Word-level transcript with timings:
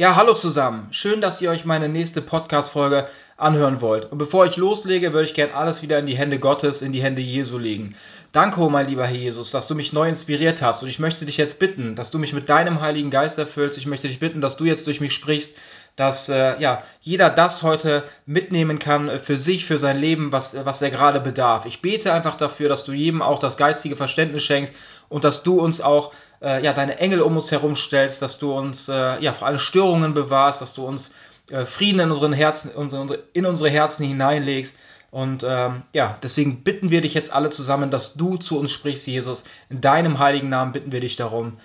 Ja, 0.00 0.14
hallo 0.14 0.32
zusammen. 0.32 0.86
Schön, 0.92 1.20
dass 1.20 1.42
ihr 1.42 1.50
euch 1.50 1.64
meine 1.64 1.88
nächste 1.88 2.22
Podcast-Folge 2.22 3.08
anhören 3.36 3.80
wollt. 3.80 4.04
Und 4.12 4.18
bevor 4.18 4.46
ich 4.46 4.56
loslege, 4.56 5.12
würde 5.12 5.24
ich 5.24 5.34
gerne 5.34 5.54
alles 5.54 5.82
wieder 5.82 5.98
in 5.98 6.06
die 6.06 6.16
Hände 6.16 6.38
Gottes, 6.38 6.82
in 6.82 6.92
die 6.92 7.02
Hände 7.02 7.20
Jesu 7.20 7.58
legen. 7.58 7.96
Danke, 8.30 8.60
oh 8.60 8.70
mein 8.70 8.86
lieber 8.86 9.04
Herr 9.08 9.16
Jesus, 9.16 9.50
dass 9.50 9.66
du 9.66 9.74
mich 9.74 9.92
neu 9.92 10.08
inspiriert 10.08 10.62
hast. 10.62 10.84
Und 10.84 10.88
ich 10.88 11.00
möchte 11.00 11.26
dich 11.26 11.36
jetzt 11.36 11.58
bitten, 11.58 11.96
dass 11.96 12.12
du 12.12 12.20
mich 12.20 12.32
mit 12.32 12.48
deinem 12.48 12.80
Heiligen 12.80 13.10
Geist 13.10 13.40
erfüllst. 13.40 13.76
Ich 13.76 13.88
möchte 13.88 14.06
dich 14.06 14.20
bitten, 14.20 14.40
dass 14.40 14.56
du 14.56 14.66
jetzt 14.66 14.86
durch 14.86 15.00
mich 15.00 15.12
sprichst, 15.12 15.56
dass 15.98 16.28
äh, 16.28 16.60
ja, 16.60 16.84
jeder 17.00 17.28
das 17.28 17.64
heute 17.64 18.04
mitnehmen 18.24 18.78
kann 18.78 19.18
für 19.18 19.36
sich, 19.36 19.66
für 19.66 19.78
sein 19.78 19.98
Leben, 19.98 20.30
was, 20.30 20.56
was 20.64 20.80
er 20.80 20.90
gerade 20.90 21.18
bedarf. 21.18 21.66
Ich 21.66 21.82
bete 21.82 22.12
einfach 22.12 22.36
dafür, 22.36 22.68
dass 22.68 22.84
du 22.84 22.92
jedem 22.92 23.20
auch 23.20 23.40
das 23.40 23.56
geistige 23.56 23.96
Verständnis 23.96 24.44
schenkst 24.44 24.72
und 25.08 25.24
dass 25.24 25.42
du 25.42 25.60
uns 25.60 25.80
auch 25.80 26.12
äh, 26.40 26.62
ja, 26.64 26.72
deine 26.72 26.98
Engel 26.98 27.20
um 27.20 27.34
uns 27.34 27.50
herum 27.50 27.74
stellst, 27.74 28.22
dass 28.22 28.38
du 28.38 28.52
uns 28.52 28.88
äh, 28.88 29.20
ja, 29.20 29.32
vor 29.32 29.48
allen 29.48 29.58
Störungen 29.58 30.14
bewahrst, 30.14 30.62
dass 30.62 30.72
du 30.72 30.86
uns 30.86 31.14
äh, 31.50 31.64
Frieden 31.64 31.98
in, 31.98 32.10
unseren 32.12 32.32
Herzen, 32.32 32.70
unsere, 32.70 33.24
in 33.32 33.44
unsere 33.44 33.68
Herzen 33.68 34.06
hineinlegst. 34.06 34.78
Und 35.10 35.42
ähm, 35.44 35.82
ja, 35.92 36.16
deswegen 36.22 36.62
bitten 36.62 36.90
wir 36.90 37.00
dich 37.00 37.14
jetzt 37.14 37.32
alle 37.32 37.50
zusammen, 37.50 37.90
dass 37.90 38.14
du 38.14 38.36
zu 38.36 38.56
uns 38.56 38.70
sprichst, 38.70 39.08
Jesus. 39.08 39.42
In 39.68 39.80
deinem 39.80 40.20
heiligen 40.20 40.48
Namen 40.48 40.70
bitten 40.70 40.92
wir 40.92 41.00
dich 41.00 41.16
darum. 41.16 41.56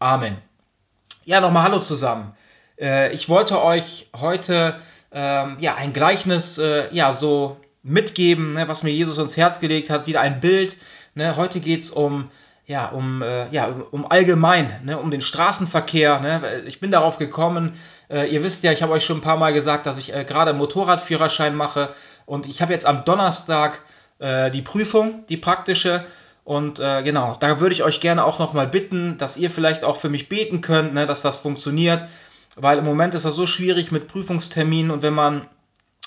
Amen. 0.00 0.36
Ja, 1.24 1.40
nochmal 1.40 1.62
Hallo 1.62 1.78
zusammen. 1.78 2.34
Äh, 2.80 3.12
ich 3.12 3.28
wollte 3.28 3.62
euch 3.62 4.08
heute 4.16 4.76
ähm, 5.12 5.56
ja, 5.60 5.74
ein 5.74 5.92
Gleichnis 5.92 6.58
äh, 6.58 6.92
ja, 6.92 7.12
so 7.12 7.58
mitgeben, 7.82 8.54
ne, 8.54 8.68
was 8.68 8.82
mir 8.82 8.90
Jesus 8.90 9.18
ins 9.18 9.36
Herz 9.36 9.60
gelegt 9.60 9.90
hat. 9.90 10.06
Wieder 10.06 10.20
ein 10.20 10.40
Bild. 10.40 10.76
Ne? 11.14 11.36
Heute 11.36 11.60
geht 11.60 11.80
es 11.80 11.90
um 11.90 12.30
ja, 12.66 12.86
um, 12.86 13.20
äh, 13.20 13.48
ja, 13.50 13.68
um 13.90 14.08
allgemein, 14.08 14.72
ne, 14.84 14.96
um 14.96 15.10
den 15.10 15.20
Straßenverkehr. 15.20 16.20
Ne? 16.20 16.62
Ich 16.66 16.78
bin 16.78 16.92
darauf 16.92 17.18
gekommen, 17.18 17.72
äh, 18.08 18.32
ihr 18.32 18.44
wisst 18.44 18.62
ja, 18.62 18.70
ich 18.70 18.82
habe 18.82 18.92
euch 18.92 19.04
schon 19.04 19.18
ein 19.18 19.22
paar 19.22 19.38
Mal 19.38 19.52
gesagt, 19.52 19.86
dass 19.86 19.98
ich 19.98 20.14
äh, 20.14 20.22
gerade 20.22 20.52
Motorradführerschein 20.52 21.56
mache 21.56 21.88
und 22.26 22.46
ich 22.46 22.62
habe 22.62 22.72
jetzt 22.72 22.86
am 22.86 23.04
Donnerstag 23.04 23.82
äh, 24.20 24.52
die 24.52 24.62
Prüfung, 24.62 25.24
die 25.28 25.36
praktische. 25.36 26.04
Und 26.44 26.78
äh, 26.78 27.02
genau, 27.02 27.36
da 27.40 27.58
würde 27.58 27.74
ich 27.74 27.82
euch 27.82 27.98
gerne 27.98 28.24
auch 28.24 28.38
nochmal 28.38 28.68
bitten, 28.68 29.18
dass 29.18 29.36
ihr 29.36 29.50
vielleicht 29.50 29.82
auch 29.82 29.96
für 29.96 30.08
mich 30.08 30.28
beten 30.28 30.60
könnt, 30.60 30.94
ne, 30.94 31.06
dass 31.06 31.22
das 31.22 31.40
funktioniert. 31.40 32.06
Weil 32.62 32.78
im 32.78 32.84
Moment 32.84 33.14
ist 33.14 33.24
das 33.24 33.34
so 33.34 33.46
schwierig 33.46 33.92
mit 33.92 34.08
Prüfungsterminen 34.08 34.90
und 34.90 35.02
wenn 35.02 35.14
man, 35.14 35.46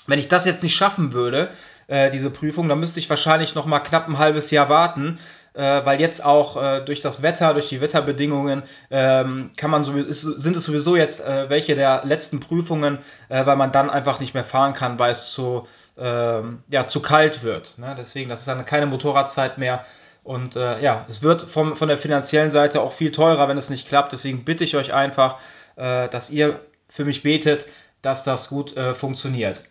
wenn 0.06 0.18
ich 0.18 0.28
das 0.28 0.44
jetzt 0.44 0.62
nicht 0.62 0.76
schaffen 0.76 1.12
würde, 1.12 1.50
äh, 1.86 2.10
diese 2.10 2.30
Prüfung, 2.30 2.68
dann 2.68 2.80
müsste 2.80 3.00
ich 3.00 3.10
wahrscheinlich 3.10 3.54
nochmal 3.54 3.82
knapp 3.82 4.08
ein 4.08 4.18
halbes 4.18 4.50
Jahr 4.50 4.68
warten 4.68 5.18
äh, 5.54 5.84
weil 5.84 6.00
jetzt 6.00 6.24
auch 6.24 6.60
äh, 6.60 6.80
durch 6.80 7.00
das 7.00 7.22
Wetter, 7.22 7.54
durch 7.54 7.68
die 7.68 7.80
Wetterbedingungen, 7.80 8.64
ähm, 8.90 9.50
kann 9.56 9.70
man 9.70 9.84
sowieso, 9.84 10.08
ist, 10.08 10.20
sind 10.20 10.56
es 10.56 10.64
sowieso 10.64 10.96
jetzt 10.96 11.24
äh, 11.24 11.48
welche 11.48 11.76
der 11.76 12.02
letzten 12.04 12.40
Prüfungen, 12.40 12.98
äh, 13.28 13.46
weil 13.46 13.56
man 13.56 13.72
dann 13.72 13.88
einfach 13.88 14.20
nicht 14.20 14.34
mehr 14.34 14.44
fahren 14.44 14.74
kann, 14.74 14.98
weil 14.98 15.12
es 15.12 15.32
zu, 15.32 15.66
ähm, 15.96 16.62
ja, 16.68 16.86
zu 16.86 17.00
kalt 17.00 17.42
wird. 17.42 17.78
Ne? 17.78 17.94
Deswegen, 17.96 18.28
das 18.28 18.40
ist 18.40 18.48
dann 18.48 18.64
keine 18.64 18.86
Motorradzeit 18.86 19.58
mehr. 19.58 19.84
Und 20.24 20.56
äh, 20.56 20.80
ja, 20.80 21.04
es 21.08 21.22
wird 21.22 21.42
vom, 21.42 21.76
von 21.76 21.88
der 21.88 21.98
finanziellen 21.98 22.50
Seite 22.50 22.80
auch 22.80 22.92
viel 22.92 23.12
teurer, 23.12 23.46
wenn 23.48 23.58
es 23.58 23.70
nicht 23.70 23.86
klappt. 23.86 24.12
Deswegen 24.12 24.44
bitte 24.44 24.64
ich 24.64 24.74
euch 24.74 24.92
einfach, 24.94 25.36
äh, 25.76 26.08
dass 26.08 26.30
ihr 26.30 26.60
für 26.88 27.04
mich 27.04 27.22
betet, 27.22 27.66
dass 28.02 28.22
das 28.22 28.48
gut 28.48 28.74
funktioniert. 28.94 29.62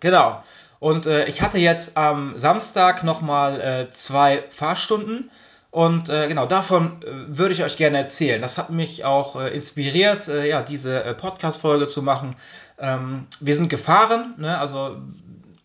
Genau. 0.00 0.42
Und 0.84 1.06
äh, 1.06 1.24
ich 1.28 1.40
hatte 1.40 1.56
jetzt 1.56 1.96
am 1.96 2.38
Samstag 2.38 3.04
nochmal 3.04 3.58
äh, 3.58 3.90
zwei 3.92 4.44
Fahrstunden. 4.50 5.30
Und 5.70 6.10
äh, 6.10 6.28
genau, 6.28 6.44
davon 6.44 7.02
äh, 7.02 7.36
würde 7.38 7.54
ich 7.54 7.64
euch 7.64 7.78
gerne 7.78 7.96
erzählen. 7.96 8.42
Das 8.42 8.58
hat 8.58 8.68
mich 8.68 9.06
auch 9.06 9.40
äh, 9.40 9.48
inspiriert, 9.48 10.28
äh, 10.28 10.46
ja, 10.46 10.60
diese 10.62 11.00
Podcast-Folge 11.18 11.86
zu 11.86 12.02
machen. 12.02 12.36
Ähm, 12.78 13.26
wir 13.40 13.56
sind 13.56 13.70
gefahren, 13.70 14.34
ne? 14.36 14.58
also 14.58 14.98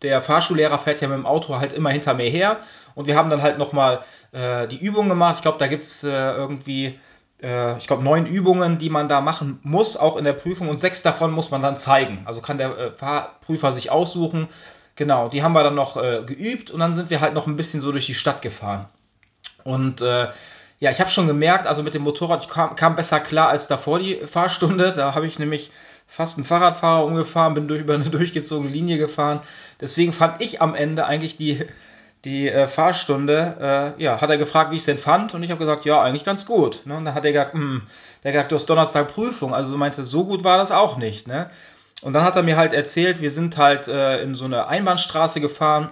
der 0.02 0.22
Fahrschullehrer 0.22 0.80
fährt 0.80 1.02
ja 1.02 1.10
mit 1.10 1.18
dem 1.18 1.26
Auto 1.26 1.60
halt 1.60 1.74
immer 1.74 1.90
hinter 1.90 2.14
mir 2.14 2.30
her. 2.30 2.60
Und 2.96 3.06
wir 3.08 3.18
haben 3.18 3.30
dann 3.30 3.42
halt 3.42 3.58
nochmal 3.58 4.00
äh, 4.32 4.70
die 4.70 4.80
Übung 4.80 5.10
gemacht. 5.10 5.36
Ich 5.36 5.42
glaube, 5.42 5.58
da 5.58 5.68
gibt 5.68 5.84
es 5.84 6.04
irgendwie 6.04 6.98
ich 7.78 7.88
glaube, 7.88 8.04
neun 8.04 8.26
Übungen, 8.26 8.78
die 8.80 8.90
man 8.90 9.08
da 9.08 9.22
machen 9.22 9.60
muss, 9.64 9.96
auch 9.98 10.18
in 10.18 10.26
der 10.26 10.34
Prüfung, 10.34 10.70
und 10.70 10.82
sechs 10.82 11.04
davon 11.04 11.32
muss 11.32 11.52
man 11.52 11.62
dann 11.62 11.78
zeigen. 11.78 12.24
Also 12.26 12.42
kann 12.42 12.58
der 12.58 12.78
äh, 12.78 12.92
Fahrprüfer 12.92 13.74
sich 13.74 13.92
aussuchen, 13.92 14.48
Genau, 15.00 15.30
die 15.30 15.44
haben 15.44 15.54
wir 15.54 15.64
dann 15.64 15.76
noch 15.76 15.96
äh, 15.96 16.24
geübt 16.26 16.72
und 16.72 16.82
dann 16.82 16.94
sind 16.94 17.10
wir 17.10 17.22
halt 17.22 17.34
noch 17.34 17.48
ein 17.48 17.56
bisschen 17.56 17.80
so 17.80 17.94
durch 17.94 18.06
die 18.06 18.14
Stadt 18.14 18.42
gefahren. 18.42 18.86
Und 19.64 20.02
äh, 20.02 20.28
ja, 20.82 20.92
ich 20.92 21.00
habe 21.00 21.10
schon 21.10 21.26
gemerkt, 21.26 21.68
also 21.68 21.84
mit 21.84 21.94
dem 21.94 22.02
Motorrad, 22.02 22.44
ich 22.44 22.50
kam, 22.50 22.76
kam, 22.76 22.98
besser 22.98 23.22
klar 23.22 23.48
als 23.48 23.70
davor 23.70 24.00
die 24.00 24.16
Fahrstunde. 24.16 24.92
Da 24.92 25.16
habe 25.16 25.26
ich 25.26 25.40
nämlich 25.40 25.72
fast 26.06 26.38
einen 26.38 26.44
Fahrradfahrer 26.44 27.06
umgefahren, 27.06 27.54
bin 27.54 27.70
durch, 27.70 27.80
über 27.80 27.94
eine 27.94 28.04
durchgezogene 28.10 28.70
Linie 28.70 28.98
gefahren. 28.98 29.40
Deswegen 29.80 30.12
fand 30.12 30.42
ich 30.42 30.62
am 30.62 30.76
Ende 30.76 31.06
eigentlich 31.06 31.38
die, 31.38 31.66
die 32.26 32.50
äh, 32.50 32.68
Fahrstunde, 32.68 33.96
äh, 33.98 34.04
ja, 34.04 34.20
hat 34.20 34.30
er 34.30 34.38
gefragt, 34.38 34.72
wie 34.72 34.76
ich 34.76 34.82
es 34.82 34.86
denn 34.86 34.98
fand. 34.98 35.34
Und 35.34 35.44
ich 35.44 35.52
habe 35.52 35.60
gesagt, 35.60 35.86
ja, 35.86 36.02
eigentlich 36.02 36.26
ganz 36.26 36.46
gut. 36.46 36.82
Ne? 36.86 36.98
Und 36.98 37.06
dann 37.06 37.14
hat 37.14 37.26
er 37.26 37.32
gesagt, 37.32 37.54
hm, 37.54 37.84
der 38.24 38.32
gesagt, 38.32 38.52
du 38.52 38.56
hast 38.56 38.70
Donnerstag 38.70 39.08
Prüfung. 39.08 39.54
Also 39.54 39.78
meinte, 39.78 40.04
so 40.04 40.26
gut 40.26 40.44
war 40.44 40.58
das 40.58 40.72
auch 40.72 40.98
nicht. 40.98 41.28
Ne? 41.28 41.50
Und 42.02 42.14
dann 42.14 42.24
hat 42.24 42.36
er 42.36 42.44
mir 42.44 42.58
halt 42.58 42.74
erzählt, 42.74 43.22
wir 43.22 43.32
sind 43.32 43.58
halt 43.58 43.88
äh, 43.88 44.22
in 44.22 44.36
so 44.36 44.46
eine 44.46 44.68
Einbahnstraße 44.68 45.42
gefahren 45.42 45.90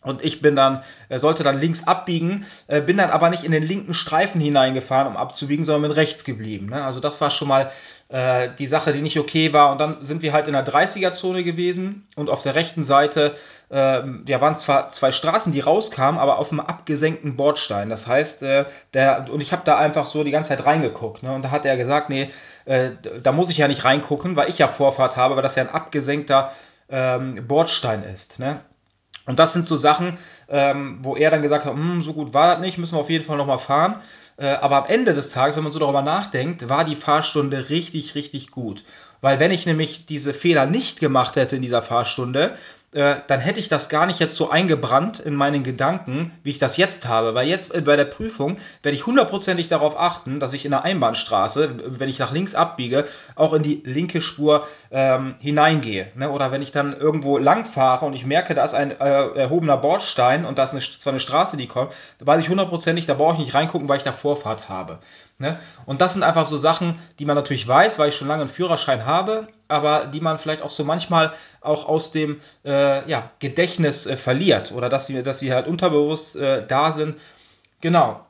und 0.00 0.24
ich 0.24 0.40
bin 0.40 0.54
dann, 0.54 0.84
äh, 1.08 1.18
sollte 1.18 1.42
dann 1.42 1.58
links 1.58 1.88
abbiegen, 1.88 2.46
äh, 2.68 2.80
bin 2.80 2.96
dann 2.98 3.10
aber 3.10 3.30
nicht 3.30 3.42
in 3.42 3.50
den 3.50 3.64
linken 3.64 3.94
Streifen 3.94 4.40
hineingefahren, 4.40 5.08
um 5.08 5.16
abzubiegen, 5.16 5.64
sondern 5.64 5.90
bin 5.90 5.92
rechts 5.92 6.22
geblieben. 6.24 6.66
Ne? 6.66 6.84
Also 6.84 7.00
das 7.00 7.20
war 7.20 7.30
schon 7.30 7.48
mal 7.48 7.72
äh, 8.08 8.48
die 8.56 8.68
Sache, 8.68 8.92
die 8.92 9.02
nicht 9.02 9.18
okay 9.18 9.52
war. 9.52 9.72
Und 9.72 9.78
dann 9.80 10.04
sind 10.04 10.22
wir 10.22 10.32
halt 10.32 10.46
in 10.46 10.52
der 10.52 10.64
30er-Zone 10.64 11.42
gewesen 11.42 12.06
und 12.14 12.30
auf 12.30 12.42
der 12.42 12.54
rechten 12.54 12.84
Seite 12.84 13.34
äh, 13.70 14.02
ja, 14.28 14.40
waren 14.40 14.56
zwar 14.56 14.88
zwei 14.88 15.10
Straßen, 15.10 15.52
die 15.52 15.60
rauskamen, 15.60 16.20
aber 16.20 16.38
auf 16.38 16.52
einem 16.52 16.60
abgesenkten 16.60 17.36
Bordstein. 17.36 17.88
Das 17.88 18.06
heißt, 18.06 18.42
der, 18.42 19.26
und 19.30 19.40
ich 19.40 19.50
habe 19.50 19.62
da 19.64 19.78
einfach 19.78 20.06
so 20.06 20.22
die 20.22 20.30
ganze 20.30 20.50
Zeit 20.50 20.64
reingeguckt. 20.64 21.24
Ne? 21.24 21.34
Und 21.34 21.42
da 21.42 21.50
hat 21.50 21.66
er 21.66 21.76
gesagt, 21.76 22.08
nee, 22.08 22.28
da 22.64 23.32
muss 23.32 23.50
ich 23.50 23.58
ja 23.58 23.66
nicht 23.66 23.84
reingucken, 23.84 24.36
weil 24.36 24.48
ich 24.48 24.58
ja 24.58 24.68
Vorfahrt 24.68 25.16
habe, 25.16 25.34
weil 25.34 25.42
das 25.42 25.56
ja 25.56 25.64
ein 25.64 25.70
abgesenkter 25.70 26.52
ähm, 26.88 27.46
Bordstein 27.46 28.04
ist. 28.04 28.38
Ne? 28.38 28.60
Und 29.28 29.38
das 29.38 29.52
sind 29.52 29.66
so 29.66 29.76
Sachen, 29.76 30.16
ähm, 30.48 31.00
wo 31.02 31.14
er 31.14 31.30
dann 31.30 31.42
gesagt 31.42 31.66
hat, 31.66 31.74
hm, 31.74 32.00
so 32.00 32.14
gut 32.14 32.32
war 32.32 32.48
das 32.48 32.60
nicht, 32.60 32.78
müssen 32.78 32.96
wir 32.96 33.00
auf 33.00 33.10
jeden 33.10 33.26
Fall 33.26 33.36
nochmal 33.36 33.58
fahren. 33.58 34.00
Äh, 34.38 34.46
aber 34.46 34.78
am 34.78 34.86
Ende 34.86 35.12
des 35.12 35.32
Tages, 35.32 35.54
wenn 35.54 35.64
man 35.64 35.70
so 35.70 35.78
darüber 35.78 36.00
nachdenkt, 36.00 36.70
war 36.70 36.82
die 36.82 36.96
Fahrstunde 36.96 37.68
richtig, 37.68 38.14
richtig 38.14 38.50
gut. 38.50 38.84
Weil 39.20 39.38
wenn 39.38 39.50
ich 39.50 39.66
nämlich 39.66 40.06
diese 40.06 40.32
Fehler 40.32 40.64
nicht 40.64 40.98
gemacht 40.98 41.36
hätte 41.36 41.56
in 41.56 41.62
dieser 41.62 41.82
Fahrstunde, 41.82 42.56
äh, 42.92 43.16
dann 43.26 43.40
hätte 43.40 43.60
ich 43.60 43.68
das 43.68 43.90
gar 43.90 44.06
nicht 44.06 44.18
jetzt 44.18 44.34
so 44.36 44.48
eingebrannt 44.48 45.20
in 45.20 45.34
meinen 45.34 45.62
Gedanken, 45.62 46.32
wie 46.42 46.50
ich 46.50 46.58
das 46.58 46.78
jetzt 46.78 47.06
habe. 47.06 47.34
Weil 47.34 47.46
jetzt 47.46 47.74
äh, 47.74 47.82
bei 47.82 47.96
der 47.96 48.06
Prüfung 48.06 48.56
werde 48.82 48.96
ich 48.96 49.06
hundertprozentig 49.06 49.68
darauf 49.68 49.98
achten, 49.98 50.40
dass 50.40 50.54
ich 50.54 50.64
in 50.64 50.70
der 50.70 50.84
Einbahnstraße, 50.84 51.98
wenn 51.98 52.08
ich 52.08 52.18
nach 52.18 52.32
links 52.32 52.54
abbiege, 52.54 53.06
auch 53.34 53.52
in 53.52 53.62
die 53.62 53.82
linke 53.84 54.22
Spur 54.22 54.66
ähm, 54.90 55.34
hineingehe. 55.38 56.10
Ne? 56.14 56.30
Oder 56.30 56.50
wenn 56.50 56.62
ich 56.62 56.72
dann 56.72 56.98
irgendwo 56.98 57.36
lang 57.36 57.66
fahre 57.66 58.06
und 58.06 58.14
ich 58.14 58.24
merke, 58.24 58.54
da 58.54 58.64
ist 58.64 58.74
ein 58.74 58.90
äh, 58.90 58.94
erhobener 59.34 59.76
Bordstein 59.76 60.46
und 60.46 60.58
da 60.58 60.64
ist 60.64 60.72
eine, 60.72 60.80
zwar 60.80 61.12
eine 61.12 61.20
Straße, 61.20 61.58
die 61.58 61.66
kommt, 61.66 61.92
da 62.18 62.26
weiß 62.26 62.40
ich 62.40 62.48
hundertprozentig, 62.48 63.04
da 63.04 63.14
brauche 63.14 63.34
ich 63.34 63.40
nicht 63.40 63.54
reingucken, 63.54 63.88
weil 63.88 63.98
ich 63.98 64.04
da 64.04 64.12
Vorfahrt 64.12 64.70
habe. 64.70 64.98
Ne? 65.38 65.58
Und 65.84 66.00
das 66.00 66.14
sind 66.14 66.22
einfach 66.22 66.46
so 66.46 66.56
Sachen, 66.56 66.98
die 67.18 67.26
man 67.26 67.36
natürlich 67.36 67.68
weiß, 67.68 67.98
weil 67.98 68.08
ich 68.08 68.16
schon 68.16 68.28
lange 68.28 68.42
einen 68.42 68.50
Führerschein 68.50 69.04
habe, 69.04 69.46
aber 69.68 70.06
die 70.06 70.20
man 70.20 70.38
vielleicht 70.38 70.62
auch 70.62 70.70
so 70.70 70.84
manchmal 70.84 71.32
auch 71.60 71.86
aus 71.86 72.10
dem 72.10 72.40
äh, 72.64 73.08
ja, 73.08 73.30
Gedächtnis 73.38 74.06
äh, 74.06 74.16
verliert 74.16 74.72
oder 74.72 74.88
dass 74.88 75.06
sie, 75.06 75.22
dass 75.22 75.38
sie 75.38 75.52
halt 75.52 75.66
unterbewusst 75.66 76.36
äh, 76.36 76.66
da 76.66 76.92
sind. 76.92 77.16
Genau. 77.80 78.24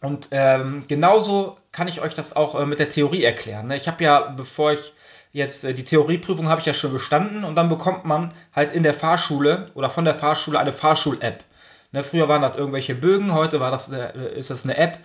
Und 0.00 0.28
ähm, 0.30 0.84
genauso 0.88 1.58
kann 1.72 1.86
ich 1.86 2.00
euch 2.00 2.14
das 2.14 2.34
auch 2.34 2.58
äh, 2.58 2.66
mit 2.66 2.78
der 2.78 2.90
Theorie 2.90 3.22
erklären. 3.22 3.68
Ne? 3.68 3.76
Ich 3.76 3.86
habe 3.86 4.02
ja, 4.02 4.20
bevor 4.20 4.72
ich 4.72 4.94
jetzt 5.32 5.64
äh, 5.64 5.74
die 5.74 5.84
Theorieprüfung 5.84 6.48
habe 6.48 6.60
ich 6.60 6.66
ja 6.66 6.74
schon 6.74 6.92
bestanden 6.92 7.44
und 7.44 7.54
dann 7.54 7.68
bekommt 7.68 8.04
man 8.04 8.32
halt 8.54 8.72
in 8.72 8.82
der 8.82 8.94
Fahrschule 8.94 9.70
oder 9.74 9.90
von 9.90 10.04
der 10.04 10.14
Fahrschule 10.14 10.58
eine 10.58 10.72
Fahrschul-App. 10.72 11.44
Ne, 11.92 12.04
früher 12.04 12.28
waren 12.28 12.42
das 12.42 12.56
irgendwelche 12.56 12.94
Bögen, 12.94 13.34
heute 13.34 13.58
war 13.58 13.72
das, 13.72 13.90
äh, 13.90 14.38
ist 14.38 14.50
das 14.50 14.64
eine 14.64 14.76
App 14.76 14.98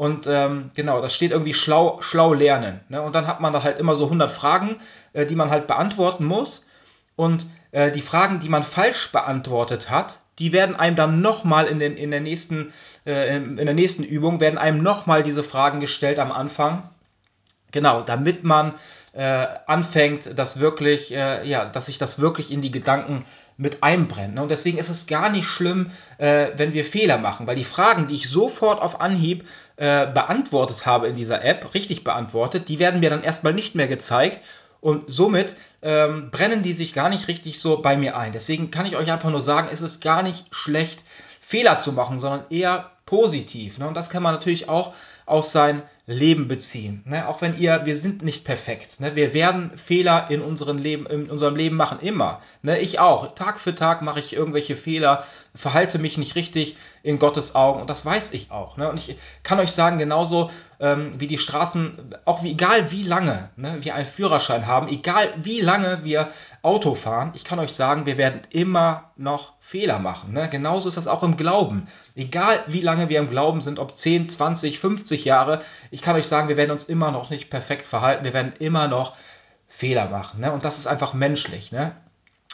und 0.00 0.26
ähm, 0.26 0.70
genau, 0.74 1.02
das 1.02 1.14
steht 1.14 1.30
irgendwie 1.30 1.52
schlau, 1.52 2.00
schlau 2.00 2.32
lernen. 2.32 2.80
Ne? 2.88 3.02
Und 3.02 3.14
dann 3.14 3.26
hat 3.26 3.42
man 3.42 3.52
da 3.52 3.62
halt 3.62 3.78
immer 3.78 3.96
so 3.96 4.04
100 4.04 4.32
Fragen, 4.32 4.76
äh, 5.12 5.26
die 5.26 5.34
man 5.34 5.50
halt 5.50 5.66
beantworten 5.66 6.24
muss. 6.24 6.64
Und 7.16 7.44
äh, 7.70 7.92
die 7.92 8.00
Fragen, 8.00 8.40
die 8.40 8.48
man 8.48 8.64
falsch 8.64 9.12
beantwortet 9.12 9.90
hat, 9.90 10.20
die 10.38 10.54
werden 10.54 10.74
einem 10.74 10.96
dann 10.96 11.20
nochmal 11.20 11.66
in, 11.66 11.82
in, 11.82 12.10
der 12.10 12.22
nächsten, 12.22 12.72
äh, 13.04 13.36
in 13.36 13.56
der 13.56 13.74
nächsten 13.74 14.02
Übung, 14.02 14.40
werden 14.40 14.58
einem 14.58 14.82
nochmal 14.82 15.22
diese 15.22 15.42
Fragen 15.42 15.80
gestellt 15.80 16.18
am 16.18 16.32
Anfang. 16.32 16.82
Genau, 17.70 18.00
damit 18.00 18.42
man 18.42 18.72
äh, 19.12 19.46
anfängt, 19.66 20.30
das 20.34 20.60
wirklich, 20.60 21.12
äh, 21.12 21.46
ja, 21.46 21.66
dass 21.66 21.86
sich 21.86 21.98
das 21.98 22.18
wirklich 22.18 22.50
in 22.50 22.62
die 22.62 22.70
Gedanken 22.70 23.26
mit 23.60 23.82
einbrennt. 23.82 24.34
Ne? 24.34 24.42
Und 24.42 24.50
deswegen 24.50 24.78
ist 24.78 24.88
es 24.88 25.06
gar 25.06 25.28
nicht 25.28 25.46
schlimm, 25.46 25.90
äh, 26.16 26.48
wenn 26.56 26.72
wir 26.72 26.84
Fehler 26.84 27.18
machen, 27.18 27.46
weil 27.46 27.56
die 27.56 27.64
Fragen, 27.64 28.08
die 28.08 28.14
ich 28.14 28.30
sofort 28.30 28.80
auf 28.80 29.02
Anhieb 29.02 29.46
äh, 29.76 30.06
beantwortet 30.06 30.86
habe 30.86 31.08
in 31.08 31.16
dieser 31.16 31.44
App, 31.44 31.74
richtig 31.74 32.02
beantwortet, 32.02 32.68
die 32.68 32.78
werden 32.78 33.00
mir 33.00 33.10
dann 33.10 33.22
erstmal 33.22 33.52
nicht 33.52 33.74
mehr 33.74 33.86
gezeigt. 33.86 34.42
Und 34.80 35.12
somit 35.12 35.56
ähm, 35.82 36.30
brennen 36.30 36.62
die 36.62 36.72
sich 36.72 36.94
gar 36.94 37.10
nicht 37.10 37.28
richtig 37.28 37.60
so 37.60 37.82
bei 37.82 37.98
mir 37.98 38.16
ein. 38.16 38.32
Deswegen 38.32 38.70
kann 38.70 38.86
ich 38.86 38.96
euch 38.96 39.12
einfach 39.12 39.28
nur 39.28 39.42
sagen, 39.42 39.68
es 39.70 39.82
ist 39.82 40.00
gar 40.00 40.22
nicht 40.22 40.46
schlecht, 40.54 41.04
Fehler 41.38 41.76
zu 41.76 41.92
machen, 41.92 42.18
sondern 42.18 42.44
eher 42.48 42.90
positiv. 43.04 43.76
Ne? 43.76 43.86
Und 43.86 43.94
das 43.94 44.08
kann 44.08 44.22
man 44.22 44.32
natürlich 44.32 44.70
auch 44.70 44.94
auf 45.26 45.46
sein 45.46 45.82
Leben 46.10 46.48
beziehen. 46.48 47.02
Ne? 47.06 47.28
Auch 47.28 47.40
wenn 47.40 47.56
ihr, 47.56 47.82
wir 47.84 47.96
sind 47.96 48.22
nicht 48.22 48.44
perfekt. 48.44 48.98
Ne? 48.98 49.14
Wir 49.14 49.32
werden 49.32 49.70
Fehler 49.78 50.26
in, 50.28 50.42
unseren 50.42 50.76
Leben, 50.76 51.06
in 51.06 51.30
unserem 51.30 51.54
Leben 51.54 51.76
machen, 51.76 52.00
immer. 52.00 52.40
Ne? 52.62 52.80
Ich 52.80 52.98
auch. 52.98 53.34
Tag 53.34 53.60
für 53.60 53.76
Tag 53.76 54.02
mache 54.02 54.18
ich 54.18 54.32
irgendwelche 54.32 54.74
Fehler, 54.74 55.24
verhalte 55.54 55.98
mich 55.98 56.16
nicht 56.16 56.36
richtig 56.36 56.76
in 57.02 57.18
Gottes 57.18 57.54
Augen 57.54 57.80
und 57.80 57.90
das 57.90 58.06
weiß 58.06 58.32
ich 58.34 58.50
auch. 58.50 58.76
Ne? 58.76 58.88
Und 58.88 58.98
ich 58.98 59.16
kann 59.42 59.58
euch 59.58 59.72
sagen, 59.72 59.98
genauso 59.98 60.50
ähm, 60.78 61.10
wie 61.18 61.26
die 61.26 61.38
Straßen, 61.38 62.14
auch 62.24 62.42
wie, 62.42 62.52
egal 62.52 62.90
wie 62.92 63.02
lange 63.02 63.50
ne, 63.56 63.78
wir 63.80 63.94
einen 63.94 64.06
Führerschein 64.06 64.66
haben, 64.66 64.88
egal 64.88 65.32
wie 65.36 65.60
lange 65.60 66.04
wir 66.04 66.28
Auto 66.62 66.94
fahren, 66.94 67.32
ich 67.34 67.44
kann 67.44 67.58
euch 67.58 67.72
sagen, 67.72 68.06
wir 68.06 68.16
werden 68.16 68.42
immer 68.50 69.10
noch 69.16 69.54
Fehler 69.60 69.98
machen. 69.98 70.32
Ne? 70.32 70.48
Genauso 70.48 70.88
ist 70.88 70.96
das 70.96 71.08
auch 71.08 71.22
im 71.22 71.36
Glauben. 71.36 71.86
Egal 72.14 72.62
wie 72.66 72.80
lange 72.80 73.08
wir 73.08 73.18
im 73.18 73.30
Glauben 73.30 73.60
sind, 73.60 73.78
ob 73.78 73.92
10, 73.92 74.28
20, 74.28 74.78
50 74.78 75.24
Jahre, 75.24 75.60
ich 75.90 76.02
kann 76.02 76.16
euch 76.16 76.26
sagen, 76.26 76.48
wir 76.48 76.56
werden 76.56 76.70
uns 76.70 76.84
immer 76.84 77.10
noch 77.10 77.30
nicht 77.30 77.50
perfekt 77.50 77.86
verhalten, 77.86 78.24
wir 78.24 78.34
werden 78.34 78.52
immer 78.58 78.88
noch 78.88 79.16
Fehler 79.66 80.08
machen. 80.08 80.40
Ne? 80.40 80.52
Und 80.52 80.64
das 80.64 80.78
ist 80.78 80.86
einfach 80.86 81.14
menschlich. 81.14 81.72
Ne? 81.72 81.96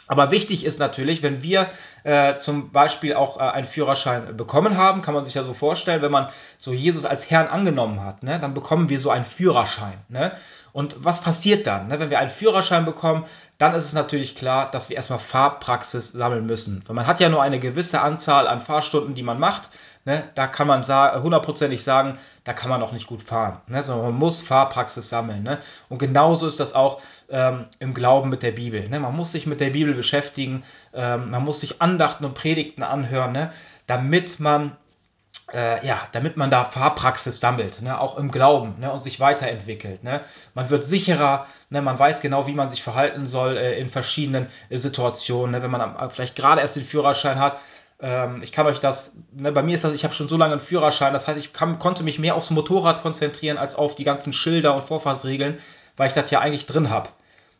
Aber 0.07 0.31
wichtig 0.31 0.65
ist 0.65 0.79
natürlich, 0.79 1.21
wenn 1.21 1.43
wir 1.43 1.69
äh, 2.03 2.37
zum 2.37 2.71
Beispiel 2.71 3.13
auch 3.13 3.37
äh, 3.37 3.41
einen 3.41 3.67
Führerschein 3.67 4.37
bekommen 4.37 4.77
haben, 4.77 5.01
kann 5.01 5.13
man 5.13 5.25
sich 5.25 5.33
ja 5.33 5.43
so 5.43 5.53
vorstellen, 5.53 6.01
wenn 6.01 6.11
man 6.11 6.29
so 6.57 6.73
Jesus 6.73 7.05
als 7.05 7.29
Herrn 7.29 7.47
angenommen 7.47 8.03
hat, 8.03 8.23
ne, 8.23 8.39
dann 8.39 8.53
bekommen 8.53 8.89
wir 8.89 8.99
so 8.99 9.09
einen 9.09 9.25
Führerschein. 9.25 9.97
Ne? 10.09 10.31
Und 10.71 11.03
was 11.03 11.21
passiert 11.21 11.65
dann? 11.67 11.87
Ne? 11.87 11.99
Wenn 11.99 12.09
wir 12.09 12.19
einen 12.19 12.29
Führerschein 12.29 12.85
bekommen, 12.85 13.25
dann 13.57 13.73
ist 13.73 13.85
es 13.85 13.93
natürlich 13.93 14.35
klar, 14.35 14.69
dass 14.69 14.89
wir 14.89 14.95
erstmal 14.95 15.19
Fahrpraxis 15.19 16.11
sammeln 16.11 16.45
müssen. 16.45 16.83
Weil 16.85 16.95
man 16.95 17.07
hat 17.07 17.19
ja 17.19 17.29
nur 17.29 17.41
eine 17.41 17.59
gewisse 17.59 18.01
Anzahl 18.01 18.47
an 18.47 18.61
Fahrstunden, 18.61 19.15
die 19.15 19.23
man 19.23 19.39
macht. 19.39 19.69
Ne? 20.07 20.23
Da 20.35 20.47
kann 20.47 20.67
man 20.67 20.85
hundertprozentig 20.85 21.83
sagen, 21.83 22.17
da 22.45 22.53
kann 22.53 22.69
man 22.69 22.79
noch 22.79 22.93
nicht 22.93 23.07
gut 23.07 23.21
fahren. 23.21 23.59
Ne? 23.67 23.83
Sondern 23.83 24.05
man 24.05 24.15
muss 24.15 24.41
Fahrpraxis 24.41 25.09
sammeln. 25.09 25.43
Ne? 25.43 25.57
Und 25.89 25.97
genauso 25.97 26.47
ist 26.47 26.61
das 26.61 26.75
auch 26.75 27.01
ähm, 27.27 27.65
im 27.79 27.93
Glauben 27.93 28.29
mit 28.29 28.41
der 28.41 28.53
Bibel. 28.53 28.87
Ne? 28.87 29.01
Man 29.01 29.13
muss 29.13 29.33
sich 29.33 29.47
mit 29.47 29.59
der 29.59 29.71
Bibel 29.71 29.93
beschäftigen, 29.93 30.63
ähm, 30.93 31.31
man 31.31 31.43
muss 31.43 31.59
sich 31.59 31.81
Andachten 31.81 32.23
und 32.23 32.35
Predigten 32.35 32.83
anhören, 32.83 33.33
ne? 33.33 33.51
damit 33.85 34.39
man 34.39 34.77
äh, 35.53 35.85
ja, 35.85 35.99
damit 36.11 36.35
man 36.37 36.51
da 36.51 36.65
Fahrpraxis 36.65 37.39
sammelt, 37.39 37.81
ne, 37.81 37.99
auch 38.01 38.17
im 38.17 38.31
Glauben 38.31 38.75
ne, 38.79 38.91
und 38.91 38.99
sich 38.99 39.21
weiterentwickelt. 39.21 40.03
Ne. 40.03 40.21
Man 40.53 40.69
wird 40.69 40.83
sicherer, 40.83 41.45
ne, 41.69 41.81
man 41.81 41.97
weiß 41.97 42.19
genau, 42.19 42.47
wie 42.47 42.53
man 42.53 42.67
sich 42.67 42.83
verhalten 42.83 43.27
soll 43.27 43.55
äh, 43.55 43.79
in 43.79 43.89
verschiedenen 43.89 44.47
äh, 44.69 44.77
Situationen. 44.77 45.51
Ne, 45.51 45.61
wenn 45.61 45.71
man 45.71 45.79
am, 45.79 46.11
vielleicht 46.11 46.35
gerade 46.35 46.59
erst 46.59 46.75
den 46.75 46.83
Führerschein 46.83 47.39
hat, 47.39 47.59
ähm, 47.99 48.41
ich 48.43 48.51
kann 48.51 48.67
euch 48.67 48.79
das, 48.79 49.15
ne, 49.31 49.51
bei 49.51 49.63
mir 49.63 49.75
ist 49.75 49.83
das, 49.83 49.93
ich 49.93 50.03
habe 50.03 50.13
schon 50.13 50.29
so 50.29 50.37
lange 50.37 50.53
einen 50.53 50.61
Führerschein, 50.61 51.13
das 51.13 51.27
heißt, 51.27 51.39
ich 51.39 51.53
kann, 51.53 51.79
konnte 51.79 52.03
mich 52.03 52.19
mehr 52.19 52.35
aufs 52.35 52.51
Motorrad 52.51 53.01
konzentrieren 53.01 53.57
als 53.57 53.75
auf 53.75 53.95
die 53.95 54.03
ganzen 54.03 54.33
Schilder 54.33 54.75
und 54.75 54.83
Vorfahrtsregeln, 54.83 55.57
weil 55.95 56.07
ich 56.07 56.13
das 56.13 56.29
ja 56.29 56.39
eigentlich 56.39 56.67
drin 56.67 56.89
habe. 56.89 57.09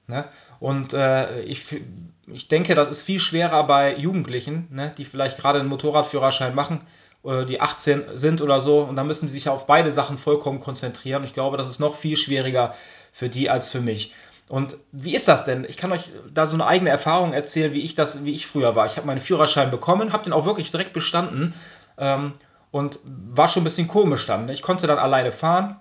Ne? 0.07 0.25
Und 0.59 0.93
äh, 0.93 1.41
ich, 1.41 1.81
ich 2.27 2.47
denke, 2.47 2.75
das 2.75 2.89
ist 2.91 3.03
viel 3.03 3.19
schwerer 3.19 3.65
bei 3.65 3.95
Jugendlichen, 3.95 4.67
ne, 4.71 4.93
die 4.97 5.05
vielleicht 5.05 5.37
gerade 5.37 5.59
einen 5.59 5.69
Motorradführerschein 5.69 6.55
machen, 6.55 6.79
äh, 7.23 7.45
die 7.45 7.59
18 7.59 8.17
sind 8.19 8.41
oder 8.41 8.61
so, 8.61 8.81
und 8.81 8.95
dann 8.95 9.07
müssen 9.07 9.27
sie 9.27 9.33
sich 9.33 9.49
auf 9.49 9.65
beide 9.65 9.91
Sachen 9.91 10.17
vollkommen 10.17 10.59
konzentrieren. 10.59 11.23
Ich 11.23 11.33
glaube, 11.33 11.57
das 11.57 11.67
ist 11.67 11.79
noch 11.79 11.95
viel 11.95 12.15
schwieriger 12.15 12.73
für 13.11 13.29
die 13.29 13.49
als 13.49 13.69
für 13.69 13.81
mich. 13.81 14.13
Und 14.49 14.77
wie 14.91 15.15
ist 15.15 15.27
das 15.27 15.45
denn? 15.45 15.65
Ich 15.67 15.77
kann 15.77 15.91
euch 15.91 16.09
da 16.33 16.47
so 16.47 16.55
eine 16.55 16.65
eigene 16.65 16.89
Erfahrung 16.89 17.33
erzählen, 17.33 17.73
wie 17.73 17.81
ich 17.81 17.95
das, 17.95 18.23
wie 18.23 18.33
ich 18.33 18.47
früher 18.47 18.75
war. 18.75 18.85
Ich 18.85 18.95
habe 18.95 19.05
meinen 19.05 19.19
Führerschein 19.19 19.71
bekommen, 19.71 20.13
habe 20.13 20.23
den 20.23 20.33
auch 20.33 20.45
wirklich 20.45 20.71
direkt 20.71 20.93
bestanden 20.93 21.53
ähm, 21.97 22.33
und 22.71 22.99
war 23.03 23.49
schon 23.49 23.61
ein 23.61 23.65
bisschen 23.65 23.89
komisch 23.89 24.25
dann. 24.25 24.45
Ne? 24.45 24.53
Ich 24.53 24.61
konnte 24.61 24.87
dann 24.87 24.99
alleine 24.99 25.33
fahren 25.33 25.77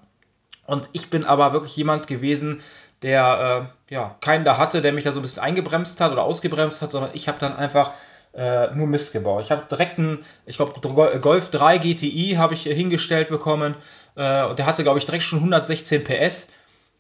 und 0.67 0.89
ich 0.93 1.11
bin 1.11 1.25
aber 1.25 1.53
wirklich 1.53 1.77
jemand 1.77 2.09
gewesen, 2.09 2.61
der 3.03 3.71
äh, 3.91 3.95
ja 3.95 4.17
keinen 4.21 4.45
da 4.45 4.59
hatte, 4.59 4.83
der 4.83 4.93
mich 4.93 5.05
da 5.05 5.13
so 5.13 5.21
ein 5.21 5.23
bisschen 5.23 5.43
eingebremst 5.43 6.01
hat 6.01 6.11
oder 6.11 6.25
ausgebremst 6.25 6.83
hat, 6.83 6.91
sondern 6.91 7.11
ich 7.15 7.29
habe 7.29 7.39
dann 7.39 7.57
einfach 7.57 7.93
äh, 8.35 8.75
nur 8.75 8.89
Mist 8.89 9.13
gebaut. 9.13 9.45
Ich 9.45 9.53
habe 9.53 9.65
direkt 9.71 9.99
einen, 9.99 10.25
ich 10.45 10.57
glaube, 10.57 10.81
Golf 11.21 11.51
3 11.51 11.79
GTI 11.79 12.35
habe 12.37 12.55
ich 12.55 12.65
hingestellt 12.65 13.29
bekommen 13.29 13.77
äh, 14.17 14.45
und 14.45 14.59
der 14.59 14.67
hatte, 14.67 14.83
glaube 14.83 14.99
ich, 14.99 15.07
direkt 15.07 15.23
schon 15.23 15.39
116 15.39 16.03
PS 16.03 16.49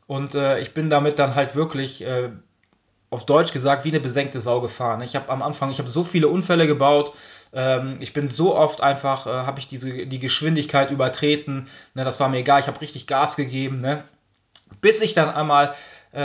und 0.07 0.35
äh, 0.35 0.61
ich 0.61 0.75
bin 0.75 0.91
damit 0.91 1.19
dann 1.19 1.35
halt 1.35 1.57
wirklich, 1.57 2.03
äh, 2.03 2.31
auf 3.11 3.25
Deutsch 3.25 3.53
gesagt, 3.53 3.85
wie 3.85 3.89
eine 3.91 4.01
besenkte 4.01 4.41
Sau 4.41 4.61
gefahren. 4.61 5.01
Ich 5.03 5.17
habe 5.17 5.31
am 5.31 5.43
Anfang, 5.43 5.71
ich 5.71 5.79
habe 5.79 5.89
so 5.89 6.05
viele 6.05 6.29
Unfälle 6.29 6.67
gebaut. 6.67 7.13
Ähm, 7.53 7.97
ich 8.01 8.13
bin 8.13 8.29
so 8.29 8.57
oft 8.57 8.81
einfach, 8.81 9.27
äh, 9.27 9.31
habe 9.31 9.61
ich 9.61 9.69
diese, 9.69 10.07
die 10.07 10.19
Geschwindigkeit 10.19 10.91
übertreten. 10.91 11.69
Ne, 11.95 12.05
das 12.05 12.21
war 12.21 12.29
mir 12.29 12.39
egal. 12.39 12.61
Ich 12.61 12.67
habe 12.67 12.81
richtig 12.81 13.07
Gas 13.07 13.37
gegeben. 13.37 13.81
Ne? 13.81 14.03
Bis 14.81 15.01
ich 15.01 15.15
dann 15.15 15.31
einmal 15.31 15.75
äh, 16.13 16.19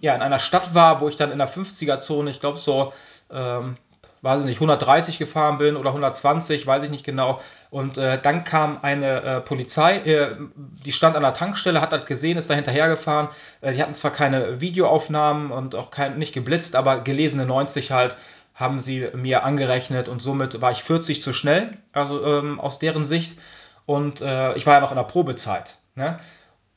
ja, 0.00 0.14
in 0.14 0.22
einer 0.22 0.38
Stadt 0.38 0.74
war, 0.74 1.00
wo 1.00 1.08
ich 1.08 1.16
dann 1.16 1.32
in 1.32 1.38
der 1.38 1.48
50er-Zone, 1.48 2.30
ich 2.30 2.40
glaube 2.40 2.58
so 2.58 2.92
ähm, 3.30 3.76
weiß 4.22 4.40
ich 4.40 4.46
nicht, 4.46 4.58
130 4.58 5.18
gefahren 5.18 5.58
bin 5.58 5.76
oder 5.76 5.90
120, 5.90 6.66
weiß 6.66 6.82
ich 6.82 6.90
nicht 6.90 7.04
genau. 7.04 7.40
Und 7.70 7.96
äh, 7.96 8.18
dann 8.20 8.44
kam 8.44 8.78
eine 8.82 9.22
äh, 9.22 9.40
Polizei, 9.40 9.98
äh, 9.98 10.36
die 10.56 10.92
stand 10.92 11.16
an 11.16 11.22
der 11.22 11.32
Tankstelle, 11.32 11.80
hat 11.80 11.92
das 11.92 12.06
gesehen, 12.06 12.36
ist 12.36 12.50
da 12.50 12.54
hinterhergefahren. 12.54 13.28
Äh, 13.60 13.72
die 13.72 13.82
hatten 13.82 13.94
zwar 13.94 14.10
keine 14.10 14.60
Videoaufnahmen 14.60 15.50
und 15.50 15.74
auch 15.74 15.90
kein, 15.90 16.18
nicht 16.18 16.34
geblitzt, 16.34 16.76
aber 16.76 17.00
gelesene 17.00 17.46
90 17.46 17.92
halt 17.92 18.16
haben 18.54 18.78
sie 18.78 19.08
mir 19.14 19.44
angerechnet 19.44 20.08
und 20.08 20.20
somit 20.20 20.60
war 20.60 20.70
ich 20.70 20.82
40 20.82 21.22
zu 21.22 21.32
schnell, 21.32 21.78
also 21.92 22.22
ähm, 22.24 22.60
aus 22.60 22.78
deren 22.78 23.04
Sicht. 23.04 23.38
Und 23.86 24.20
äh, 24.20 24.54
ich 24.54 24.66
war 24.66 24.74
ja 24.74 24.80
noch 24.80 24.90
in 24.90 24.96
der 24.96 25.04
Probezeit. 25.04 25.78
Ne? 25.94 26.18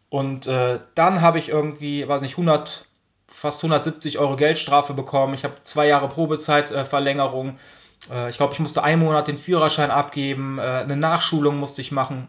Und 0.09 0.47
äh, 0.47 0.79
dann 0.95 1.21
habe 1.21 1.39
ich 1.39 1.49
irgendwie, 1.49 2.07
weiß 2.07 2.21
nicht, 2.21 2.33
100 2.33 2.85
fast 3.33 3.63
170 3.63 4.19
Euro 4.19 4.35
Geldstrafe 4.35 4.93
bekommen. 4.93 5.33
Ich 5.33 5.43
habe 5.43 5.55
zwei 5.61 5.87
Jahre 5.87 6.07
Probezeitverlängerung. 6.07 7.57
Äh, 8.11 8.29
ich 8.29 8.37
glaube, 8.37 8.53
ich 8.53 8.59
musste 8.59 8.83
einen 8.83 9.01
Monat 9.01 9.27
den 9.27 9.37
Führerschein 9.37 9.91
abgeben. 9.91 10.59
Äh, 10.59 10.61
eine 10.61 10.95
Nachschulung 10.95 11.57
musste 11.57 11.81
ich 11.81 11.91
machen. 11.91 12.27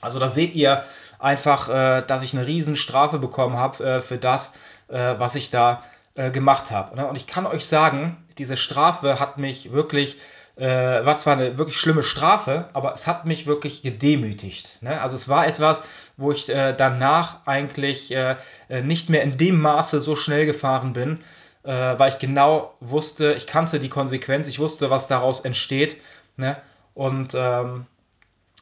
Also 0.00 0.18
da 0.18 0.28
seht 0.28 0.54
ihr 0.54 0.84
einfach, 1.18 1.68
äh, 1.68 2.02
dass 2.02 2.22
ich 2.22 2.34
eine 2.34 2.46
Riesenstrafe 2.46 3.18
bekommen 3.18 3.56
habe 3.56 3.84
äh, 3.84 4.02
für 4.02 4.18
das, 4.18 4.52
äh, 4.88 5.14
was 5.18 5.34
ich 5.34 5.50
da 5.50 5.82
äh, 6.14 6.30
gemacht 6.30 6.70
habe. 6.70 7.06
Und 7.06 7.16
ich 7.16 7.26
kann 7.26 7.46
euch 7.46 7.66
sagen, 7.66 8.16
diese 8.36 8.56
Strafe 8.56 9.20
hat 9.20 9.38
mich 9.38 9.72
wirklich 9.72 10.18
äh, 10.56 10.64
war 11.04 11.16
zwar 11.16 11.36
eine 11.36 11.58
wirklich 11.58 11.76
schlimme 11.76 12.02
Strafe, 12.02 12.68
aber 12.72 12.92
es 12.92 13.06
hat 13.06 13.26
mich 13.26 13.46
wirklich 13.46 13.82
gedemütigt. 13.82 14.82
Ne? 14.82 15.00
Also 15.00 15.16
es 15.16 15.28
war 15.28 15.46
etwas, 15.46 15.82
wo 16.16 16.30
ich 16.30 16.48
äh, 16.48 16.74
danach 16.76 17.46
eigentlich 17.46 18.12
äh, 18.12 18.36
äh 18.68 18.82
nicht 18.82 19.10
mehr 19.10 19.22
in 19.22 19.36
dem 19.36 19.60
Maße 19.60 20.00
so 20.00 20.14
schnell 20.14 20.46
gefahren 20.46 20.92
bin, 20.92 21.20
äh, 21.64 21.70
weil 21.98 22.10
ich 22.10 22.18
genau 22.18 22.74
wusste, 22.80 23.34
ich 23.34 23.46
kannte 23.46 23.80
die 23.80 23.88
Konsequenz, 23.88 24.48
ich 24.48 24.60
wusste, 24.60 24.90
was 24.90 25.08
daraus 25.08 25.40
entsteht. 25.40 25.96
Ne? 26.36 26.56
Und 26.94 27.34
ähm, 27.34 27.86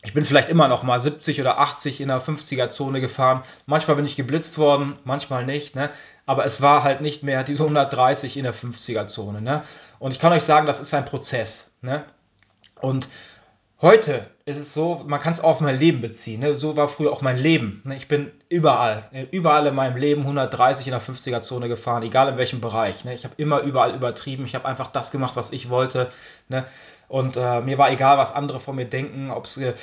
ich 0.04 0.14
bin 0.14 0.25
vielleicht 0.25 0.49
immer 0.49 0.66
noch 0.66 0.82
mal 0.82 0.99
70 0.99 1.40
oder 1.40 1.61
80 1.61 2.00
in 2.00 2.08
der 2.08 2.20
50er-Zone 2.20 3.00
gefahren. 3.00 3.44
Manchmal 3.66 3.96
bin 3.96 4.04
ich 4.04 4.16
geblitzt 4.16 4.58
worden, 4.58 4.99
manchmal 5.04 5.46
nicht. 5.46 5.76
Ne? 5.76 5.90
Aber 6.26 6.44
es 6.44 6.60
war 6.60 6.82
halt 6.84 7.00
nicht 7.00 7.22
mehr 7.22 7.42
diese 7.44 7.64
130 7.64 8.36
in 8.36 8.44
der 8.44 8.54
50er-Zone. 8.54 9.40
Ne? 9.40 9.62
Und 9.98 10.12
ich 10.12 10.20
kann 10.20 10.32
euch 10.32 10.44
sagen, 10.44 10.66
das 10.66 10.80
ist 10.80 10.94
ein 10.94 11.04
Prozess. 11.04 11.72
Ne? 11.80 12.04
Und 12.80 13.08
heute 13.82 14.26
ist 14.44 14.56
es 14.56 14.72
so, 14.72 15.02
man 15.06 15.20
kann 15.20 15.32
es 15.32 15.40
auf 15.40 15.60
mein 15.60 15.78
Leben 15.78 16.00
beziehen. 16.00 16.40
Ne? 16.40 16.56
So 16.56 16.76
war 16.76 16.88
früher 16.88 17.12
auch 17.12 17.20
mein 17.20 17.36
Leben. 17.36 17.82
Ne? 17.84 17.96
Ich 17.96 18.08
bin 18.08 18.30
überall, 18.48 19.04
überall 19.32 19.66
in 19.66 19.74
meinem 19.74 19.96
Leben 19.96 20.22
130 20.22 20.86
in 20.86 20.92
der 20.92 21.02
50er-Zone 21.02 21.68
gefahren, 21.68 22.02
egal 22.02 22.28
in 22.28 22.38
welchem 22.38 22.60
Bereich. 22.60 23.04
Ne? 23.04 23.12
Ich 23.12 23.24
habe 23.24 23.34
immer 23.36 23.60
überall 23.60 23.94
übertrieben. 23.94 24.46
Ich 24.46 24.54
habe 24.54 24.66
einfach 24.66 24.88
das 24.88 25.10
gemacht, 25.10 25.36
was 25.36 25.52
ich 25.52 25.68
wollte. 25.68 26.10
Ne? 26.48 26.64
Und 27.08 27.36
äh, 27.36 27.60
mir 27.60 27.76
war 27.76 27.90
egal, 27.90 28.16
was 28.18 28.32
andere 28.32 28.58
von 28.58 28.74
mir 28.74 28.86
denken, 28.86 29.30
ob 29.30 29.44
es 29.44 29.58
äh, 29.58 29.74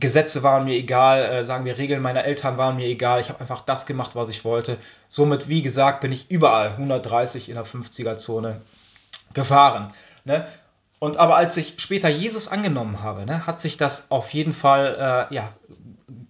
Gesetze 0.00 0.42
waren 0.42 0.64
mir 0.64 0.74
egal, 0.74 1.22
äh, 1.22 1.44
sagen 1.44 1.64
wir 1.64 1.76
Regeln 1.76 2.00
meiner 2.00 2.24
Eltern 2.24 2.56
waren 2.56 2.76
mir 2.76 2.86
egal. 2.86 3.20
Ich 3.20 3.28
habe 3.28 3.40
einfach 3.40 3.60
das 3.60 3.86
gemacht, 3.86 4.12
was 4.14 4.30
ich 4.30 4.44
wollte. 4.44 4.78
Somit, 5.08 5.48
wie 5.48 5.62
gesagt, 5.62 6.00
bin 6.00 6.12
ich 6.12 6.30
überall 6.30 6.68
130 6.70 7.48
in 7.48 7.56
der 7.56 7.66
50er-Zone 7.66 8.62
gefahren. 9.34 9.92
Ne? 10.24 10.46
Und 10.98 11.16
aber 11.16 11.36
als 11.36 11.56
ich 11.56 11.74
später 11.78 12.08
Jesus 12.08 12.48
angenommen 12.48 13.02
habe, 13.02 13.24
ne, 13.24 13.46
hat 13.46 13.58
sich 13.58 13.76
das 13.76 14.10
auf 14.10 14.34
jeden 14.34 14.52
Fall 14.52 15.28
äh, 15.30 15.34
ja, 15.34 15.52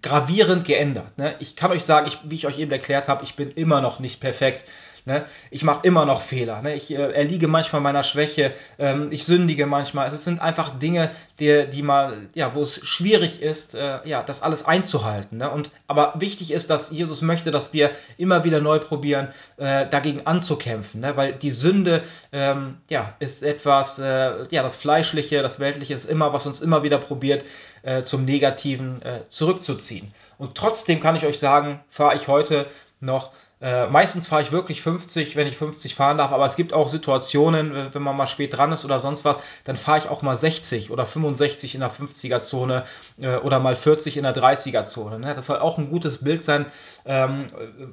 gravierend 0.02 0.64
geändert. 0.64 1.16
Ne? 1.16 1.34
Ich 1.38 1.56
kann 1.56 1.70
euch 1.70 1.84
sagen, 1.84 2.06
ich, 2.06 2.18
wie 2.25 2.34
ich 2.34 2.46
euch 2.46 2.58
eben 2.58 2.70
erklärt 2.70 3.08
habe, 3.08 3.25
ich 3.25 3.34
bin 3.34 3.50
immer 3.50 3.80
noch 3.80 3.98
nicht 3.98 4.20
perfekt. 4.20 4.68
Ne? 5.09 5.25
Ich 5.50 5.65
mache 5.65 5.87
immer 5.87 6.05
noch 6.05 6.21
Fehler. 6.21 6.61
Ne? 6.61 6.75
Ich 6.75 6.91
äh, 6.91 6.97
erliege 6.97 7.49
manchmal 7.49 7.81
meiner 7.81 8.03
Schwäche. 8.03 8.53
Ähm, 8.79 9.09
ich 9.11 9.25
sündige 9.25 9.65
manchmal. 9.65 10.07
Es 10.07 10.23
sind 10.23 10.41
einfach 10.41 10.79
Dinge, 10.79 11.11
die, 11.41 11.67
die 11.67 11.83
mal, 11.83 12.29
ja, 12.35 12.55
wo 12.55 12.61
es 12.61 12.87
schwierig 12.87 13.41
ist, 13.41 13.75
äh, 13.75 14.07
ja, 14.07 14.23
das 14.23 14.43
alles 14.43 14.67
einzuhalten. 14.67 15.38
Ne? 15.38 15.50
Und, 15.50 15.71
aber 15.87 16.12
wichtig 16.19 16.50
ist, 16.50 16.69
dass 16.69 16.91
Jesus 16.91 17.23
möchte, 17.23 17.50
dass 17.50 17.73
wir 17.73 17.91
immer 18.19 18.45
wieder 18.45 18.61
neu 18.61 18.81
probieren, 18.81 19.29
äh, 19.57 19.87
dagegen 19.87 20.27
anzukämpfen. 20.27 21.00
Ne? 21.00 21.17
Weil 21.17 21.33
die 21.33 21.53
Sünde 21.53 22.03
ähm, 22.33 22.77
ja, 22.91 23.15
ist 23.19 23.43
etwas, 23.43 23.99
äh, 23.99 24.45
ja, 24.50 24.62
das 24.62 24.77
Fleischliche, 24.77 25.41
das 25.41 25.59
Weltliche 25.59 25.95
ist 25.95 26.05
immer, 26.05 26.35
was 26.35 26.47
uns 26.47 26.61
immer 26.61 26.83
wieder 26.83 26.99
probiert, 26.99 27.47
äh, 27.81 28.03
zum 28.03 28.27
Negativen 28.27 29.00
äh, 29.00 29.21
zurückzuziehen. 29.29 30.12
Und 30.37 30.55
trotzdem 30.55 31.00
kann 31.00 31.17
ich 31.17 31.25
euch 31.25 31.38
sagen, 31.38 31.81
fahre 31.88 32.15
ich 32.15 32.29
heute 32.29 32.67
noch 33.00 33.31
äh, 33.61 33.87
meistens 33.87 34.29
fahre 34.29 34.43
ich 34.43 34.53
wirklich 34.53 34.83
50, 34.83 35.35
wenn 35.35 35.49
ich 35.49 35.57
50 35.57 35.95
fahren 35.95 36.19
darf, 36.19 36.33
aber 36.33 36.47
es 36.47 36.55
gibt 36.55 36.73
auch 36.73 36.88
Situationen, 36.88 37.93
wenn 37.93 38.03
man 38.03 38.17
mal 38.17 38.27
spät 38.27 38.57
dran 38.57 38.71
ist 38.71 38.85
oder 38.85 39.00
sonst 39.00 39.25
was, 39.25 39.38
dann 39.65 39.77
fahre 39.77 39.99
ich 39.99 40.09
auch 40.09 40.23
mal 40.23 40.37
60 40.37 40.91
oder 40.91 41.07
65 41.07 41.75
in 41.75 41.81
der 41.81 41.91
50er-Zone 41.91 42.85
äh, 43.21 43.37
oder 43.37 43.59
mal 43.59 43.75
40 43.75 44.17
in 44.17 44.23
der 44.23 44.35
30er-Zone. 44.35 45.19
Ne? 45.19 45.35
Das 45.35 45.47
soll 45.47 45.59
auch 45.59 45.79
ein 45.79 45.91
gutes 45.91 46.19
Bild 46.19 46.45
sein, 46.45 46.67
ähm, 47.05 47.47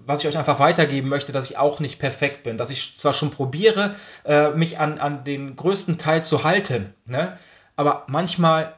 was 0.06 0.22
ich 0.22 0.28
euch 0.28 0.38
einfach 0.38 0.60
weitergeben 0.60 1.10
möchte, 1.10 1.32
dass 1.32 1.50
ich 1.50 1.58
auch 1.58 1.80
nicht 1.80 1.98
perfekt 1.98 2.44
bin, 2.44 2.58
dass 2.58 2.70
ich 2.70 2.96
zwar 2.96 3.14
schon 3.14 3.32
probiere, 3.32 3.96
äh, 4.26 4.52
mich 4.52 4.78
an, 4.78 5.00
an 5.00 5.24
den 5.24 5.56
größten 5.56 5.98
Teil 5.98 6.24
zu 6.24 6.44
halten, 6.44 6.94
ne? 7.06 7.38
aber 7.76 8.04
manchmal 8.08 8.76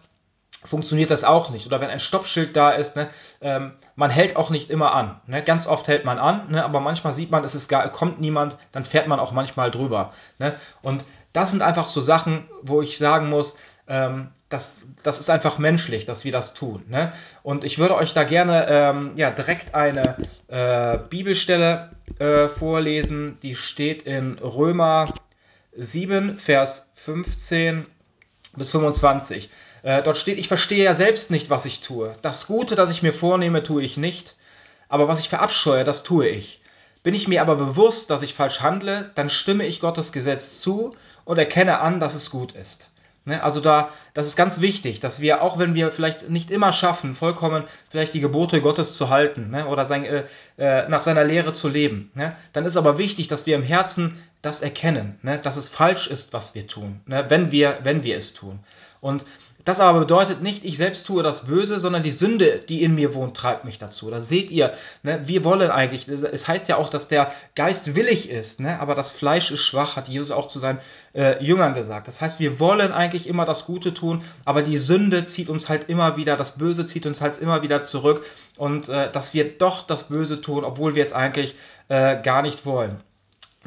funktioniert 0.63 1.11
das 1.11 1.23
auch 1.23 1.49
nicht. 1.49 1.67
Oder 1.67 1.81
wenn 1.81 1.89
ein 1.89 1.99
Stoppschild 1.99 2.55
da 2.55 2.71
ist, 2.71 2.95
ne, 2.95 3.07
ähm, 3.41 3.73
man 3.95 4.09
hält 4.09 4.35
auch 4.35 4.49
nicht 4.49 4.69
immer 4.69 4.93
an. 4.93 5.19
Ne? 5.27 5.43
Ganz 5.43 5.67
oft 5.67 5.87
hält 5.87 6.05
man 6.05 6.19
an, 6.19 6.49
ne, 6.49 6.63
aber 6.63 6.79
manchmal 6.79 7.13
sieht 7.13 7.31
man, 7.31 7.43
es 7.43 7.55
ist 7.55 7.67
gar, 7.67 7.89
kommt 7.89 8.19
niemand, 8.19 8.57
dann 8.71 8.85
fährt 8.85 9.07
man 9.07 9.19
auch 9.19 9.31
manchmal 9.31 9.71
drüber. 9.71 10.13
Ne? 10.39 10.55
Und 10.81 11.05
das 11.33 11.51
sind 11.51 11.61
einfach 11.61 11.87
so 11.87 12.01
Sachen, 12.01 12.47
wo 12.61 12.81
ich 12.81 12.97
sagen 12.97 13.29
muss, 13.29 13.57
ähm, 13.87 14.29
das, 14.49 14.87
das 15.03 15.19
ist 15.19 15.29
einfach 15.29 15.59
menschlich, 15.59 16.05
dass 16.05 16.25
wir 16.25 16.31
das 16.31 16.53
tun. 16.53 16.83
Ne? 16.89 17.11
Und 17.43 17.63
ich 17.63 17.79
würde 17.79 17.95
euch 17.95 18.13
da 18.13 18.23
gerne 18.23 18.67
ähm, 18.69 19.11
ja, 19.15 19.31
direkt 19.31 19.75
eine 19.75 20.17
äh, 20.47 20.97
Bibelstelle 21.09 21.91
äh, 22.19 22.47
vorlesen, 22.47 23.37
die 23.41 23.55
steht 23.55 24.03
in 24.03 24.39
Römer 24.39 25.13
7, 25.75 26.37
Vers 26.37 26.91
15 26.95 27.85
bis 28.55 28.71
25. 28.71 29.49
Äh, 29.87 30.03
dort 30.03 30.17
steht, 30.17 30.37
ich 30.37 30.49
verstehe 30.49 30.83
ja 30.83 30.93
selbst 30.93 31.31
nicht, 31.31 31.49
was 31.49 31.65
ich 31.65 31.79
tue. 31.79 32.13
Das 32.21 32.45
Gute, 32.45 32.75
das 32.75 32.91
ich 32.91 33.03
mir 33.03 33.13
vornehme, 33.13 33.63
tue 33.63 33.81
ich 33.81 33.95
nicht, 33.95 34.35
aber 34.89 35.07
was 35.07 35.21
ich 35.21 35.29
verabscheue, 35.29 35.85
das 35.85 36.03
tue 36.03 36.27
ich. 36.27 36.61
Bin 37.03 37.13
ich 37.13 37.29
mir 37.29 37.41
aber 37.41 37.55
bewusst, 37.55 38.09
dass 38.09 38.21
ich 38.21 38.33
falsch 38.33 38.59
handle, 38.59 39.09
dann 39.15 39.29
stimme 39.29 39.65
ich 39.65 39.79
Gottes 39.79 40.11
Gesetz 40.11 40.59
zu 40.59 40.93
und 41.23 41.37
erkenne 41.37 41.79
an, 41.79 42.01
dass 42.01 42.15
es 42.15 42.31
gut 42.31 42.51
ist. 42.51 42.91
Ne? 43.23 43.41
Also 43.41 43.61
da, 43.61 43.89
das 44.13 44.27
ist 44.27 44.35
ganz 44.35 44.59
wichtig, 44.59 44.99
dass 44.99 45.21
wir, 45.21 45.41
auch 45.41 45.57
wenn 45.57 45.73
wir 45.73 45.93
vielleicht 45.93 46.29
nicht 46.29 46.51
immer 46.51 46.73
schaffen, 46.73 47.15
vollkommen 47.15 47.63
vielleicht 47.89 48.13
die 48.13 48.19
Gebote 48.19 48.59
Gottes 48.59 48.97
zu 48.97 49.07
halten 49.07 49.51
ne? 49.51 49.67
oder 49.67 49.85
sein, 49.85 50.03
äh, 50.03 50.25
äh, 50.57 50.89
nach 50.89 51.01
seiner 51.01 51.23
Lehre 51.23 51.53
zu 51.53 51.69
leben, 51.69 52.11
ne? 52.13 52.35
dann 52.51 52.65
ist 52.65 52.75
aber 52.75 52.97
wichtig, 52.97 53.29
dass 53.29 53.45
wir 53.45 53.55
im 53.55 53.63
Herzen 53.63 54.21
das 54.41 54.61
erkennen, 54.61 55.17
ne? 55.21 55.39
dass 55.39 55.55
es 55.55 55.69
falsch 55.69 56.07
ist, 56.07 56.33
was 56.33 56.55
wir 56.55 56.67
tun, 56.67 56.99
ne? 57.05 57.23
wenn, 57.29 57.51
wir, 57.51 57.79
wenn 57.83 58.03
wir 58.03 58.17
es 58.17 58.33
tun. 58.33 58.59
Und 58.99 59.23
das 59.67 59.81
aber 59.81 59.99
bedeutet 59.99 60.41
nicht, 60.41 60.63
ich 60.63 60.77
selbst 60.77 61.05
tue 61.05 61.23
das 61.23 61.45
Böse, 61.45 61.77
sondern 61.79 62.01
die 62.01 62.13
Sünde, 62.13 62.61
die 62.69 62.83
in 62.83 62.95
mir 62.95 63.13
wohnt, 63.13 63.35
treibt 63.35 63.65
mich 63.65 63.77
dazu. 63.77 64.09
Da 64.09 64.21
seht 64.21 64.49
ihr, 64.49 64.71
ne, 65.03 65.21
wir 65.25 65.43
wollen 65.43 65.69
eigentlich, 65.71 66.07
es 66.07 66.47
heißt 66.47 66.69
ja 66.69 66.77
auch, 66.77 66.87
dass 66.87 67.09
der 67.09 67.33
Geist 67.53 67.93
willig 67.93 68.29
ist, 68.29 68.61
ne, 68.61 68.79
aber 68.79 68.95
das 68.95 69.11
Fleisch 69.11 69.51
ist 69.51 69.59
schwach, 69.59 69.97
hat 69.97 70.07
Jesus 70.07 70.31
auch 70.31 70.47
zu 70.47 70.59
seinen 70.59 70.79
äh, 71.13 71.43
Jüngern 71.43 71.73
gesagt. 71.73 72.07
Das 72.07 72.21
heißt, 72.21 72.39
wir 72.39 72.61
wollen 72.61 72.93
eigentlich 72.93 73.27
immer 73.27 73.43
das 73.43 73.65
Gute 73.65 73.93
tun, 73.93 74.23
aber 74.45 74.61
die 74.61 74.77
Sünde 74.77 75.25
zieht 75.25 75.49
uns 75.49 75.67
halt 75.67 75.89
immer 75.89 76.15
wieder, 76.15 76.37
das 76.37 76.57
Böse 76.57 76.85
zieht 76.85 77.05
uns 77.05 77.19
halt 77.19 77.37
immer 77.39 77.61
wieder 77.61 77.81
zurück 77.81 78.23
und 78.55 78.87
äh, 78.87 79.11
dass 79.11 79.33
wir 79.33 79.57
doch 79.57 79.85
das 79.85 80.03
Böse 80.03 80.39
tun, 80.39 80.63
obwohl 80.63 80.95
wir 80.95 81.03
es 81.03 81.11
eigentlich 81.11 81.55
äh, 81.89 82.21
gar 82.21 82.41
nicht 82.41 82.65
wollen. 82.65 83.01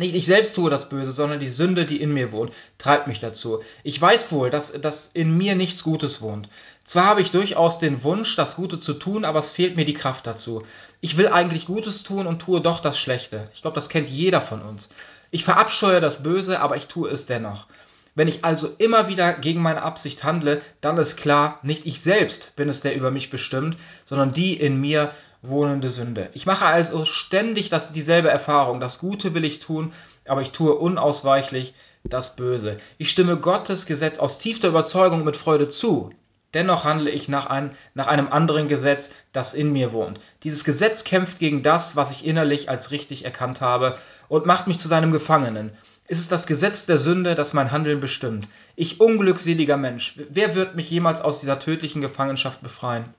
Nicht 0.00 0.14
ich 0.14 0.24
selbst 0.24 0.54
tue 0.54 0.70
das 0.70 0.88
Böse, 0.88 1.12
sondern 1.12 1.40
die 1.40 1.50
Sünde, 1.50 1.84
die 1.84 2.00
in 2.00 2.14
mir 2.14 2.32
wohnt, 2.32 2.54
treibt 2.78 3.06
mich 3.06 3.20
dazu. 3.20 3.60
Ich 3.82 4.00
weiß 4.00 4.32
wohl, 4.32 4.48
dass, 4.48 4.72
dass 4.80 5.08
in 5.08 5.36
mir 5.36 5.54
nichts 5.54 5.82
Gutes 5.82 6.22
wohnt. 6.22 6.48
Zwar 6.84 7.04
habe 7.04 7.20
ich 7.20 7.32
durchaus 7.32 7.80
den 7.80 8.02
Wunsch, 8.02 8.34
das 8.34 8.56
Gute 8.56 8.78
zu 8.78 8.94
tun, 8.94 9.26
aber 9.26 9.40
es 9.40 9.50
fehlt 9.50 9.76
mir 9.76 9.84
die 9.84 9.92
Kraft 9.92 10.26
dazu. 10.26 10.62
Ich 11.02 11.18
will 11.18 11.28
eigentlich 11.28 11.66
Gutes 11.66 12.02
tun 12.02 12.26
und 12.26 12.40
tue 12.40 12.62
doch 12.62 12.80
das 12.80 12.98
Schlechte. 12.98 13.50
Ich 13.52 13.60
glaube, 13.60 13.74
das 13.74 13.90
kennt 13.90 14.08
jeder 14.08 14.40
von 14.40 14.62
uns. 14.62 14.88
Ich 15.30 15.44
verabscheue 15.44 16.00
das 16.00 16.22
Böse, 16.22 16.60
aber 16.60 16.76
ich 16.76 16.86
tue 16.86 17.10
es 17.10 17.26
dennoch. 17.26 17.66
Wenn 18.14 18.26
ich 18.26 18.42
also 18.42 18.70
immer 18.78 19.08
wieder 19.08 19.34
gegen 19.34 19.60
meine 19.60 19.82
Absicht 19.82 20.24
handle, 20.24 20.62
dann 20.80 20.96
ist 20.96 21.18
klar, 21.18 21.60
nicht 21.62 21.84
ich 21.84 22.00
selbst 22.00 22.56
bin 22.56 22.70
es, 22.70 22.80
der 22.80 22.96
über 22.96 23.10
mich 23.10 23.28
bestimmt, 23.28 23.76
sondern 24.06 24.32
die 24.32 24.58
in 24.58 24.80
mir 24.80 25.12
wohnende 25.42 25.90
Sünde. 25.90 26.30
Ich 26.34 26.46
mache 26.46 26.66
also 26.66 27.04
ständig 27.04 27.70
das, 27.70 27.92
dieselbe 27.92 28.28
Erfahrung. 28.30 28.80
Das 28.80 28.98
Gute 28.98 29.34
will 29.34 29.44
ich 29.44 29.60
tun, 29.60 29.92
aber 30.26 30.42
ich 30.42 30.50
tue 30.50 30.74
unausweichlich 30.74 31.74
das 32.04 32.36
Böse. 32.36 32.78
Ich 32.98 33.10
stimme 33.10 33.36
Gottes 33.36 33.86
Gesetz 33.86 34.18
aus 34.18 34.38
tiefster 34.38 34.68
Überzeugung 34.68 35.24
mit 35.24 35.36
Freude 35.36 35.68
zu. 35.68 36.10
Dennoch 36.52 36.84
handle 36.84 37.10
ich 37.10 37.28
nach, 37.28 37.46
ein, 37.46 37.70
nach 37.94 38.08
einem 38.08 38.28
anderen 38.28 38.66
Gesetz, 38.66 39.14
das 39.32 39.54
in 39.54 39.72
mir 39.72 39.92
wohnt. 39.92 40.20
Dieses 40.42 40.64
Gesetz 40.64 41.04
kämpft 41.04 41.38
gegen 41.38 41.62
das, 41.62 41.94
was 41.94 42.10
ich 42.10 42.26
innerlich 42.26 42.68
als 42.68 42.90
richtig 42.90 43.24
erkannt 43.24 43.60
habe, 43.60 43.96
und 44.28 44.46
macht 44.46 44.66
mich 44.66 44.78
zu 44.78 44.88
seinem 44.88 45.12
Gefangenen. 45.12 45.70
Es 46.08 46.18
ist 46.18 46.32
das 46.32 46.48
Gesetz 46.48 46.86
der 46.86 46.98
Sünde, 46.98 47.36
das 47.36 47.52
mein 47.52 47.70
Handeln 47.70 48.00
bestimmt. 48.00 48.48
Ich 48.74 49.00
unglückseliger 49.00 49.76
Mensch, 49.76 50.18
wer 50.28 50.56
wird 50.56 50.74
mich 50.74 50.90
jemals 50.90 51.20
aus 51.20 51.38
dieser 51.38 51.60
tödlichen 51.60 52.00
Gefangenschaft 52.00 52.62
befreien? 52.62 53.14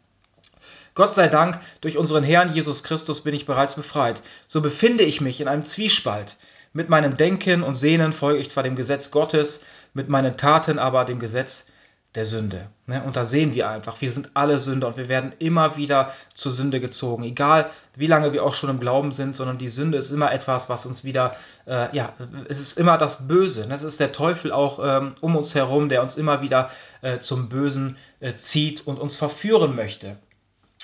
Gott 0.93 1.13
sei 1.13 1.27
Dank, 1.27 1.59
durch 1.79 1.97
unseren 1.97 2.23
Herrn 2.23 2.53
Jesus 2.53 2.83
Christus 2.83 3.21
bin 3.21 3.33
ich 3.33 3.45
bereits 3.45 3.75
befreit. 3.75 4.21
So 4.47 4.61
befinde 4.61 5.03
ich 5.03 5.21
mich 5.21 5.39
in 5.39 5.47
einem 5.47 5.65
Zwiespalt. 5.65 6.35
Mit 6.73 6.89
meinem 6.89 7.17
Denken 7.17 7.63
und 7.63 7.75
Sehnen 7.75 8.13
folge 8.13 8.39
ich 8.39 8.49
zwar 8.49 8.63
dem 8.63 8.75
Gesetz 8.75 9.11
Gottes, 9.11 9.63
mit 9.93 10.09
meinen 10.09 10.37
Taten 10.37 10.79
aber 10.79 11.05
dem 11.05 11.19
Gesetz 11.19 11.67
der 12.15 12.25
Sünde. 12.25 12.67
Ne? 12.87 13.01
Und 13.03 13.15
da 13.15 13.23
sehen 13.23 13.53
wir 13.53 13.69
einfach, 13.69 14.01
wir 14.01 14.11
sind 14.11 14.31
alle 14.33 14.59
Sünder 14.59 14.87
und 14.87 14.97
wir 14.97 15.07
werden 15.07 15.31
immer 15.39 15.77
wieder 15.77 16.11
zur 16.33 16.51
Sünde 16.51 16.81
gezogen. 16.81 17.23
Egal, 17.23 17.69
wie 17.95 18.07
lange 18.07 18.33
wir 18.33 18.43
auch 18.43 18.53
schon 18.53 18.69
im 18.69 18.81
Glauben 18.81 19.13
sind, 19.13 19.35
sondern 19.35 19.57
die 19.57 19.69
Sünde 19.69 19.97
ist 19.97 20.11
immer 20.11 20.33
etwas, 20.33 20.67
was 20.67 20.85
uns 20.85 21.05
wieder, 21.05 21.35
äh, 21.65 21.95
ja, 21.95 22.13
es 22.49 22.59
ist 22.59 22.77
immer 22.77 22.97
das 22.97 23.29
Böse. 23.29 23.65
Ne? 23.65 23.75
Es 23.75 23.83
ist 23.83 24.01
der 24.01 24.11
Teufel 24.11 24.51
auch 24.51 24.79
ähm, 24.83 25.15
um 25.21 25.37
uns 25.37 25.55
herum, 25.55 25.87
der 25.87 26.01
uns 26.01 26.17
immer 26.17 26.41
wieder 26.41 26.69
äh, 27.01 27.19
zum 27.19 27.47
Bösen 27.47 27.97
äh, 28.19 28.33
zieht 28.33 28.85
und 28.85 28.99
uns 28.99 29.15
verführen 29.15 29.75
möchte. 29.75 30.17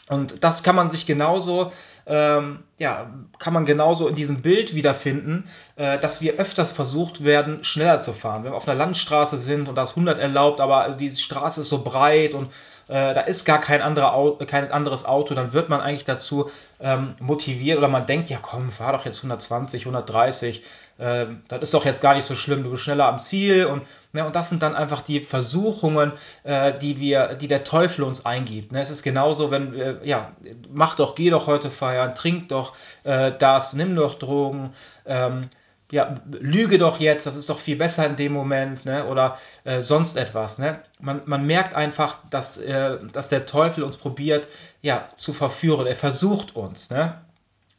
Und 0.10 0.44
das 0.44 0.64
kann 0.64 0.76
man 0.76 0.88
sich 0.88 1.06
genauso, 1.06 1.72
ähm, 2.06 2.64
ja, 2.78 3.12
kann 3.40 3.54
man 3.54 3.66
genauso 3.66 4.08
in 4.08 4.16
diesem 4.16 4.42
Bild 4.42 4.74
wiederfinden, 4.74 5.50
äh, 5.76 6.00
dass 6.00 6.22
wir 6.22 6.36
öfters 6.36 6.72
versucht 6.72 7.26
werden, 7.26 7.64
schneller 7.66 8.00
zu 8.00 8.14
fahren. 8.14 8.44
Wenn 8.44 8.52
wir 8.52 8.58
auf 8.58 8.68
einer 8.68 8.78
Landstraße 8.78 9.38
sind 9.38 9.68
und 9.68 9.76
da 9.76 9.84
ist 9.84 9.92
100 9.92 10.18
erlaubt, 10.18 10.62
aber 10.62 10.90
die 10.92 11.10
Straße 11.10 11.62
ist 11.62 11.70
so 11.70 11.84
breit 11.84 12.36
und 12.36 12.52
äh, 12.88 13.14
da 13.14 13.22
ist 13.22 13.46
gar 13.46 13.60
kein, 13.60 13.82
anderer 13.82 14.14
Auto, 14.14 14.46
kein 14.46 14.72
anderes 14.72 15.06
Auto, 15.06 15.34
dann 15.36 15.54
wird 15.54 15.70
man 15.70 15.82
eigentlich 15.82 16.06
dazu 16.06 16.50
ähm, 16.80 17.16
motiviert 17.20 17.78
oder 17.78 17.88
man 17.88 18.06
denkt, 18.06 18.30
ja 18.30 18.38
komm, 18.42 18.72
fahr 18.72 18.94
doch 18.94 19.06
jetzt 19.06 19.18
120, 19.18 19.82
130, 19.82 20.64
äh, 20.98 21.26
das 21.48 21.62
ist 21.62 21.74
doch 21.74 21.86
jetzt 21.86 22.02
gar 22.02 22.16
nicht 22.16 22.26
so 22.26 22.36
schlimm, 22.36 22.64
du 22.64 22.72
bist 22.72 22.84
schneller 22.84 23.08
am 23.08 23.20
Ziel 23.20 23.66
und, 23.66 23.84
ne, 24.14 24.26
und 24.26 24.36
das 24.36 24.50
sind 24.50 24.64
dann 24.64 24.76
einfach 24.76 25.02
die 25.02 25.20
Versuchungen, 25.20 26.14
äh, 26.44 26.78
die 26.78 27.00
wir, 27.00 27.36
die 27.36 27.48
der 27.48 27.64
Teufel 27.64 28.04
uns 28.04 28.26
eingibt. 28.26 28.72
Ne? 28.72 28.82
Es 28.82 28.90
ist 28.90 29.04
genauso, 29.04 29.52
wenn 29.52 29.74
wir, 29.74 30.02
ja, 30.04 30.32
mach 30.70 30.96
doch, 30.96 31.16
geh 31.16 31.30
doch 31.30 31.48
heute 31.48 31.70
feiern, 31.70 32.16
trink 32.16 32.50
doch 32.50 32.74
äh, 33.04 33.32
das, 33.38 33.74
nimm 33.74 33.96
doch 33.96 34.16
Drogen, 34.16 34.74
ähm, 35.06 35.50
ja, 35.92 36.16
lüge 36.32 36.78
doch 36.78 37.00
jetzt, 37.00 37.26
das 37.26 37.36
ist 37.36 37.50
doch 37.50 37.60
viel 37.60 37.78
besser 37.78 38.06
in 38.06 38.18
dem 38.18 38.34
Moment, 38.34 38.86
ne? 38.86 39.06
oder 39.08 39.38
äh, 39.64 39.82
sonst 39.82 40.18
etwas. 40.18 40.58
Ne? 40.58 40.82
Man, 41.00 41.22
man 41.26 41.46
merkt 41.46 41.76
einfach, 41.76 42.18
dass, 42.30 42.58
äh, 42.58 42.98
dass 43.14 43.30
der 43.30 43.46
Teufel 43.46 43.84
uns 43.84 43.98
probiert, 43.98 44.48
ja, 44.82 45.08
zu 45.16 45.34
verführen. 45.34 45.88
Er 45.88 45.96
versucht 45.96 46.56
uns. 46.56 46.90
Ne? 46.90 47.22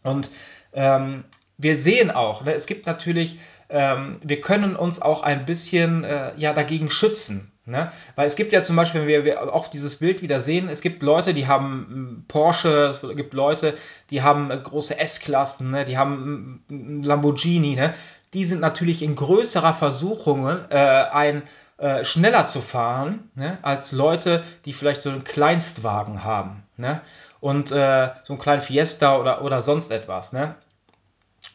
Und 0.02 0.30
ähm, 0.72 1.24
wir 1.58 1.76
sehen 1.76 2.10
auch, 2.10 2.44
ne, 2.44 2.54
es 2.54 2.66
gibt 2.66 2.86
natürlich, 2.86 3.38
ähm, 3.68 4.20
wir 4.22 4.40
können 4.40 4.76
uns 4.76 5.02
auch 5.02 5.22
ein 5.22 5.44
bisschen 5.44 6.04
äh, 6.04 6.32
ja, 6.36 6.54
dagegen 6.54 6.88
schützen. 6.88 7.52
Ne? 7.68 7.92
Weil 8.14 8.26
es 8.26 8.36
gibt 8.36 8.52
ja 8.52 8.62
zum 8.62 8.76
Beispiel, 8.76 9.02
wenn 9.02 9.08
wir, 9.08 9.24
wir 9.24 9.54
auch 9.54 9.68
dieses 9.68 9.96
Bild 9.96 10.22
wieder 10.22 10.40
sehen, 10.40 10.68
es 10.68 10.80
gibt 10.80 11.02
Leute, 11.02 11.34
die 11.34 11.46
haben 11.46 11.86
hm, 11.90 12.24
Porsche, 12.26 12.86
es 12.86 13.00
gibt 13.16 13.34
Leute, 13.34 13.74
die 14.10 14.22
haben 14.22 14.50
äh, 14.50 14.56
große 14.56 14.98
S-Klassen, 14.98 15.70
ne? 15.70 15.84
die 15.84 15.98
haben 15.98 16.64
hm, 16.68 17.02
Lamborghini, 17.02 17.74
ne? 17.74 17.94
die 18.34 18.44
sind 18.44 18.60
natürlich 18.60 19.02
in 19.02 19.14
größerer 19.14 19.74
Versuchung, 19.74 20.48
äh, 20.70 20.76
ein 20.76 21.42
äh, 21.78 22.04
schneller 22.04 22.44
zu 22.44 22.60
fahren, 22.60 23.30
ne, 23.36 23.56
als 23.62 23.92
Leute, 23.92 24.42
die 24.64 24.72
vielleicht 24.72 25.00
so 25.00 25.10
einen 25.10 25.22
Kleinstwagen 25.22 26.24
haben. 26.24 26.64
Ne? 26.76 27.00
Und 27.40 27.70
äh, 27.70 28.10
so 28.24 28.32
einen 28.32 28.40
kleinen 28.40 28.62
Fiesta 28.62 29.16
oder, 29.16 29.42
oder 29.42 29.62
sonst 29.62 29.92
etwas. 29.92 30.32
Ne? 30.32 30.56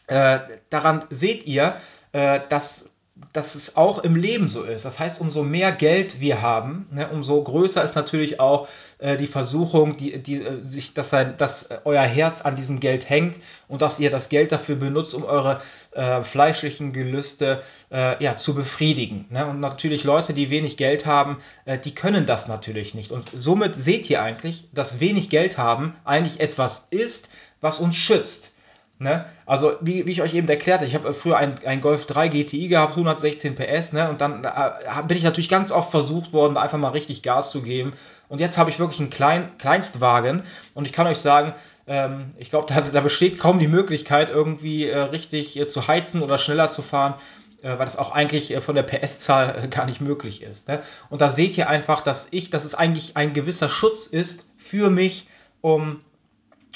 Äh, 0.06 0.40
daran 0.70 1.04
seht 1.10 1.46
ihr, 1.46 1.76
äh, 2.12 2.40
dass 2.48 2.93
dass 3.32 3.54
es 3.54 3.76
auch 3.76 3.98
im 3.98 4.16
Leben 4.16 4.48
so 4.48 4.64
ist. 4.64 4.84
Das 4.84 4.98
heißt, 4.98 5.20
umso 5.20 5.44
mehr 5.44 5.70
Geld 5.70 6.20
wir 6.20 6.42
haben, 6.42 6.88
ne, 6.90 7.08
umso 7.08 7.40
größer 7.40 7.84
ist 7.84 7.94
natürlich 7.94 8.40
auch 8.40 8.66
äh, 8.98 9.16
die 9.16 9.28
Versuchung, 9.28 9.96
die, 9.96 10.20
die, 10.20 10.42
äh, 10.42 10.62
sich, 10.64 10.94
dass, 10.94 11.10
sein, 11.10 11.36
dass 11.36 11.68
euer 11.84 12.02
Herz 12.02 12.42
an 12.42 12.56
diesem 12.56 12.80
Geld 12.80 13.08
hängt 13.08 13.38
und 13.68 13.82
dass 13.82 14.00
ihr 14.00 14.10
das 14.10 14.30
Geld 14.30 14.50
dafür 14.50 14.74
benutzt, 14.74 15.14
um 15.14 15.24
eure 15.24 15.60
äh, 15.92 16.24
fleischlichen 16.24 16.92
Gelüste 16.92 17.62
äh, 17.92 18.22
ja, 18.22 18.36
zu 18.36 18.52
befriedigen. 18.52 19.26
Ne? 19.30 19.46
Und 19.46 19.60
natürlich 19.60 20.02
Leute, 20.02 20.34
die 20.34 20.50
wenig 20.50 20.76
Geld 20.76 21.06
haben, 21.06 21.38
äh, 21.66 21.78
die 21.78 21.94
können 21.94 22.26
das 22.26 22.48
natürlich 22.48 22.94
nicht. 22.94 23.12
Und 23.12 23.30
somit 23.32 23.76
seht 23.76 24.10
ihr 24.10 24.22
eigentlich, 24.22 24.68
dass 24.72 24.98
wenig 24.98 25.30
Geld 25.30 25.56
haben 25.56 25.94
eigentlich 26.04 26.40
etwas 26.40 26.88
ist, 26.90 27.30
was 27.60 27.78
uns 27.78 27.94
schützt. 27.94 28.54
Ne? 29.00 29.24
Also, 29.44 29.74
wie, 29.80 30.06
wie 30.06 30.12
ich 30.12 30.22
euch 30.22 30.34
eben 30.34 30.48
erklärte, 30.48 30.84
ich 30.84 30.94
habe 30.94 31.14
früher 31.14 31.36
einen 31.36 31.80
Golf 31.80 32.06
3 32.06 32.28
GTI 32.28 32.68
gehabt, 32.68 32.92
116 32.92 33.56
PS, 33.56 33.92
ne? 33.92 34.08
und 34.08 34.20
dann 34.20 34.44
äh, 34.44 34.70
bin 35.08 35.16
ich 35.16 35.24
natürlich 35.24 35.48
ganz 35.48 35.72
oft 35.72 35.90
versucht 35.90 36.32
worden, 36.32 36.56
einfach 36.56 36.78
mal 36.78 36.90
richtig 36.90 37.22
Gas 37.22 37.50
zu 37.50 37.62
geben. 37.62 37.92
Und 38.28 38.40
jetzt 38.40 38.56
habe 38.56 38.70
ich 38.70 38.78
wirklich 38.78 39.00
einen 39.00 39.10
klein, 39.10 39.50
Kleinstwagen 39.58 40.44
und 40.74 40.86
ich 40.86 40.92
kann 40.92 41.08
euch 41.08 41.18
sagen, 41.18 41.54
ähm, 41.88 42.30
ich 42.38 42.50
glaube, 42.50 42.72
da, 42.72 42.80
da, 42.82 43.00
besteht 43.00 43.38
kaum 43.38 43.58
die 43.58 43.68
Möglichkeit, 43.68 44.30
irgendwie 44.30 44.86
äh, 44.86 44.96
richtig 44.96 45.58
äh, 45.58 45.66
zu 45.66 45.88
heizen 45.88 46.22
oder 46.22 46.38
schneller 46.38 46.68
zu 46.68 46.80
fahren 46.80 47.14
äh, 47.62 47.78
weil 47.78 47.86
das 47.86 47.96
auch 47.96 48.12
eigentlich 48.12 48.52
äh, 48.52 48.60
von 48.60 48.76
der 48.76 48.84
PS-Zahl 48.84 49.64
äh, 49.64 49.68
gar 49.68 49.86
nicht 49.86 50.00
möglich 50.00 50.42
ist. 50.42 50.68
Ne? 50.68 50.82
Und 51.10 51.20
da 51.20 51.30
seht 51.30 51.58
ihr 51.58 51.68
einfach, 51.68 52.02
dass 52.02 52.28
ich, 52.30 52.50
dass 52.50 52.64
es 52.64 52.74
eigentlich 52.74 53.16
ein 53.16 53.32
gewisser 53.32 53.68
Schutz 53.68 54.06
ist 54.06 54.50
für 54.56 54.88
mich, 54.88 55.26
um 55.62 56.00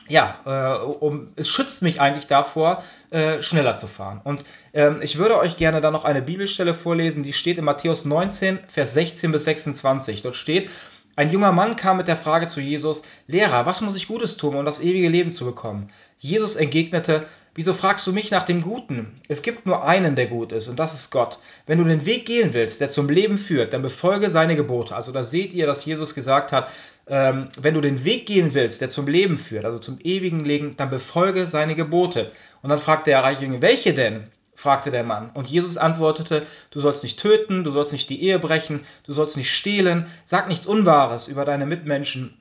ja, 0.09 0.39
äh, 0.45 0.85
um, 0.87 1.29
es 1.37 1.49
schützt 1.49 1.83
mich 1.83 2.01
eigentlich 2.01 2.27
davor, 2.27 2.83
äh, 3.11 3.43
schneller 3.43 3.77
zu 3.77 3.87
fahren. 3.87 4.21
Und 4.25 4.45
ähm, 4.73 5.01
ich 5.03 5.19
würde 5.19 5.39
euch 5.39 5.57
gerne 5.57 5.81
da 5.81 5.91
noch 5.91 6.05
eine 6.05 6.23
Bibelstelle 6.23 6.75
vorlesen, 6.75 7.23
die 7.23 7.33
steht 7.33 7.59
in 7.59 7.65
Matthäus 7.65 8.05
19, 8.05 8.59
Vers 8.69 8.95
16 8.95 9.33
bis 9.33 9.45
26. 9.45 10.23
Dort 10.23 10.37
steht, 10.37 10.71
ein 11.19 11.33
junger 11.33 11.51
Mann 11.51 11.75
kam 11.75 11.97
mit 11.97 12.07
der 12.07 12.17
Frage 12.17 12.47
zu 12.47 12.61
Jesus, 12.61 13.03
Lehrer, 13.27 13.67
was 13.67 13.81
muss 13.81 13.97
ich 13.97 14.07
Gutes 14.07 14.37
tun, 14.37 14.55
um 14.55 14.65
das 14.65 14.79
ewige 14.79 15.09
Leben 15.09 15.33
zu 15.33 15.45
bekommen? 15.45 15.91
Jesus 16.21 16.55
entgegnete, 16.55 17.27
wieso 17.57 17.73
fragst 17.73 18.07
du 18.07 18.13
mich 18.13 18.31
nach 18.31 18.45
dem 18.45 18.63
Guten? 18.63 19.21
Es 19.27 19.43
gibt 19.43 19.67
nur 19.67 19.85
einen, 19.85 20.15
der 20.15 20.29
gut 20.29 20.53
ist, 20.53 20.69
und 20.69 20.79
das 20.79 20.95
ist 20.95 21.11
Gott. 21.11 21.41
Wenn 21.67 21.79
du 21.79 21.85
den 21.85 22.07
Weg 22.07 22.25
gehen 22.25 22.55
willst, 22.55 22.81
der 22.81 22.89
zum 22.89 23.09
Leben 23.09 23.37
führt, 23.37 23.73
dann 23.73 23.83
befolge 23.83 24.31
seine 24.31 24.55
Gebote. 24.55 24.95
Also 24.95 25.11
da 25.11 25.25
seht 25.25 25.53
ihr, 25.53 25.67
dass 25.67 25.85
Jesus 25.85 26.15
gesagt 26.15 26.53
hat, 26.53 26.71
ähm, 27.09 27.49
wenn 27.61 27.75
du 27.75 27.81
den 27.81 28.05
Weg 28.05 28.27
gehen 28.27 28.55
willst, 28.55 28.81
der 28.81 28.89
zum 28.89 29.09
Leben 29.09 29.39
führt, 29.39 29.65
also 29.65 29.81
zum 29.81 29.99
ewigen 30.05 30.39
Leben, 30.39 30.77
dann 30.77 30.89
befolge 30.89 31.49
seine 31.49 31.75
Gebote. 31.75 32.31
Und 32.63 32.71
dann 32.71 32.79
fragte 32.79 33.11
der 33.11 33.25
reiche 33.25 33.43
Jünger, 33.43 33.61
welche 33.61 33.93
denn? 33.93 34.31
Fragte 34.59 34.91
der 34.91 35.05
Mann. 35.05 35.31
Und 35.35 35.47
Jesus 35.47 35.77
antwortete, 35.79 36.45
du 36.73 36.81
sollst 36.81 37.05
nicht 37.05 37.21
töten, 37.21 37.63
du 37.63 37.71
sollst 37.71 37.93
nicht 37.93 38.11
die 38.11 38.21
Ehe 38.21 38.41
brechen, 38.41 38.85
du 39.05 39.13
sollst 39.13 39.37
nicht 39.37 39.55
stehlen, 39.55 40.09
sag 40.25 40.49
nichts 40.49 40.67
Unwahres 40.67 41.29
über 41.29 41.45
deine 41.45 41.65
Mitmenschen, 41.65 42.37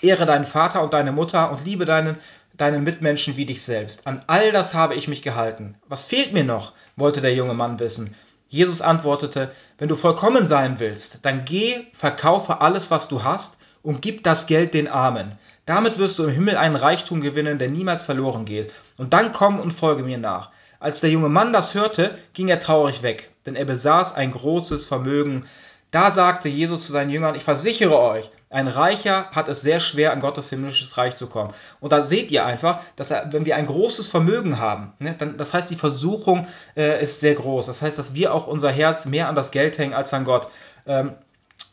ehre 0.00 0.24
deinen 0.24 0.44
Vater 0.44 0.84
und 0.84 0.94
deine 0.94 1.10
Mutter 1.10 1.50
und 1.50 1.64
liebe 1.64 1.84
deinen, 1.84 2.18
deinen 2.56 2.84
Mitmenschen 2.84 3.36
wie 3.36 3.44
dich 3.44 3.64
selbst. 3.64 4.06
An 4.06 4.22
all 4.28 4.52
das 4.52 4.72
habe 4.72 4.94
ich 4.94 5.08
mich 5.08 5.22
gehalten. 5.22 5.74
Was 5.88 6.06
fehlt 6.06 6.32
mir 6.32 6.44
noch? 6.44 6.74
wollte 6.94 7.20
der 7.22 7.34
junge 7.34 7.54
Mann 7.54 7.80
wissen. 7.80 8.14
Jesus 8.46 8.80
antwortete, 8.80 9.50
wenn 9.78 9.88
du 9.88 9.96
vollkommen 9.96 10.46
sein 10.46 10.78
willst, 10.78 11.24
dann 11.24 11.44
geh, 11.44 11.86
verkaufe 11.92 12.60
alles, 12.60 12.92
was 12.92 13.08
du 13.08 13.24
hast 13.24 13.58
und 13.82 14.00
gib 14.00 14.22
das 14.22 14.46
Geld 14.46 14.74
den 14.74 14.86
Armen. 14.86 15.32
Damit 15.66 15.98
wirst 15.98 16.20
du 16.20 16.24
im 16.24 16.30
Himmel 16.30 16.56
einen 16.56 16.76
Reichtum 16.76 17.20
gewinnen, 17.20 17.58
der 17.58 17.68
niemals 17.68 18.04
verloren 18.04 18.44
geht. 18.44 18.72
Und 18.96 19.12
dann 19.12 19.32
komm 19.32 19.58
und 19.58 19.72
folge 19.72 20.04
mir 20.04 20.18
nach. 20.18 20.52
Als 20.80 21.00
der 21.00 21.10
junge 21.10 21.28
Mann 21.28 21.52
das 21.52 21.74
hörte, 21.74 22.16
ging 22.34 22.48
er 22.48 22.60
traurig 22.60 23.02
weg, 23.02 23.30
denn 23.46 23.56
er 23.56 23.64
besaß 23.64 24.14
ein 24.14 24.30
großes 24.30 24.86
Vermögen. 24.86 25.44
Da 25.90 26.10
sagte 26.10 26.48
Jesus 26.48 26.86
zu 26.86 26.92
seinen 26.92 27.10
Jüngern, 27.10 27.34
ich 27.34 27.44
versichere 27.44 27.98
euch, 27.98 28.30
ein 28.50 28.68
Reicher 28.68 29.30
hat 29.32 29.48
es 29.48 29.60
sehr 29.60 29.80
schwer, 29.80 30.12
an 30.12 30.20
Gottes 30.20 30.50
himmlisches 30.50 30.96
Reich 30.96 31.16
zu 31.16 31.26
kommen. 31.26 31.52
Und 31.80 31.92
da 31.92 32.04
seht 32.04 32.30
ihr 32.30 32.46
einfach, 32.46 32.80
dass 32.96 33.10
wenn 33.10 33.44
wir 33.44 33.56
ein 33.56 33.66
großes 33.66 34.06
Vermögen 34.06 34.58
haben, 34.58 34.92
ne, 34.98 35.14
dann, 35.18 35.36
das 35.36 35.52
heißt, 35.52 35.70
die 35.70 35.76
Versuchung 35.76 36.46
äh, 36.76 37.02
ist 37.02 37.20
sehr 37.20 37.34
groß. 37.34 37.66
Das 37.66 37.82
heißt, 37.82 37.98
dass 37.98 38.14
wir 38.14 38.32
auch 38.32 38.46
unser 38.46 38.70
Herz 38.70 39.04
mehr 39.06 39.28
an 39.28 39.34
das 39.34 39.50
Geld 39.50 39.78
hängen 39.78 39.94
als 39.94 40.14
an 40.14 40.24
Gott. 40.24 40.48
Ähm, 40.86 41.12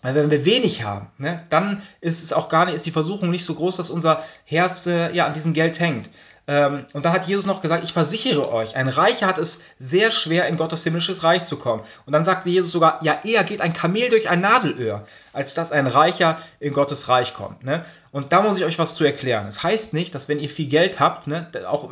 weil 0.02 0.16
wenn 0.16 0.32
wir 0.32 0.46
wenig 0.46 0.84
haben, 0.84 1.08
ne, 1.18 1.46
dann 1.50 1.82
ist 2.02 2.24
es 2.24 2.34
auch 2.34 2.50
gar 2.50 2.66
nicht, 2.66 2.76
ist 2.76 2.86
die 2.86 2.92
Versuchung 2.92 3.30
nicht 3.30 3.46
so 3.46 3.56
groß, 3.56 3.78
dass 3.78 3.90
unser 3.90 4.24
Herz 4.44 4.86
äh, 4.88 5.12
ja, 5.14 5.28
an 5.28 5.34
diesem 5.34 5.54
Geld 5.54 5.80
hängt. 5.80 6.10
Ähm, 6.48 6.86
und 6.94 7.04
dann 7.06 7.14
hat 7.14 7.28
Jesus 7.28 7.46
noch 7.46 7.62
gesagt, 7.62 7.84
ich 7.84 7.94
versichere 7.94 8.52
euch, 8.52 8.76
ein 8.76 8.88
Reicher 8.88 9.26
hat 9.26 9.40
es 9.40 9.64
sehr 9.80 10.12
schwer, 10.12 10.48
in 10.48 10.58
Gottes 10.58 10.84
himmlisches 10.84 11.24
Reich 11.24 11.44
zu 11.44 11.58
kommen. 11.58 11.84
Und 12.06 12.14
dann 12.14 12.24
sagte 12.24 12.50
Jesus 12.50 12.72
sogar, 12.72 13.00
ja, 13.04 13.20
eher 13.24 13.44
geht 13.44 13.62
ein 13.62 13.74
Kamel 13.74 14.10
durch 14.10 14.30
ein 14.30 14.42
Nadelöhr, 14.42 15.06
als 15.34 15.56
dass 15.56 15.72
ein 15.72 15.88
Reicher 15.88 16.38
in 16.60 16.74
Gottes 16.74 17.10
Reich 17.10 17.34
kommt. 17.34 17.64
Ne? 17.64 17.84
Und 18.12 18.32
da 18.32 18.42
muss 18.42 18.58
ich 18.58 18.66
euch 18.66 18.78
was 18.78 18.96
zu 18.96 19.04
erklären. 19.04 19.48
Es 19.48 19.56
das 19.56 19.64
heißt 19.64 19.94
nicht, 19.94 20.14
dass 20.14 20.30
wenn 20.30 20.40
ihr 20.40 20.50
viel 20.50 20.68
Geld 20.68 21.00
habt, 21.00 21.28
ne, 21.28 21.48
auch, 21.68 21.90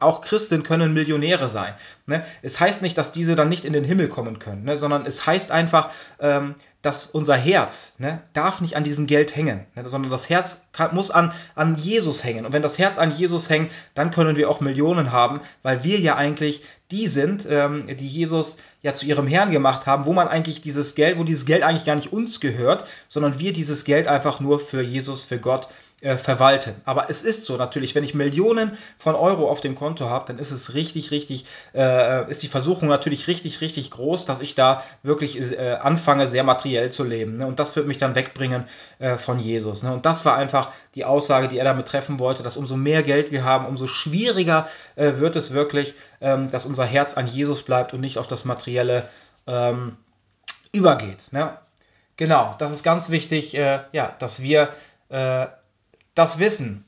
auch 0.00 0.20
Christen 0.20 0.62
können 0.62 0.94
Millionäre 0.94 1.48
sein. 1.48 1.74
Ne? 2.06 2.24
Es 2.42 2.60
heißt 2.60 2.82
nicht, 2.82 2.96
dass 2.96 3.12
diese 3.12 3.34
dann 3.34 3.48
nicht 3.48 3.64
in 3.64 3.72
den 3.72 3.84
Himmel 3.84 4.08
kommen 4.08 4.38
können, 4.38 4.64
ne? 4.64 4.78
sondern 4.78 5.06
es 5.06 5.26
heißt 5.26 5.50
einfach, 5.50 5.90
ähm, 6.20 6.54
dass 6.82 7.06
unser 7.06 7.36
Herz 7.36 7.96
ne, 7.98 8.22
darf 8.34 8.60
nicht 8.60 8.76
an 8.76 8.84
diesem 8.84 9.08
Geld 9.08 9.34
hängen, 9.34 9.66
ne, 9.74 9.88
sondern 9.88 10.10
das 10.12 10.30
Herz 10.30 10.68
kann, 10.72 10.94
muss 10.94 11.10
an, 11.10 11.32
an 11.56 11.76
Jesus 11.76 12.22
hängen. 12.22 12.46
Und 12.46 12.52
wenn 12.52 12.62
das 12.62 12.78
Herz 12.78 12.98
an 12.98 13.16
Jesus 13.16 13.50
hängt, 13.50 13.72
dann 13.94 14.12
können 14.12 14.36
wir 14.36 14.48
auch 14.48 14.60
Millionen 14.60 15.10
haben, 15.10 15.40
weil 15.62 15.82
wir 15.82 15.98
ja 15.98 16.14
eigentlich 16.14 16.62
die 16.90 17.08
sind, 17.08 17.46
ähm, 17.50 17.86
die 17.86 18.06
Jesus 18.06 18.58
ja 18.82 18.94
zu 18.94 19.06
ihrem 19.06 19.26
Herrn 19.26 19.50
gemacht 19.50 19.86
haben, 19.86 20.06
wo 20.06 20.12
man 20.12 20.28
eigentlich 20.28 20.62
dieses 20.62 20.94
Geld, 20.94 21.18
wo 21.18 21.24
dieses 21.24 21.46
Geld 21.46 21.62
eigentlich 21.62 21.84
gar 21.84 21.96
nicht 21.96 22.12
uns 22.12 22.40
gehört, 22.40 22.86
sondern 23.08 23.40
wir 23.40 23.52
dieses 23.52 23.84
Geld 23.84 24.06
einfach 24.06 24.40
nur 24.40 24.60
für 24.60 24.80
Jesus, 24.80 25.24
für 25.24 25.38
Gott 25.38 25.68
äh, 26.00 26.16
verwalten. 26.16 26.76
Aber 26.84 27.10
es 27.10 27.22
ist 27.22 27.44
so 27.44 27.56
natürlich, 27.56 27.96
wenn 27.96 28.04
ich 28.04 28.14
Millionen 28.14 28.78
von 28.98 29.16
Euro 29.16 29.50
auf 29.50 29.60
dem 29.60 29.74
Konto 29.74 30.08
habe, 30.08 30.26
dann 30.28 30.38
ist 30.38 30.52
es 30.52 30.74
richtig, 30.74 31.10
richtig, 31.10 31.44
äh, 31.74 32.30
ist 32.30 32.42
die 32.42 32.48
Versuchung 32.48 32.88
natürlich 32.88 33.26
richtig, 33.26 33.60
richtig 33.60 33.90
groß, 33.90 34.24
dass 34.24 34.40
ich 34.40 34.54
da 34.54 34.84
wirklich 35.02 35.40
äh, 35.40 35.72
anfange, 35.82 36.28
sehr 36.28 36.44
materiell 36.44 36.92
zu 36.92 37.02
leben. 37.02 37.38
Ne? 37.38 37.48
Und 37.48 37.58
das 37.58 37.74
wird 37.74 37.88
mich 37.88 37.98
dann 37.98 38.14
wegbringen 38.14 38.64
äh, 39.00 39.16
von 39.16 39.40
Jesus. 39.40 39.82
Ne? 39.82 39.92
Und 39.92 40.06
das 40.06 40.24
war 40.24 40.36
einfach 40.36 40.70
die 40.94 41.04
Aussage, 41.04 41.48
die 41.48 41.58
er 41.58 41.64
damit 41.64 41.88
treffen 41.88 42.20
wollte, 42.20 42.44
dass 42.44 42.56
umso 42.56 42.76
mehr 42.76 43.02
Geld 43.02 43.32
wir 43.32 43.42
haben, 43.42 43.66
umso 43.66 43.88
schwieriger 43.88 44.68
äh, 44.94 45.14
wird 45.16 45.34
es 45.34 45.52
wirklich, 45.52 45.94
ähm, 46.20 46.48
dass 46.52 46.64
unser 46.64 46.84
Herz 46.84 47.14
an 47.14 47.26
Jesus 47.26 47.64
bleibt 47.64 47.92
und 47.92 48.00
nicht 48.00 48.18
auf 48.18 48.28
das 48.28 48.44
Materielle 48.44 49.08
ähm, 49.48 49.96
übergeht. 50.70 51.32
Ne? 51.32 51.58
Genau, 52.16 52.54
das 52.58 52.70
ist 52.70 52.84
ganz 52.84 53.10
wichtig, 53.10 53.52
ja, 53.52 54.16
dass 54.18 54.42
wir 54.42 54.70
das 56.18 56.38
wissen. 56.38 56.84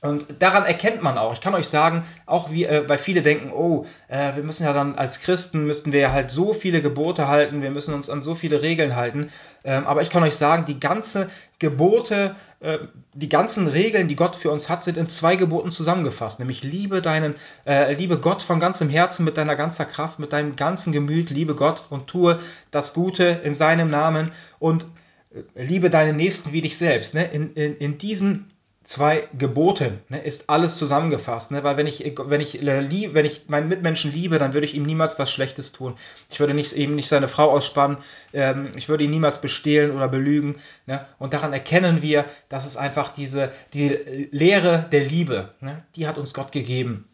Und 0.00 0.26
daran 0.38 0.64
erkennt 0.64 1.02
man 1.02 1.18
auch, 1.18 1.32
ich 1.32 1.40
kann 1.40 1.56
euch 1.56 1.68
sagen, 1.68 2.04
auch 2.24 2.52
wie, 2.52 2.64
äh, 2.64 2.88
weil 2.88 2.98
viele 2.98 3.20
denken, 3.20 3.50
oh, 3.50 3.84
äh, 4.06 4.36
wir 4.36 4.44
müssen 4.44 4.62
ja 4.62 4.72
dann 4.72 4.94
als 4.94 5.22
Christen, 5.22 5.66
müssten 5.66 5.90
wir 5.90 5.98
ja 5.98 6.12
halt 6.12 6.30
so 6.30 6.54
viele 6.54 6.82
Gebote 6.82 7.26
halten, 7.26 7.62
wir 7.62 7.72
müssen 7.72 7.94
uns 7.94 8.08
an 8.08 8.22
so 8.22 8.36
viele 8.36 8.62
Regeln 8.62 8.94
halten. 8.94 9.30
Ähm, 9.64 9.88
aber 9.88 10.02
ich 10.02 10.10
kann 10.10 10.22
euch 10.22 10.36
sagen, 10.36 10.66
die 10.66 10.78
ganze 10.78 11.28
Gebote, 11.58 12.36
äh, 12.60 12.78
die 13.12 13.28
ganzen 13.28 13.66
Regeln, 13.66 14.06
die 14.06 14.14
Gott 14.14 14.36
für 14.36 14.52
uns 14.52 14.68
hat, 14.68 14.84
sind 14.84 14.98
in 14.98 15.08
zwei 15.08 15.34
Geboten 15.34 15.72
zusammengefasst. 15.72 16.38
Nämlich 16.38 16.62
liebe 16.62 17.02
deinen, 17.02 17.34
äh, 17.66 17.92
liebe 17.94 18.18
Gott 18.18 18.42
von 18.42 18.60
ganzem 18.60 18.88
Herzen, 18.88 19.24
mit 19.24 19.36
deiner 19.36 19.56
ganzer 19.56 19.84
Kraft, 19.84 20.20
mit 20.20 20.32
deinem 20.32 20.54
ganzen 20.54 20.92
Gemüt, 20.92 21.30
liebe 21.30 21.56
Gott 21.56 21.82
und 21.90 22.06
tue 22.06 22.38
das 22.70 22.94
Gute 22.94 23.40
in 23.42 23.52
seinem 23.52 23.90
Namen 23.90 24.30
und 24.60 24.86
äh, 25.34 25.64
liebe 25.64 25.90
deinen 25.90 26.16
Nächsten 26.16 26.52
wie 26.52 26.60
dich 26.60 26.78
selbst. 26.78 27.14
Ne? 27.14 27.24
In, 27.24 27.52
in, 27.54 27.76
in 27.78 27.98
diesen 27.98 28.52
zwei 28.88 29.28
Geboten 29.36 30.00
ne, 30.08 30.18
ist 30.18 30.48
alles 30.48 30.78
zusammengefasst. 30.78 31.50
Ne? 31.50 31.62
Weil 31.62 31.76
wenn 31.76 31.86
ich, 31.86 32.14
wenn, 32.16 32.40
ich, 32.40 32.62
äh, 32.62 33.14
wenn 33.14 33.26
ich 33.26 33.48
meinen 33.48 33.68
Mitmenschen 33.68 34.10
liebe, 34.10 34.38
dann 34.38 34.54
würde 34.54 34.66
ich 34.66 34.74
ihm 34.74 34.84
niemals 34.84 35.18
was 35.18 35.30
Schlechtes 35.30 35.72
tun. 35.72 35.94
Ich 36.30 36.40
würde 36.40 36.54
nicht, 36.54 36.72
eben 36.72 36.94
nicht 36.94 37.08
seine 37.08 37.28
Frau 37.28 37.50
ausspannen, 37.50 37.98
ähm, 38.32 38.72
ich 38.76 38.88
würde 38.88 39.04
ihn 39.04 39.10
niemals 39.10 39.42
bestehlen 39.42 39.94
oder 39.94 40.08
belügen. 40.08 40.56
Ne? 40.86 41.04
Und 41.18 41.34
daran 41.34 41.52
erkennen 41.52 42.00
wir, 42.00 42.24
dass 42.48 42.64
es 42.64 42.78
einfach 42.78 43.12
diese 43.12 43.52
die 43.74 43.88
Lehre 44.30 44.86
der 44.90 45.04
Liebe, 45.04 45.52
ne? 45.60 45.84
die 45.94 46.08
hat 46.08 46.16
uns 46.16 46.32
Gott 46.32 46.50
gegeben. 46.50 47.06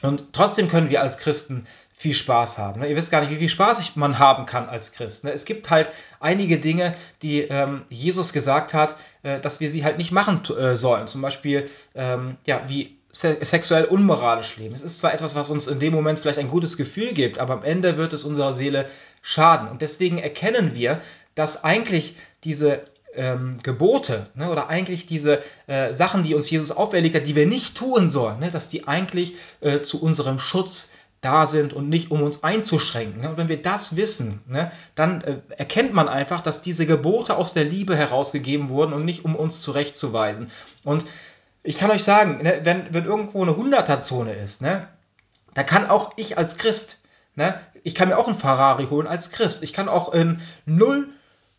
Und 0.00 0.32
trotzdem 0.32 0.68
können 0.68 0.88
wir 0.88 1.02
als 1.02 1.18
Christen 1.18 1.66
viel 1.98 2.14
Spaß 2.14 2.58
haben. 2.58 2.80
Ne? 2.80 2.88
Ihr 2.88 2.94
wisst 2.94 3.10
gar 3.10 3.20
nicht, 3.22 3.30
wie 3.30 3.38
viel 3.38 3.48
Spaß 3.48 3.96
man 3.96 4.20
haben 4.20 4.46
kann 4.46 4.68
als 4.68 4.92
Christ. 4.92 5.24
Ne? 5.24 5.32
Es 5.32 5.44
gibt 5.44 5.68
halt 5.68 5.90
einige 6.20 6.58
Dinge, 6.58 6.94
die 7.22 7.40
ähm, 7.40 7.82
Jesus 7.88 8.32
gesagt 8.32 8.72
hat, 8.72 8.94
äh, 9.24 9.40
dass 9.40 9.58
wir 9.58 9.68
sie 9.68 9.82
halt 9.82 9.98
nicht 9.98 10.12
machen 10.12 10.40
äh, 10.56 10.76
sollen. 10.76 11.08
Zum 11.08 11.22
Beispiel, 11.22 11.64
ähm, 11.96 12.36
ja, 12.46 12.62
wie 12.68 12.96
se 13.10 13.38
sexuell 13.40 13.84
unmoralisch 13.84 14.58
leben. 14.58 14.76
Es 14.76 14.82
ist 14.82 14.98
zwar 15.00 15.12
etwas, 15.12 15.34
was 15.34 15.50
uns 15.50 15.66
in 15.66 15.80
dem 15.80 15.92
Moment 15.92 16.20
vielleicht 16.20 16.38
ein 16.38 16.46
gutes 16.46 16.76
Gefühl 16.76 17.14
gibt, 17.14 17.40
aber 17.40 17.54
am 17.54 17.64
Ende 17.64 17.96
wird 17.96 18.12
es 18.12 18.22
unserer 18.22 18.54
Seele 18.54 18.88
schaden. 19.20 19.66
Und 19.66 19.82
deswegen 19.82 20.18
erkennen 20.18 20.74
wir, 20.74 21.00
dass 21.34 21.64
eigentlich 21.64 22.14
diese 22.44 22.82
ähm, 23.14 23.58
Gebote 23.64 24.28
ne, 24.34 24.50
oder 24.50 24.68
eigentlich 24.68 25.06
diese 25.06 25.42
äh, 25.66 25.92
Sachen, 25.94 26.22
die 26.22 26.34
uns 26.34 26.48
Jesus 26.48 26.70
auferlegt 26.70 27.16
hat, 27.16 27.26
die 27.26 27.34
wir 27.34 27.46
nicht 27.46 27.76
tun 27.76 28.08
sollen, 28.08 28.38
ne, 28.38 28.50
dass 28.52 28.68
die 28.68 28.86
eigentlich 28.86 29.34
äh, 29.60 29.80
zu 29.80 30.00
unserem 30.00 30.38
Schutz 30.38 30.92
da 31.20 31.46
sind 31.46 31.72
und 31.72 31.88
nicht 31.88 32.10
um 32.10 32.22
uns 32.22 32.44
einzuschränken. 32.44 33.22
Ne? 33.22 33.30
Und 33.30 33.36
wenn 33.36 33.48
wir 33.48 33.60
das 33.60 33.96
wissen, 33.96 34.40
ne, 34.46 34.70
dann 34.94 35.22
äh, 35.22 35.38
erkennt 35.56 35.92
man 35.92 36.08
einfach, 36.08 36.40
dass 36.40 36.62
diese 36.62 36.86
Gebote 36.86 37.36
aus 37.36 37.54
der 37.54 37.64
Liebe 37.64 37.96
herausgegeben 37.96 38.68
wurden 38.68 38.92
und 38.92 39.04
nicht 39.04 39.24
um 39.24 39.34
uns 39.34 39.60
zurechtzuweisen. 39.60 40.50
Und 40.84 41.04
ich 41.62 41.78
kann 41.78 41.90
euch 41.90 42.04
sagen, 42.04 42.38
ne, 42.42 42.60
wenn, 42.62 42.94
wenn 42.94 43.04
irgendwo 43.04 43.42
eine 43.42 43.52
100er-Zone 43.52 44.34
ist, 44.34 44.62
ne, 44.62 44.86
da 45.54 45.64
kann 45.64 45.86
auch 45.86 46.12
ich 46.16 46.38
als 46.38 46.56
Christ, 46.56 47.00
ne, 47.34 47.60
ich 47.82 47.94
kann 47.94 48.08
mir 48.08 48.18
auch 48.18 48.28
einen 48.28 48.38
Ferrari 48.38 48.86
holen 48.86 49.06
als 49.06 49.30
Christ. 49.30 49.62
Ich 49.64 49.72
kann 49.72 49.88
auch 49.88 50.12
in 50.12 50.40
0 50.66 51.08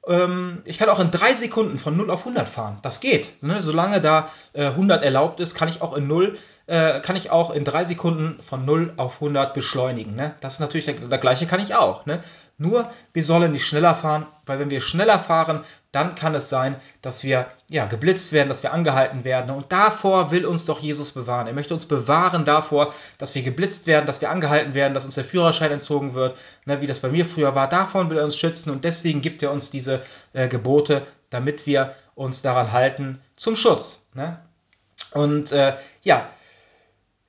ähm, 0.07 0.61
ich 0.65 0.77
kann 0.77 0.89
auch 0.89 0.99
in 0.99 1.11
drei 1.11 1.35
Sekunden 1.35 1.77
von 1.77 1.97
0 1.97 2.09
auf 2.09 2.21
100 2.21 2.47
fahren. 2.47 2.79
Das 2.81 3.01
geht. 3.01 3.43
Ne? 3.43 3.61
Solange 3.61 3.99
da 3.99 4.29
äh, 4.53 4.67
100 4.67 5.03
erlaubt 5.03 5.39
ist, 5.39 5.55
kann 5.55 5.67
ich 5.67 5.81
auch 5.81 5.95
in 5.95 6.07
0 6.07 6.37
äh, 6.69 7.01
kann 7.01 7.15
ich 7.15 7.31
auch 7.31 7.49
in 7.49 7.65
drei 7.65 7.83
Sekunden 7.83 8.41
von 8.43 8.63
0 8.63 8.93
auf 8.97 9.15
100 9.15 9.55
beschleunigen. 9.55 10.15
Ne? 10.15 10.35
Das 10.39 10.53
ist 10.53 10.59
natürlich 10.59 10.85
der, 10.85 10.95
der 10.95 11.17
gleiche 11.17 11.47
kann 11.47 11.59
ich 11.59 11.73
auch. 11.73 12.05
Ne? 12.05 12.21
Nur 12.59 12.89
wir 13.11 13.23
sollen 13.23 13.53
nicht 13.53 13.65
schneller 13.65 13.95
fahren, 13.95 14.27
weil 14.45 14.59
wenn 14.59 14.69
wir 14.69 14.81
schneller 14.81 15.17
fahren, 15.17 15.63
dann 15.91 16.13
kann 16.13 16.35
es 16.35 16.49
sein, 16.49 16.75
dass 17.01 17.23
wir 17.23 17.47
ja, 17.69 17.87
geblitzt 17.87 18.33
werden, 18.33 18.49
dass 18.49 18.61
wir 18.61 18.71
angehalten 18.71 19.23
werden. 19.23 19.49
Und 19.49 19.71
davor 19.71 20.29
will 20.29 20.45
uns 20.45 20.65
doch 20.65 20.79
Jesus 20.79 21.13
bewahren. 21.13 21.47
Er 21.47 21.53
möchte 21.53 21.73
uns 21.73 21.87
bewahren 21.87 22.45
davor, 22.45 22.93
dass 23.17 23.33
wir 23.33 23.41
geblitzt 23.41 23.87
werden, 23.87 24.05
dass 24.05 24.21
wir 24.21 24.29
angehalten 24.29 24.75
werden, 24.75 24.93
dass 24.93 25.05
uns 25.05 25.15
der 25.15 25.23
Führerschein 25.23 25.71
entzogen 25.71 26.13
wird, 26.13 26.37
ne, 26.65 26.81
wie 26.81 26.87
das 26.87 26.99
bei 26.99 27.09
mir 27.09 27.25
früher 27.25 27.55
war. 27.55 27.67
Davon 27.67 28.11
will 28.11 28.19
er 28.19 28.25
uns 28.25 28.37
schützen 28.37 28.69
und 28.69 28.83
deswegen 28.83 29.21
gibt 29.21 29.41
er 29.41 29.51
uns 29.51 29.71
diese 29.71 30.03
äh, 30.33 30.47
Gebote, 30.47 31.07
damit 31.31 31.65
wir 31.65 31.95
uns 32.13 32.43
daran 32.43 32.71
halten 32.71 33.19
zum 33.35 33.55
Schutz. 33.55 34.05
Ne? 34.13 34.39
Und 35.13 35.51
äh, 35.51 35.73
ja, 36.03 36.29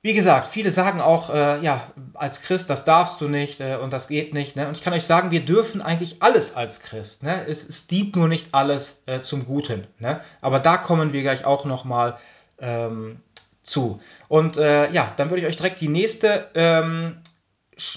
wie 0.03 0.13
gesagt, 0.15 0.47
viele 0.47 0.71
sagen 0.71 0.99
auch, 0.99 1.29
äh, 1.29 1.61
ja, 1.61 1.81
als 2.15 2.41
Christ, 2.41 2.69
das 2.71 2.85
darfst 2.85 3.21
du 3.21 3.27
nicht 3.27 3.61
äh, 3.61 3.75
und 3.75 3.93
das 3.93 4.07
geht 4.07 4.33
nicht. 4.33 4.55
Ne? 4.55 4.67
Und 4.67 4.75
ich 4.75 4.83
kann 4.83 4.93
euch 4.93 5.05
sagen, 5.05 5.29
wir 5.29 5.41
dürfen 5.41 5.81
eigentlich 5.81 6.23
alles 6.23 6.55
als 6.55 6.79
Christ. 6.79 7.21
Ne? 7.21 7.45
Es, 7.47 7.67
es 7.67 7.85
dient 7.85 8.15
nur 8.15 8.27
nicht 8.27 8.47
alles 8.53 9.03
äh, 9.05 9.21
zum 9.21 9.45
Guten. 9.45 9.85
Ne? 9.99 10.19
Aber 10.41 10.59
da 10.59 10.77
kommen 10.77 11.13
wir 11.13 11.21
gleich 11.21 11.45
auch 11.45 11.65
nochmal 11.65 12.17
ähm, 12.59 13.19
zu. 13.61 14.01
Und 14.27 14.57
äh, 14.57 14.91
ja, 14.91 15.11
dann 15.17 15.29
würde 15.29 15.41
ich 15.43 15.47
euch 15.47 15.57
direkt 15.57 15.81
die 15.81 15.87
nächste 15.87 16.49
ähm, 16.55 17.17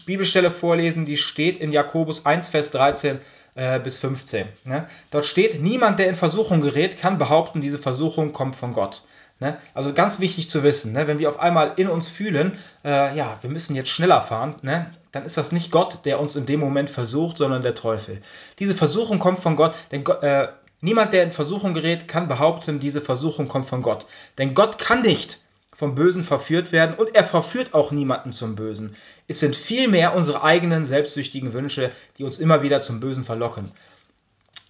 Bibelstelle 0.05 0.51
vorlesen, 0.51 1.07
die 1.07 1.17
steht 1.17 1.59
in 1.59 1.73
Jakobus 1.73 2.27
1, 2.27 2.51
Vers 2.51 2.71
13 2.73 3.19
äh, 3.55 3.81
bis 3.81 3.99
15. 3.99 4.47
Ne? 4.65 4.87
Dort 5.11 5.25
steht, 5.25 5.63
niemand, 5.63 5.99
der 5.99 6.09
in 6.09 6.17
Versuchung 6.17 6.61
gerät, 6.61 6.99
kann 6.99 7.17
behaupten, 7.17 7.63
diese 7.63 7.79
Versuchung 7.79 8.35
kommt 8.35 8.57
von 8.57 8.75
Gott. 8.75 9.05
Ne? 9.41 9.59
Also 9.75 9.93
ganz 9.93 10.21
wichtig 10.21 10.49
zu 10.49 10.63
wissen, 10.63 10.93
ne? 10.93 11.09
wenn 11.09 11.19
wir 11.19 11.29
auf 11.29 11.41
einmal 11.41 11.73
in 11.77 11.89
uns 11.89 12.09
fühlen, 12.09 12.57
äh, 12.85 13.17
ja, 13.17 13.37
wir 13.41 13.51
müssen 13.51 13.75
jetzt 13.75 13.91
schneller 13.91 14.23
fahren, 14.23 14.55
ne? 14.63 14.91
dann 15.11 15.25
ist 15.25 15.37
das 15.37 15.51
nicht 15.51 15.73
Gott, 15.73 16.05
der 16.05 16.21
uns 16.21 16.37
in 16.37 16.47
dem 16.47 16.61
Moment 16.61 16.89
versucht, 16.89 17.39
sondern 17.39 17.63
der 17.63 17.75
Teufel. 17.75 18.21
Diese 18.61 18.75
Versuchung 18.75 19.19
kommt 19.19 19.41
von 19.41 19.57
Gott, 19.57 19.75
denn 19.91 20.07
äh, 20.07 20.49
niemand, 20.81 21.13
der 21.13 21.25
in 21.25 21.33
Versuchung 21.33 21.75
gerät, 21.75 22.07
kann 22.07 22.29
behaupten, 22.29 22.79
diese 22.79 23.01
Versuchung 23.01 23.49
kommt 23.49 23.69
von 23.69 23.83
Gott. 23.83 24.07
Denn 24.39 24.55
Gott 24.55 24.79
kann 24.79 25.03
nicht 25.03 25.41
vom 25.75 25.97
Bösen 25.97 26.23
verführt 26.23 26.71
werden 26.71 26.95
und 26.95 27.15
er 27.15 27.25
verführt 27.25 27.75
auch 27.75 27.91
niemanden 27.91 28.33
zum 28.33 28.55
Bösen. 28.55 28.95
Es 29.27 29.41
sind 29.41 29.57
vielmehr 29.57 30.15
unsere 30.15 30.45
eigenen 30.45 30.85
selbstsüchtigen 30.85 31.53
Wünsche, 31.53 31.91
die 32.19 32.25
uns 32.25 32.39
immer 32.39 32.63
wieder 32.63 32.81
zum 32.81 33.01
Bösen 33.01 33.25
verlocken. 33.25 33.73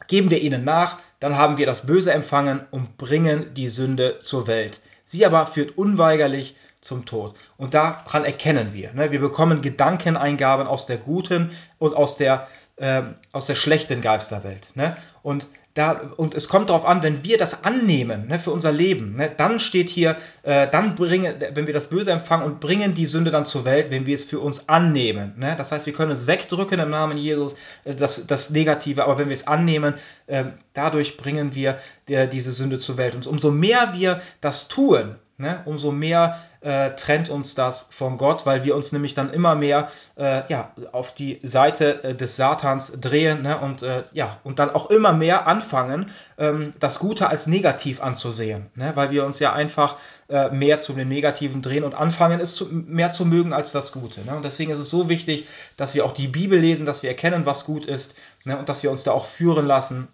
Geben 0.07 0.31
wir 0.31 0.41
ihnen 0.41 0.65
nach, 0.65 0.99
dann 1.21 1.37
haben 1.37 1.59
wir 1.59 1.67
das 1.67 1.87
Böse 1.87 2.13
empfangen 2.13 2.61
und 2.71 2.97
bringen 2.97 3.55
die 3.55 3.69
Sünde 3.69 4.19
zur 4.21 4.47
Welt. 4.47 4.81
Sie 5.03 5.25
aber 5.25 5.47
führt 5.47 5.77
unweigerlich 5.77 6.57
zum 6.81 7.07
Tod. 7.07 7.35
Und 7.57 7.75
daran 7.75 8.25
erkennen 8.25 8.73
wir. 8.75 8.93
Ne? 8.93 9.11
Wir 9.11 9.21
bekommen 9.21 9.63
Gedankeneingaben 9.63 10.67
aus 10.67 10.87
der 10.87 10.99
guten 10.99 11.51
und 11.79 11.95
aus 11.95 12.17
der, 12.17 12.47
äh, 12.77 13.03
aus 13.33 13.47
der 13.47 13.55
schlechten 13.55 14.03
Geisterwelt. 14.03 14.73
Ne? 14.75 14.97
Und 15.23 15.49
da, 15.75 16.13
und 16.17 16.35
es 16.35 16.49
kommt 16.49 16.71
darauf 16.71 16.87
an, 16.87 17.03
wenn 17.03 17.25
wir 17.25 17.37
das 17.37 17.65
annehmen 17.65 18.29
ne, 18.29 18.39
für 18.39 18.53
unser 18.53 18.71
Leben, 18.71 19.17
ne, 19.17 19.31
dann 19.37 19.59
steht 19.59 19.89
hier, 19.89 20.17
äh, 20.45 20.69
dann 20.71 20.95
bringen, 20.95 21.35
wenn 21.53 21.67
wir 21.67 21.75
das 21.75 21.89
Böse 21.89 22.13
empfangen 22.13 22.47
und 22.47 22.61
bringen 22.61 22.95
die 22.95 23.07
Sünde 23.07 23.33
dann 23.33 23.45
zur 23.45 23.65
Welt, 23.65 23.91
wenn 23.91 24.07
wir 24.07 24.15
es 24.15 24.23
für 24.23 24.39
uns 24.39 24.69
annehmen. 24.69 25.35
Ne? 25.37 25.55
Das 25.59 25.73
heißt, 25.73 25.87
wir 25.87 25.93
können 25.93 26.13
es 26.13 26.29
wegdrücken 26.29 26.79
im 26.79 26.91
Namen 26.91 27.19
Jesus, 27.19 27.57
äh, 27.85 27.95
das, 27.95 28.29
das 28.29 28.51
Negative, 28.51 29.03
aber 29.03 29.19
wenn 29.19 29.29
wir 29.29 29.35
es 29.35 29.49
annehmen, 29.49 29.95
äh, 30.29 30.45
dadurch 30.75 31.17
bringen 31.17 31.57
wir 31.57 31.79
der, 32.07 32.29
diese 32.29 32.53
Sünde 32.53 32.79
zur 32.79 32.97
Welt. 32.97 33.17
Und 33.17 33.27
umso 33.27 33.51
mehr 33.51 33.95
wir 33.95 34.21
das 34.41 34.69
tun, 34.69 35.17
ne, 35.37 35.61
umso 35.65 35.91
mehr 35.91 36.39
äh, 36.61 36.91
trennt 36.93 37.29
uns 37.29 37.55
das 37.55 37.89
von 37.91 38.19
Gott, 38.19 38.47
weil 38.47 38.65
wir 38.65 38.77
uns 38.77 38.93
nämlich 38.93 39.15
dann 39.15 39.33
immer 39.33 39.55
mehr 39.55 39.91
äh, 40.17 40.43
ja, 40.49 40.73
auf 40.93 41.15
die 41.15 41.41
Seite 41.43 42.05
äh, 42.05 42.15
des 42.15 42.37
Satans 42.37 43.01
drehen 43.01 43.43
ne, 43.43 43.59
und, 43.59 43.83
äh, 43.83 44.05
ja, 44.13 44.39
und 44.45 44.59
dann 44.59 44.71
auch 44.71 44.91
immer 44.91 45.13
mehr 45.13 45.47
anfangen, 45.47 46.11
ähm, 46.39 46.73
das 46.79 47.01
Gute 47.01 47.29
als 47.29 47.47
negativ 47.47 48.01
anzusehen, 48.03 48.71
ne, 48.77 48.93
weil 48.95 49.11
wir 49.11 49.27
uns 49.27 49.41
ja 49.41 49.53
einfach 49.53 49.97
äh, 50.29 50.51
mehr 50.51 50.81
zu 50.81 50.93
dem 50.93 51.09
Negativen 51.09 51.63
drehen 51.63 51.85
und 51.85 51.95
anfangen, 51.95 52.41
es 52.41 52.55
zu, 52.55 52.67
mehr 52.71 53.11
zu 53.11 53.27
mögen 53.27 53.53
als 53.53 53.73
das 53.73 53.93
Gute. 53.93 54.25
Ne? 54.25 54.37
Und 54.37 54.45
deswegen 54.45 54.71
ist 54.71 54.79
es 54.79 54.91
so 54.91 55.09
wichtig, 55.09 55.47
dass 55.77 55.95
wir 55.95 56.05
auch 56.05 56.13
die 56.13 56.29
Bibel 56.29 56.59
lesen, 56.59 56.87
dass 56.87 57.03
wir 57.03 57.11
erkennen, 57.11 57.45
was 57.45 57.65
gut 57.65 57.87
ist 57.87 58.17
ne, 58.45 58.57
und 58.57 58.69
dass 58.69 58.83
wir 58.83 58.91
uns 58.91 59.03
da 59.03 59.13
auch 59.13 59.27
führen 59.27 59.67
lassen 59.67 60.09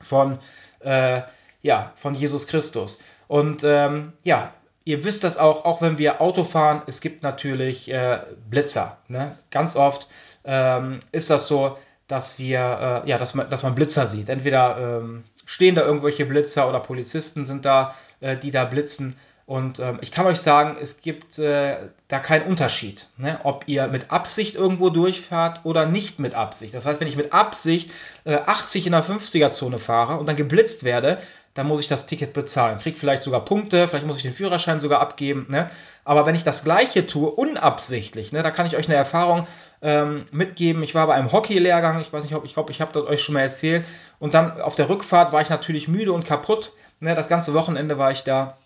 von, 0.00 0.38
äh, 0.80 1.22
ja, 1.62 1.92
von 1.96 2.14
Jesus 2.14 2.46
Christus. 2.46 2.98
Und 3.32 3.64
ähm, 3.64 4.12
ja, 4.24 4.52
ihr 4.84 5.04
wisst 5.04 5.24
das 5.24 5.38
auch, 5.38 5.64
auch 5.64 5.80
wenn 5.80 5.96
wir 5.96 6.20
Auto 6.20 6.44
fahren, 6.44 6.82
es 6.86 7.00
gibt 7.00 7.22
natürlich 7.22 7.90
äh, 7.90 8.18
Blitzer. 8.50 8.98
Ne? 9.08 9.34
Ganz 9.50 9.74
oft 9.74 10.06
ähm, 10.44 11.00
ist 11.12 11.30
das 11.30 11.48
so, 11.48 11.78
dass 12.08 12.38
wir, 12.38 13.02
äh, 13.06 13.08
ja, 13.08 13.16
dass 13.16 13.32
man, 13.32 13.48
dass 13.48 13.62
man 13.62 13.74
Blitzer 13.74 14.06
sieht. 14.06 14.28
Entweder 14.28 14.98
ähm, 15.00 15.24
stehen 15.46 15.74
da 15.74 15.80
irgendwelche 15.80 16.26
Blitzer 16.26 16.68
oder 16.68 16.80
Polizisten 16.80 17.46
sind 17.46 17.64
da, 17.64 17.94
äh, 18.20 18.36
die 18.36 18.50
da 18.50 18.66
blitzen. 18.66 19.16
Und 19.46 19.80
ähm, 19.80 19.98
ich 20.02 20.12
kann 20.12 20.26
euch 20.26 20.40
sagen, 20.40 20.76
es 20.78 21.00
gibt 21.00 21.38
äh, 21.38 21.76
da 22.08 22.18
keinen 22.18 22.46
Unterschied, 22.46 23.08
ne? 23.16 23.40
ob 23.44 23.64
ihr 23.66 23.88
mit 23.88 24.10
Absicht 24.10 24.56
irgendwo 24.56 24.90
durchfahrt 24.90 25.64
oder 25.64 25.86
nicht 25.86 26.18
mit 26.18 26.34
Absicht. 26.34 26.74
Das 26.74 26.84
heißt, 26.84 27.00
wenn 27.00 27.08
ich 27.08 27.16
mit 27.16 27.32
Absicht 27.32 27.90
äh, 28.24 28.34
80 28.34 28.86
in 28.86 28.92
der 28.92 29.02
50er-Zone 29.02 29.78
fahre 29.78 30.18
und 30.18 30.26
dann 30.26 30.36
geblitzt 30.36 30.84
werde, 30.84 31.18
dann 31.54 31.66
muss 31.66 31.80
ich 31.80 31.88
das 31.88 32.06
Ticket 32.06 32.32
bezahlen. 32.32 32.78
Krieg 32.78 32.98
vielleicht 32.98 33.22
sogar 33.22 33.44
Punkte, 33.44 33.86
vielleicht 33.86 34.06
muss 34.06 34.16
ich 34.16 34.22
den 34.22 34.32
Führerschein 34.32 34.80
sogar 34.80 35.00
abgeben. 35.00 35.46
Ne? 35.50 35.70
Aber 36.04 36.24
wenn 36.24 36.34
ich 36.34 36.44
das 36.44 36.64
Gleiche 36.64 37.06
tue, 37.06 37.30
unabsichtlich, 37.30 38.32
ne, 38.32 38.42
da 38.42 38.50
kann 38.50 38.66
ich 38.66 38.76
euch 38.76 38.88
eine 38.88 38.96
Erfahrung 38.96 39.46
ähm, 39.82 40.24
mitgeben. 40.32 40.82
Ich 40.82 40.94
war 40.94 41.06
bei 41.06 41.14
einem 41.14 41.30
Hockey-Lehrgang, 41.30 42.00
ich 42.00 42.12
weiß 42.12 42.24
nicht, 42.24 42.34
ob 42.34 42.44
ich 42.44 42.54
glaube, 42.54 42.72
ich 42.72 42.80
habe 42.80 42.92
das 42.92 43.04
euch 43.04 43.22
schon 43.22 43.34
mal 43.34 43.42
erzählt. 43.42 43.84
Und 44.18 44.34
dann 44.34 44.60
auf 44.60 44.76
der 44.76 44.88
Rückfahrt 44.88 45.32
war 45.32 45.42
ich 45.42 45.50
natürlich 45.50 45.88
müde 45.88 46.12
und 46.12 46.24
kaputt. 46.24 46.72
Ne? 47.00 47.14
Das 47.14 47.28
ganze 47.28 47.52
Wochenende 47.52 47.98
war 47.98 48.10
ich 48.10 48.24
da. 48.24 48.56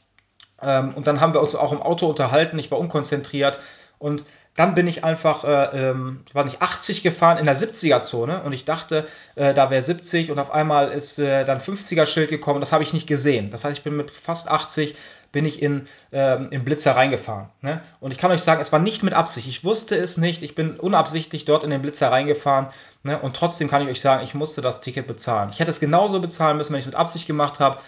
Ähm, 0.62 0.94
und 0.94 1.08
dann 1.08 1.20
haben 1.20 1.34
wir 1.34 1.40
uns 1.40 1.56
auch 1.56 1.72
im 1.72 1.82
Auto 1.82 2.06
unterhalten. 2.06 2.58
Ich 2.58 2.70
war 2.70 2.78
unkonzentriert. 2.78 3.58
Und 3.98 4.24
dann 4.56 4.74
bin 4.74 4.86
ich 4.86 5.04
einfach, 5.04 5.44
äh, 5.44 5.90
ähm, 5.90 6.20
war 6.32 6.44
nicht 6.44 6.62
80 6.62 7.02
gefahren 7.02 7.38
in 7.38 7.44
der 7.44 7.56
70er-Zone 7.56 8.42
und 8.42 8.52
ich 8.52 8.64
dachte, 8.64 9.06
äh, 9.34 9.54
da 9.54 9.70
wäre 9.70 9.82
70 9.82 10.30
und 10.30 10.38
auf 10.38 10.50
einmal 10.50 10.90
ist 10.90 11.18
äh, 11.18 11.44
dann 11.44 11.60
50er-Schild 11.60 12.30
gekommen. 12.30 12.60
Das 12.60 12.72
habe 12.72 12.82
ich 12.82 12.92
nicht 12.92 13.06
gesehen. 13.06 13.50
Das 13.50 13.64
heißt, 13.64 13.76
ich 13.78 13.84
bin 13.84 13.96
mit 13.96 14.10
fast 14.10 14.50
80 14.50 14.96
bin 15.32 15.44
ich 15.44 15.60
in, 15.60 15.86
ähm, 16.12 16.48
in 16.50 16.64
Blitzer 16.64 16.96
reingefahren. 16.96 17.50
Ne? 17.60 17.82
Und 18.00 18.10
ich 18.10 18.16
kann 18.16 18.30
euch 18.30 18.42
sagen, 18.42 18.62
es 18.62 18.72
war 18.72 18.78
nicht 18.78 19.02
mit 19.02 19.12
Absicht. 19.12 19.46
Ich 19.48 19.64
wusste 19.64 19.94
es 19.94 20.16
nicht. 20.16 20.42
Ich 20.42 20.54
bin 20.54 20.80
unabsichtlich 20.80 21.44
dort 21.44 21.62
in 21.62 21.68
den 21.68 21.82
Blitzer 21.82 22.10
reingefahren. 22.10 22.68
Ne? 23.02 23.18
Und 23.20 23.36
trotzdem 23.36 23.68
kann 23.68 23.82
ich 23.82 23.88
euch 23.88 24.00
sagen, 24.00 24.24
ich 24.24 24.34
musste 24.34 24.62
das 24.62 24.80
Ticket 24.80 25.06
bezahlen. 25.06 25.50
Ich 25.52 25.60
hätte 25.60 25.70
es 25.70 25.80
genauso 25.80 26.20
bezahlen 26.20 26.56
müssen, 26.56 26.72
wenn 26.72 26.78
ich 26.78 26.86
es 26.86 26.90
mit 26.90 26.98
Absicht 26.98 27.26
gemacht 27.26 27.60
habe. 27.60 27.78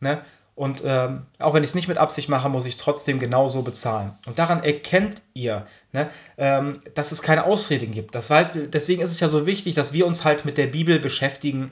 Ne? 0.00 0.20
Und 0.58 0.82
ähm, 0.84 1.22
auch 1.38 1.54
wenn 1.54 1.62
ich 1.62 1.70
es 1.70 1.76
nicht 1.76 1.86
mit 1.86 1.98
Absicht 1.98 2.28
mache, 2.28 2.48
muss 2.48 2.64
ich 2.64 2.74
es 2.74 2.80
trotzdem 2.80 3.20
genauso 3.20 3.62
bezahlen. 3.62 4.10
Und 4.26 4.40
daran 4.40 4.64
erkennt 4.64 5.22
ihr, 5.32 5.68
ne, 5.92 6.10
ähm, 6.36 6.80
dass 6.94 7.12
es 7.12 7.22
keine 7.22 7.44
Ausreden 7.44 7.92
gibt. 7.92 8.16
Das 8.16 8.28
heißt, 8.28 8.58
deswegen 8.72 9.00
ist 9.00 9.12
es 9.12 9.20
ja 9.20 9.28
so 9.28 9.46
wichtig, 9.46 9.76
dass 9.76 9.92
wir 9.92 10.04
uns 10.04 10.24
halt 10.24 10.44
mit 10.44 10.58
der 10.58 10.66
Bibel 10.66 10.98
beschäftigen 10.98 11.70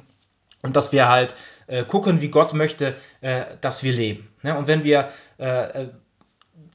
und 0.62 0.76
dass 0.76 0.92
wir 0.92 1.08
halt 1.08 1.34
äh, 1.66 1.82
gucken, 1.82 2.20
wie 2.20 2.28
Gott 2.28 2.54
möchte, 2.54 2.94
äh, 3.22 3.46
dass 3.60 3.82
wir 3.82 3.92
leben. 3.92 4.28
Ne? 4.44 4.56
Und 4.56 4.68
wenn 4.68 4.84
wir 4.84 5.08
äh, 5.38 5.86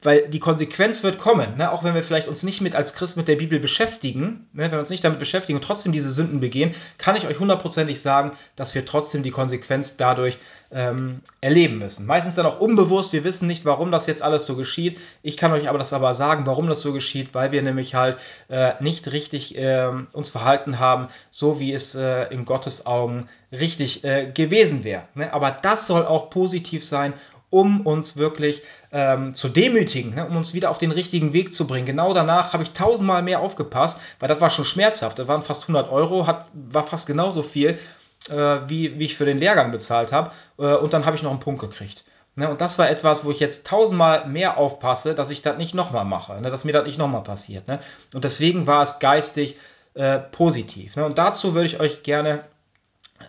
weil 0.02 0.28
die 0.28 0.40
Konsequenz 0.40 1.02
wird 1.04 1.18
kommen, 1.18 1.56
ne? 1.56 1.70
auch 1.70 1.84
wenn 1.84 1.94
wir 1.94 2.02
vielleicht 2.02 2.26
uns 2.26 2.42
nicht 2.42 2.60
mit 2.60 2.74
als 2.74 2.94
Christ 2.94 3.16
mit 3.16 3.28
der 3.28 3.36
Bibel 3.36 3.60
beschäftigen, 3.60 4.48
ne? 4.52 4.64
wenn 4.64 4.72
wir 4.72 4.78
uns 4.80 4.90
nicht 4.90 5.04
damit 5.04 5.20
beschäftigen 5.20 5.56
und 5.56 5.64
trotzdem 5.64 5.92
diese 5.92 6.10
Sünden 6.10 6.40
begehen, 6.40 6.74
kann 6.98 7.16
ich 7.16 7.26
euch 7.26 7.38
hundertprozentig 7.38 8.00
sagen, 8.00 8.32
dass 8.56 8.74
wir 8.74 8.84
trotzdem 8.84 9.22
die 9.22 9.30
Konsequenz 9.30 9.96
dadurch 9.96 10.38
ähm, 10.72 11.20
erleben 11.40 11.78
müssen. 11.78 12.06
Meistens 12.06 12.34
dann 12.34 12.46
auch 12.46 12.58
unbewusst, 12.58 13.12
wir 13.12 13.24
wissen 13.24 13.46
nicht, 13.46 13.64
warum 13.64 13.92
das 13.92 14.06
jetzt 14.06 14.22
alles 14.22 14.46
so 14.46 14.56
geschieht. 14.56 14.98
Ich 15.22 15.36
kann 15.36 15.52
euch 15.52 15.68
aber 15.68 15.78
das 15.78 15.92
aber 15.92 16.14
sagen, 16.14 16.46
warum 16.46 16.66
das 16.66 16.80
so 16.80 16.92
geschieht, 16.92 17.34
weil 17.34 17.52
wir 17.52 17.62
nämlich 17.62 17.94
halt 17.94 18.16
äh, 18.48 18.72
nicht 18.80 19.12
richtig 19.12 19.56
äh, 19.56 19.88
uns 20.12 20.30
verhalten 20.30 20.78
haben, 20.78 21.08
so 21.30 21.60
wie 21.60 21.72
es 21.72 21.94
äh, 21.94 22.24
in 22.32 22.44
Gottes 22.44 22.86
Augen 22.86 23.28
richtig 23.52 24.02
äh, 24.02 24.30
gewesen 24.32 24.82
wäre. 24.82 25.04
Ne? 25.14 25.32
Aber 25.32 25.50
das 25.50 25.86
soll 25.86 26.06
auch 26.06 26.30
positiv 26.30 26.84
sein 26.84 27.12
um 27.52 27.82
uns 27.82 28.16
wirklich 28.16 28.62
ähm, 28.92 29.34
zu 29.34 29.50
demütigen, 29.50 30.14
ne, 30.14 30.26
um 30.26 30.36
uns 30.36 30.54
wieder 30.54 30.70
auf 30.70 30.78
den 30.78 30.90
richtigen 30.90 31.34
Weg 31.34 31.52
zu 31.52 31.66
bringen. 31.66 31.84
Genau 31.84 32.14
danach 32.14 32.54
habe 32.54 32.62
ich 32.62 32.72
tausendmal 32.72 33.22
mehr 33.22 33.40
aufgepasst, 33.40 34.00
weil 34.18 34.28
das 34.28 34.40
war 34.40 34.48
schon 34.48 34.64
schmerzhaft. 34.64 35.18
Das 35.18 35.28
waren 35.28 35.42
fast 35.42 35.64
100 35.64 35.92
Euro, 35.92 36.26
hat, 36.26 36.46
war 36.54 36.82
fast 36.82 37.06
genauso 37.06 37.42
viel, 37.42 37.78
äh, 38.30 38.60
wie, 38.66 38.98
wie 38.98 39.04
ich 39.04 39.16
für 39.16 39.26
den 39.26 39.36
Lehrgang 39.36 39.70
bezahlt 39.70 40.12
habe. 40.12 40.30
Äh, 40.58 40.76
und 40.76 40.94
dann 40.94 41.04
habe 41.04 41.14
ich 41.14 41.22
noch 41.22 41.30
einen 41.30 41.40
Punkt 41.40 41.60
gekriegt. 41.60 42.04
Ne, 42.36 42.48
und 42.48 42.62
das 42.62 42.78
war 42.78 42.88
etwas, 42.88 43.26
wo 43.26 43.30
ich 43.30 43.38
jetzt 43.38 43.66
tausendmal 43.66 44.26
mehr 44.26 44.56
aufpasse, 44.56 45.14
dass 45.14 45.28
ich 45.28 45.42
das 45.42 45.58
nicht 45.58 45.74
nochmal 45.74 46.06
mache, 46.06 46.40
ne, 46.40 46.48
dass 46.48 46.64
mir 46.64 46.72
das 46.72 46.86
nicht 46.86 46.96
nochmal 46.96 47.22
passiert. 47.22 47.68
Ne? 47.68 47.80
Und 48.14 48.24
deswegen 48.24 48.66
war 48.66 48.82
es 48.82 48.98
geistig 48.98 49.56
äh, 49.92 50.18
positiv. 50.18 50.96
Ne? 50.96 51.04
Und 51.04 51.18
dazu 51.18 51.52
würde 51.52 51.66
ich 51.66 51.80
euch 51.80 52.02
gerne 52.02 52.44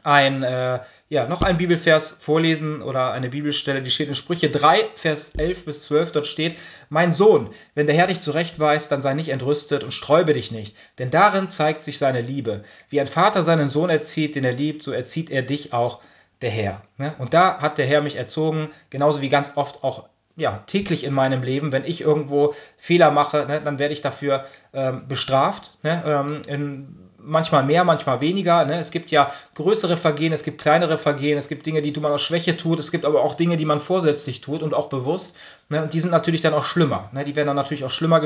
ein, 0.04 0.44
äh, 0.44 0.80
ja, 1.10 1.28
noch 1.28 1.42
ein 1.42 1.58
Bibelvers 1.58 2.12
vorlesen 2.12 2.82
oder 2.82 3.12
eine 3.12 3.30
Bibelstelle, 3.30 3.82
die 3.82 3.92
steht 3.92 4.10
in 4.10 4.16
Sprüche 4.16 4.50
3, 4.50 4.90
Vers 4.96 5.36
11 5.36 5.66
bis 5.66 5.84
12. 5.86 6.12
Dort 6.12 6.28
steht: 6.28 6.58
Mein 6.90 7.12
Sohn, 7.12 7.50
wenn 7.76 7.88
der 7.88 7.96
Herr 7.96 8.08
dich 8.08 8.20
zurechtweist, 8.20 8.92
dann 8.92 9.02
sei 9.02 9.14
nicht 9.14 9.30
entrüstet 9.30 9.84
und 9.84 9.92
sträube 9.92 10.34
dich 10.34 10.52
nicht, 10.52 10.76
denn 11.00 11.12
darin 11.12 11.50
zeigt 11.50 11.82
sich 11.82 11.98
seine 11.98 12.22
Liebe. 12.22 12.64
Wie 12.90 13.00
ein 13.00 13.08
Vater 13.08 13.44
seinen 13.44 13.70
Sohn 13.70 13.90
erzieht, 13.90 14.36
den 14.36 14.44
er 14.44 14.54
liebt, 14.54 14.84
so 14.84 14.92
erzieht 14.92 15.30
er 15.30 15.42
dich 15.42 15.74
auch, 15.74 16.02
der 16.42 16.52
Herr. 16.52 16.82
Ne? 16.98 17.16
Und 17.18 17.34
da 17.34 17.60
hat 17.60 17.78
der 17.78 17.86
Herr 17.86 18.02
mich 18.02 18.16
erzogen, 18.16 18.70
genauso 18.90 19.22
wie 19.22 19.30
ganz 19.30 19.54
oft 19.56 19.84
auch 19.84 20.10
ja, 20.36 20.64
täglich 20.66 21.04
in 21.04 21.14
meinem 21.14 21.44
Leben, 21.44 21.72
wenn 21.72 21.86
ich 21.86 22.02
irgendwo 22.02 22.54
Fehler 22.78 23.12
mache, 23.12 23.46
ne, 23.46 23.62
dann 23.64 23.80
werde 23.80 23.94
ich 23.94 24.02
dafür 24.02 24.46
ähm, 24.74 25.08
bestraft. 25.08 25.78
Ne, 25.84 26.04
ähm, 26.06 26.42
in, 26.48 27.04
manchmal 27.24 27.64
mehr, 27.64 27.84
manchmal 27.84 28.22
weniger. 28.22 28.66
Ne? 28.66 28.80
Es 28.80 28.92
gibt 28.92 29.12
ja 29.12 29.32
größere 29.56 29.98
Vergehen, 29.98 30.34
es 30.34 30.44
gibt 30.44 30.62
kleinere 30.62 30.98
Vergehen, 30.98 31.38
es 31.38 31.48
gibt 31.48 31.66
Dinge, 31.66 31.82
die 31.82 31.98
man 32.00 32.12
aus 32.12 32.22
Schwäche 32.22 32.58
tut, 32.58 32.80
es 32.80 32.92
gibt 32.92 33.06
aber 33.06 33.24
auch 33.24 33.36
Dinge, 33.36 33.58
die 33.58 33.66
man 33.66 33.80
vorsätzlich 33.80 34.42
tut 34.42 34.62
und 34.62 34.74
auch 34.74 34.90
bewusst. 34.90 35.36
Ne? 35.70 35.82
Und 35.82 35.94
die 35.94 36.00
sind 36.00 36.12
natürlich 36.12 36.42
dann 36.42 36.54
auch 36.54 36.66
schlimmer. 36.66 37.10
Ne? 37.14 37.26
Die 37.26 37.36
werden 37.36 37.48
dann 37.48 37.56
natürlich 37.56 37.86
auch 37.86 37.92
schlimmer 37.92 38.20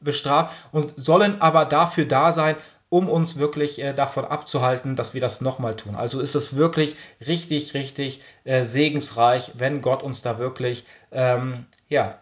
bestraft 0.00 0.54
und 0.72 0.92
sollen 0.96 1.40
aber 1.40 1.64
dafür 1.64 2.04
da 2.04 2.32
sein, 2.32 2.56
um 2.90 3.08
uns 3.08 3.38
wirklich 3.38 3.80
äh, 3.80 3.92
davon 3.92 4.24
abzuhalten, 4.24 4.96
dass 4.96 5.14
wir 5.14 5.20
das 5.20 5.40
nochmal 5.40 5.76
tun. 5.76 5.94
Also 5.94 6.20
ist 6.20 6.34
es 6.34 6.56
wirklich 6.56 6.96
richtig, 7.26 7.74
richtig 7.74 8.22
äh, 8.44 8.64
segensreich, 8.64 9.52
wenn 9.54 9.82
Gott 9.82 10.02
uns 10.02 10.22
da 10.22 10.38
wirklich 10.38 10.84
ähm, 11.12 11.66
ja, 11.88 12.18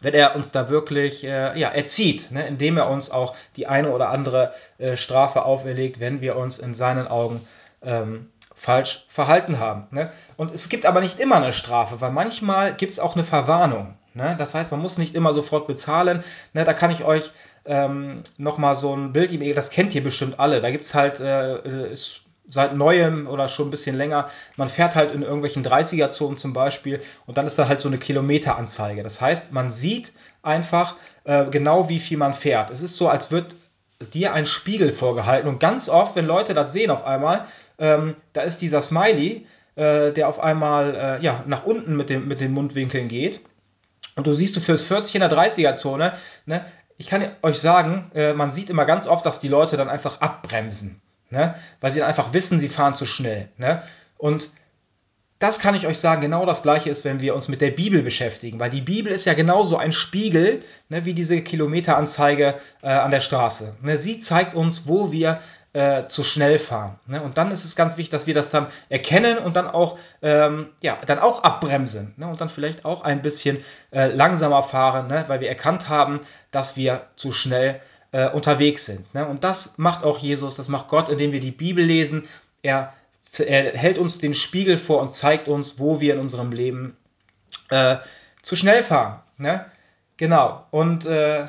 wenn 0.00 0.14
er 0.14 0.36
uns 0.36 0.52
da 0.52 0.68
wirklich 0.68 1.24
äh, 1.24 1.58
ja, 1.58 1.70
erzieht, 1.70 2.30
ne, 2.30 2.46
indem 2.46 2.76
er 2.76 2.90
uns 2.90 3.10
auch 3.10 3.34
die 3.56 3.66
eine 3.66 3.90
oder 3.90 4.10
andere 4.10 4.52
äh, 4.78 4.96
Strafe 4.96 5.44
auferlegt, 5.44 5.98
wenn 5.98 6.20
wir 6.20 6.36
uns 6.36 6.58
in 6.58 6.74
seinen 6.74 7.08
Augen 7.08 7.40
ähm, 7.82 8.30
falsch 8.54 9.06
verhalten 9.08 9.58
haben. 9.58 9.86
Ne? 9.90 10.12
Und 10.36 10.54
es 10.54 10.68
gibt 10.68 10.86
aber 10.86 11.00
nicht 11.00 11.18
immer 11.18 11.36
eine 11.36 11.52
Strafe, 11.52 12.00
weil 12.00 12.12
manchmal 12.12 12.74
gibt 12.74 12.92
es 12.92 12.98
auch 12.98 13.14
eine 13.14 13.24
Verwarnung. 13.24 13.94
Ne? 14.14 14.36
Das 14.38 14.54
heißt, 14.54 14.70
man 14.70 14.80
muss 14.80 14.98
nicht 14.98 15.14
immer 15.14 15.34
sofort 15.34 15.66
bezahlen. 15.66 16.22
Ne? 16.52 16.64
Da 16.64 16.72
kann 16.72 16.90
ich 16.90 17.04
euch 17.04 17.32
ähm, 17.66 18.22
nochmal 18.36 18.76
so 18.76 18.94
ein 18.94 19.12
Bild 19.12 19.30
geben, 19.30 19.54
das 19.54 19.70
kennt 19.70 19.94
ihr 19.94 20.02
bestimmt 20.02 20.38
alle. 20.38 20.60
Da 20.60 20.70
gibt 20.70 20.84
es 20.84 20.94
halt, 20.94 21.20
äh, 21.20 21.90
ist 21.92 22.22
seit 22.48 22.76
neuem 22.76 23.26
oder 23.26 23.48
schon 23.48 23.68
ein 23.68 23.70
bisschen 23.70 23.96
länger. 23.96 24.28
Man 24.56 24.68
fährt 24.68 24.94
halt 24.94 25.14
in 25.14 25.22
irgendwelchen 25.22 25.64
30er-Zonen 25.64 26.36
zum 26.36 26.52
Beispiel 26.52 27.00
und 27.26 27.38
dann 27.38 27.46
ist 27.46 27.58
da 27.58 27.68
halt 27.68 27.80
so 27.80 27.88
eine 27.88 27.98
Kilometeranzeige. 27.98 29.02
Das 29.02 29.20
heißt, 29.20 29.52
man 29.52 29.70
sieht 29.70 30.12
einfach 30.42 30.96
äh, 31.24 31.46
genau, 31.46 31.88
wie 31.88 32.00
viel 32.00 32.18
man 32.18 32.34
fährt. 32.34 32.70
Es 32.70 32.82
ist 32.82 32.96
so, 32.96 33.08
als 33.08 33.30
wird 33.30 33.54
dir 34.12 34.34
ein 34.34 34.44
Spiegel 34.46 34.92
vorgehalten 34.92 35.48
und 35.48 35.60
ganz 35.60 35.88
oft, 35.88 36.16
wenn 36.16 36.26
Leute 36.26 36.52
das 36.52 36.72
sehen 36.72 36.90
auf 36.90 37.04
einmal, 37.04 37.46
ähm, 37.78 38.14
da 38.34 38.42
ist 38.42 38.60
dieser 38.60 38.82
Smiley, 38.82 39.46
äh, 39.76 40.12
der 40.12 40.28
auf 40.28 40.40
einmal 40.40 40.94
äh, 40.94 41.24
ja, 41.24 41.42
nach 41.46 41.64
unten 41.64 41.96
mit, 41.96 42.10
dem, 42.10 42.28
mit 42.28 42.40
den 42.40 42.52
Mundwinkeln 42.52 43.08
geht. 43.08 43.40
Und 44.16 44.26
du 44.26 44.32
siehst, 44.32 44.54
du 44.54 44.60
fürs 44.60 44.82
40 44.82 45.16
in 45.16 45.20
der 45.20 45.32
30er-Zone, 45.32 46.12
ne? 46.46 46.64
Ich 46.96 47.08
kann 47.08 47.30
euch 47.42 47.58
sagen, 47.58 48.10
äh, 48.14 48.32
man 48.34 48.50
sieht 48.50 48.70
immer 48.70 48.84
ganz 48.84 49.06
oft, 49.06 49.26
dass 49.26 49.40
die 49.40 49.48
Leute 49.48 49.76
dann 49.76 49.88
einfach 49.88 50.20
abbremsen 50.20 51.00
ne? 51.34 51.54
weil 51.80 51.92
sie 51.92 52.02
einfach 52.02 52.32
wissen, 52.32 52.60
sie 52.60 52.70
fahren 52.70 52.94
zu 52.94 53.04
schnell. 53.04 53.48
Ne? 53.58 53.82
Und 54.16 54.50
das 55.38 55.58
kann 55.58 55.74
ich 55.74 55.86
euch 55.86 55.98
sagen, 55.98 56.22
genau 56.22 56.46
das 56.46 56.62
gleiche 56.62 56.88
ist, 56.88 57.04
wenn 57.04 57.20
wir 57.20 57.34
uns 57.34 57.48
mit 57.48 57.60
der 57.60 57.72
Bibel 57.72 58.02
beschäftigen, 58.02 58.58
weil 58.60 58.70
die 58.70 58.80
Bibel 58.80 59.12
ist 59.12 59.26
ja 59.26 59.34
genauso 59.34 59.76
ein 59.76 59.92
Spiegel 59.92 60.62
ne, 60.88 61.04
wie 61.04 61.12
diese 61.12 61.42
Kilometeranzeige 61.42 62.54
äh, 62.82 62.86
an 62.86 63.10
der 63.10 63.20
Straße. 63.20 63.76
Ne, 63.82 63.98
sie 63.98 64.18
zeigt 64.18 64.54
uns, 64.54 64.86
wo 64.86 65.12
wir 65.12 65.40
äh, 65.74 66.06
zu 66.06 66.22
schnell 66.22 66.58
fahren. 66.58 66.98
Ne? 67.06 67.20
Und 67.20 67.36
dann 67.36 67.50
ist 67.50 67.64
es 67.64 67.74
ganz 67.76 67.96
wichtig, 67.96 68.10
dass 68.10 68.26
wir 68.26 68.34
das 68.34 68.50
dann 68.50 68.68
erkennen 68.88 69.38
und 69.38 69.56
dann 69.56 69.66
auch, 69.66 69.98
ähm, 70.22 70.68
ja, 70.80 70.96
dann 71.04 71.18
auch 71.18 71.42
abbremsen 71.42 72.14
ne? 72.16 72.28
und 72.28 72.40
dann 72.40 72.48
vielleicht 72.48 72.84
auch 72.84 73.02
ein 73.02 73.22
bisschen 73.22 73.62
äh, 73.90 74.06
langsamer 74.06 74.62
fahren, 74.62 75.08
ne? 75.08 75.24
weil 75.26 75.40
wir 75.40 75.48
erkannt 75.48 75.88
haben, 75.88 76.20
dass 76.52 76.76
wir 76.76 77.08
zu 77.16 77.32
schnell 77.32 77.80
äh, 78.12 78.28
unterwegs 78.30 78.86
sind. 78.86 79.12
Ne? 79.14 79.26
Und 79.26 79.42
das 79.42 79.76
macht 79.76 80.04
auch 80.04 80.18
Jesus, 80.18 80.54
das 80.56 80.68
macht 80.68 80.88
Gott, 80.88 81.08
indem 81.08 81.32
wir 81.32 81.40
die 81.40 81.50
Bibel 81.50 81.84
lesen. 81.84 82.28
Er, 82.62 82.92
er 83.44 83.76
hält 83.76 83.98
uns 83.98 84.18
den 84.18 84.34
Spiegel 84.34 84.78
vor 84.78 85.02
und 85.02 85.12
zeigt 85.12 85.48
uns, 85.48 85.80
wo 85.80 86.00
wir 86.00 86.14
in 86.14 86.20
unserem 86.20 86.52
Leben 86.52 86.96
äh, 87.70 87.96
zu 88.42 88.54
schnell 88.54 88.84
fahren. 88.84 89.20
Ne? 89.38 89.66
Genau. 90.18 90.64
Und 90.70 91.04
äh, 91.06 91.46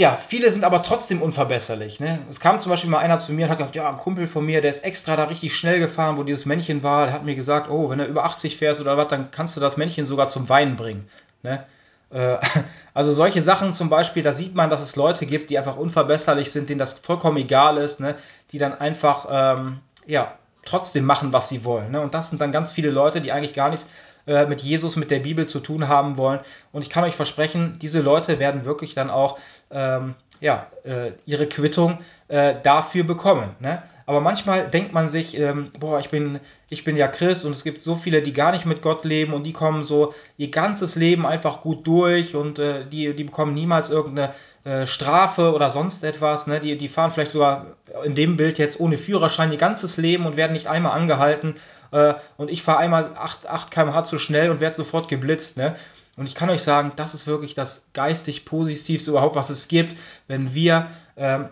ja, 0.00 0.16
viele 0.16 0.50
sind 0.50 0.64
aber 0.64 0.82
trotzdem 0.82 1.20
unverbesserlich. 1.20 2.00
Ne? 2.00 2.20
Es 2.30 2.40
kam 2.40 2.58
zum 2.58 2.70
Beispiel 2.70 2.88
mal 2.88 3.00
einer 3.00 3.18
zu 3.18 3.34
mir 3.34 3.44
und 3.44 3.50
hat 3.50 3.58
gesagt, 3.58 3.76
ja, 3.76 3.86
ein 3.86 3.98
Kumpel 3.98 4.26
von 4.26 4.46
mir, 4.46 4.62
der 4.62 4.70
ist 4.70 4.82
extra 4.82 5.14
da 5.14 5.24
richtig 5.24 5.54
schnell 5.54 5.78
gefahren, 5.78 6.16
wo 6.16 6.22
dieses 6.22 6.46
Männchen 6.46 6.82
war. 6.82 7.04
Der 7.04 7.14
hat 7.14 7.26
mir 7.26 7.34
gesagt, 7.34 7.68
oh, 7.68 7.90
wenn 7.90 8.00
er 8.00 8.06
über 8.06 8.24
80 8.24 8.56
fährst 8.56 8.80
oder 8.80 8.96
was, 8.96 9.08
dann 9.08 9.30
kannst 9.30 9.58
du 9.58 9.60
das 9.60 9.76
Männchen 9.76 10.06
sogar 10.06 10.28
zum 10.28 10.48
Weinen 10.48 10.76
bringen. 10.76 11.06
Ne? 11.42 11.66
Äh, 12.08 12.38
also 12.94 13.12
solche 13.12 13.42
Sachen 13.42 13.74
zum 13.74 13.90
Beispiel, 13.90 14.22
da 14.22 14.32
sieht 14.32 14.54
man, 14.54 14.70
dass 14.70 14.80
es 14.80 14.96
Leute 14.96 15.26
gibt, 15.26 15.50
die 15.50 15.58
einfach 15.58 15.76
unverbesserlich 15.76 16.50
sind, 16.50 16.70
denen 16.70 16.78
das 16.78 16.94
vollkommen 16.94 17.36
egal 17.36 17.76
ist, 17.76 18.00
ne? 18.00 18.14
die 18.52 18.58
dann 18.58 18.72
einfach 18.72 19.26
ähm, 19.30 19.80
ja, 20.06 20.32
trotzdem 20.64 21.04
machen, 21.04 21.34
was 21.34 21.50
sie 21.50 21.62
wollen. 21.66 21.90
Ne? 21.90 22.00
Und 22.00 22.14
das 22.14 22.30
sind 22.30 22.40
dann 22.40 22.52
ganz 22.52 22.70
viele 22.70 22.88
Leute, 22.88 23.20
die 23.20 23.32
eigentlich 23.32 23.52
gar 23.52 23.68
nichts 23.68 23.86
äh, 24.26 24.46
mit 24.46 24.60
Jesus, 24.60 24.96
mit 24.96 25.10
der 25.10 25.20
Bibel 25.20 25.46
zu 25.46 25.60
tun 25.60 25.88
haben 25.88 26.16
wollen. 26.16 26.40
Und 26.72 26.82
ich 26.82 26.90
kann 26.90 27.04
euch 27.04 27.16
versprechen, 27.16 27.78
diese 27.80 28.00
Leute 28.00 28.38
werden 28.38 28.64
wirklich 28.64 28.94
dann 28.94 29.10
auch 29.10 29.38
ähm, 29.70 30.14
ja, 30.40 30.66
äh, 30.84 31.12
ihre 31.26 31.46
Quittung 31.46 31.98
äh, 32.28 32.54
dafür 32.62 33.04
bekommen. 33.04 33.50
Ne? 33.60 33.82
Aber 34.06 34.20
manchmal 34.20 34.68
denkt 34.68 34.92
man 34.92 35.06
sich, 35.06 35.38
ähm, 35.38 35.70
boah, 35.78 36.00
ich 36.00 36.08
bin, 36.08 36.40
ich 36.68 36.82
bin 36.82 36.96
ja 36.96 37.06
Christ 37.06 37.44
und 37.44 37.52
es 37.52 37.62
gibt 37.62 37.80
so 37.80 37.94
viele, 37.94 38.22
die 38.22 38.32
gar 38.32 38.50
nicht 38.50 38.66
mit 38.66 38.82
Gott 38.82 39.04
leben 39.04 39.32
und 39.32 39.44
die 39.44 39.52
kommen 39.52 39.84
so 39.84 40.14
ihr 40.36 40.50
ganzes 40.50 40.96
Leben 40.96 41.24
einfach 41.24 41.60
gut 41.60 41.86
durch 41.86 42.34
und 42.34 42.58
äh, 42.58 42.86
die, 42.86 43.14
die 43.14 43.22
bekommen 43.22 43.54
niemals 43.54 43.90
irgendeine 43.90 44.34
äh, 44.64 44.84
Strafe 44.84 45.52
oder 45.52 45.70
sonst 45.70 46.02
etwas. 46.02 46.48
Ne? 46.48 46.58
Die, 46.58 46.76
die 46.76 46.88
fahren 46.88 47.12
vielleicht 47.12 47.30
sogar 47.30 47.76
in 48.02 48.16
dem 48.16 48.36
Bild 48.36 48.58
jetzt 48.58 48.80
ohne 48.80 48.98
Führerschein 48.98 49.52
ihr 49.52 49.58
ganzes 49.58 49.96
Leben 49.96 50.26
und 50.26 50.36
werden 50.36 50.54
nicht 50.54 50.66
einmal 50.66 50.98
angehalten. 50.98 51.54
Äh, 51.92 52.14
und 52.36 52.50
ich 52.50 52.64
fahre 52.64 52.78
einmal 52.78 53.12
8, 53.16 53.46
8 53.46 53.70
km/h 53.70 54.02
zu 54.02 54.18
schnell 54.18 54.50
und 54.50 54.60
werde 54.60 54.74
sofort 54.74 55.08
geblitzt. 55.08 55.56
Ne? 55.56 55.76
Und 56.20 56.26
ich 56.26 56.34
kann 56.34 56.50
euch 56.50 56.62
sagen, 56.62 56.92
das 56.96 57.14
ist 57.14 57.26
wirklich 57.26 57.54
das 57.54 57.86
geistig 57.94 58.44
Positivste 58.44 59.10
überhaupt, 59.10 59.36
was 59.36 59.48
es 59.48 59.68
gibt, 59.68 59.96
wenn 60.28 60.52
wir 60.52 60.88
ähm, 61.16 61.48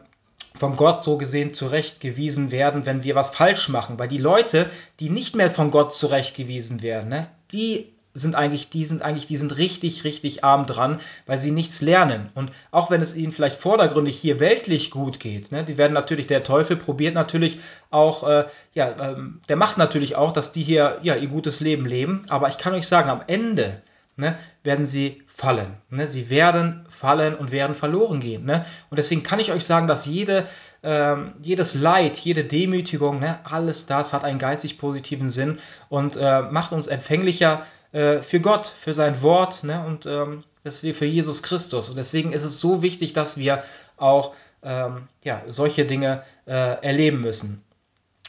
von 0.55 0.77
Gott 0.77 1.03
so 1.03 1.17
gesehen 1.17 1.53
zurechtgewiesen 1.53 2.51
werden, 2.51 2.85
wenn 2.85 3.03
wir 3.03 3.15
was 3.15 3.31
falsch 3.31 3.71
machen. 3.71 3.99
Weil 3.99 4.09
die 4.09 4.19
Leute, 4.19 4.69
die 5.01 5.09
nicht 5.09 5.35
mehr 5.35 5.49
von 5.49 5.71
Gott 5.71 5.95
zurechtgewiesen 5.95 6.83
werden, 6.83 7.09
ne, 7.09 7.29
die 7.51 7.95
sind 8.13 8.35
eigentlich, 8.35 8.69
die 8.69 8.85
sind 8.85 9.01
eigentlich, 9.01 9.27
die 9.27 9.39
sind 9.39 9.57
richtig, 9.57 10.05
richtig 10.05 10.45
arm 10.45 10.67
dran, 10.67 11.01
weil 11.25 11.39
sie 11.39 11.51
nichts 11.51 11.81
lernen. 11.81 12.29
Und 12.35 12.51
auch 12.71 12.91
wenn 12.91 13.01
es 13.01 13.17
ihnen 13.17 13.33
vielleicht 13.33 13.57
vordergründig 13.57 14.19
hier 14.19 14.39
weltlich 14.39 14.91
gut 14.91 15.19
geht, 15.19 15.51
ne, 15.51 15.65
die 15.65 15.79
werden 15.79 15.95
natürlich, 15.95 16.27
der 16.27 16.45
Teufel 16.45 16.77
probiert 16.77 17.15
natürlich 17.15 17.59
auch, 17.89 18.29
äh, 18.29 18.45
ja, 18.75 18.95
ähm, 19.01 19.41
der 19.49 19.57
macht 19.57 19.79
natürlich 19.79 20.15
auch, 20.15 20.33
dass 20.33 20.53
die 20.53 20.63
hier 20.63 20.99
ja 21.03 21.15
ihr 21.15 21.29
gutes 21.29 21.61
Leben 21.61 21.87
leben. 21.87 22.27
Aber 22.29 22.51
ich 22.51 22.59
kann 22.59 22.75
euch 22.75 22.87
sagen, 22.87 23.09
am 23.09 23.23
Ende 23.27 23.81
ne, 24.19 24.39
werden 24.63 24.87
sie 24.87 25.23
fallen. 25.27 25.77
Ne? 25.91 26.09
Sie 26.09 26.29
werden 26.31 26.85
fallen 26.91 27.35
und 27.35 27.53
werden 27.53 27.75
verloren 27.75 28.21
gehen. 28.21 28.45
Ne? 28.45 28.67
Und 28.91 28.99
deswegen 28.99 29.23
kann 29.23 29.41
ich 29.41 29.53
euch 29.53 29.65
sagen, 29.65 29.87
dass 29.87 30.07
jede, 30.07 30.47
ähm, 30.83 31.35
jedes 31.41 31.75
Leid, 31.75 32.19
jede 32.19 32.45
Demütigung, 32.45 33.21
ne, 33.21 33.39
alles 33.45 33.87
das 33.87 34.13
hat 34.13 34.25
einen 34.25 34.39
geistig 34.39 34.79
positiven 34.79 35.31
Sinn 35.31 35.59
und 35.89 36.17
äh, 36.17 36.43
macht 36.43 36.73
uns 36.73 36.89
empfänglicher 36.89 37.65
äh, 37.93 38.21
für 38.21 38.41
Gott, 38.41 38.67
für 38.67 38.95
sein 38.95 39.23
Wort 39.23 39.65
ne? 39.65 39.85
und 39.87 40.07
ähm, 40.07 40.45
dass 40.65 40.83
wir 40.83 40.95
für 40.95 41.07
Jesus 41.07 41.43
Christus. 41.43 41.89
Und 41.89 41.97
deswegen 41.97 42.33
ist 42.33 42.45
es 42.45 42.61
so 42.61 42.83
wichtig, 42.83 43.13
dass 43.13 43.39
wir 43.39 43.63
auch 43.97 44.35
ähm, 44.63 45.09
ja, 45.23 45.43
solche 45.49 45.87
Dinge 45.87 46.23
äh, 46.47 46.53
erleben 46.53 47.21
müssen. 47.21 47.65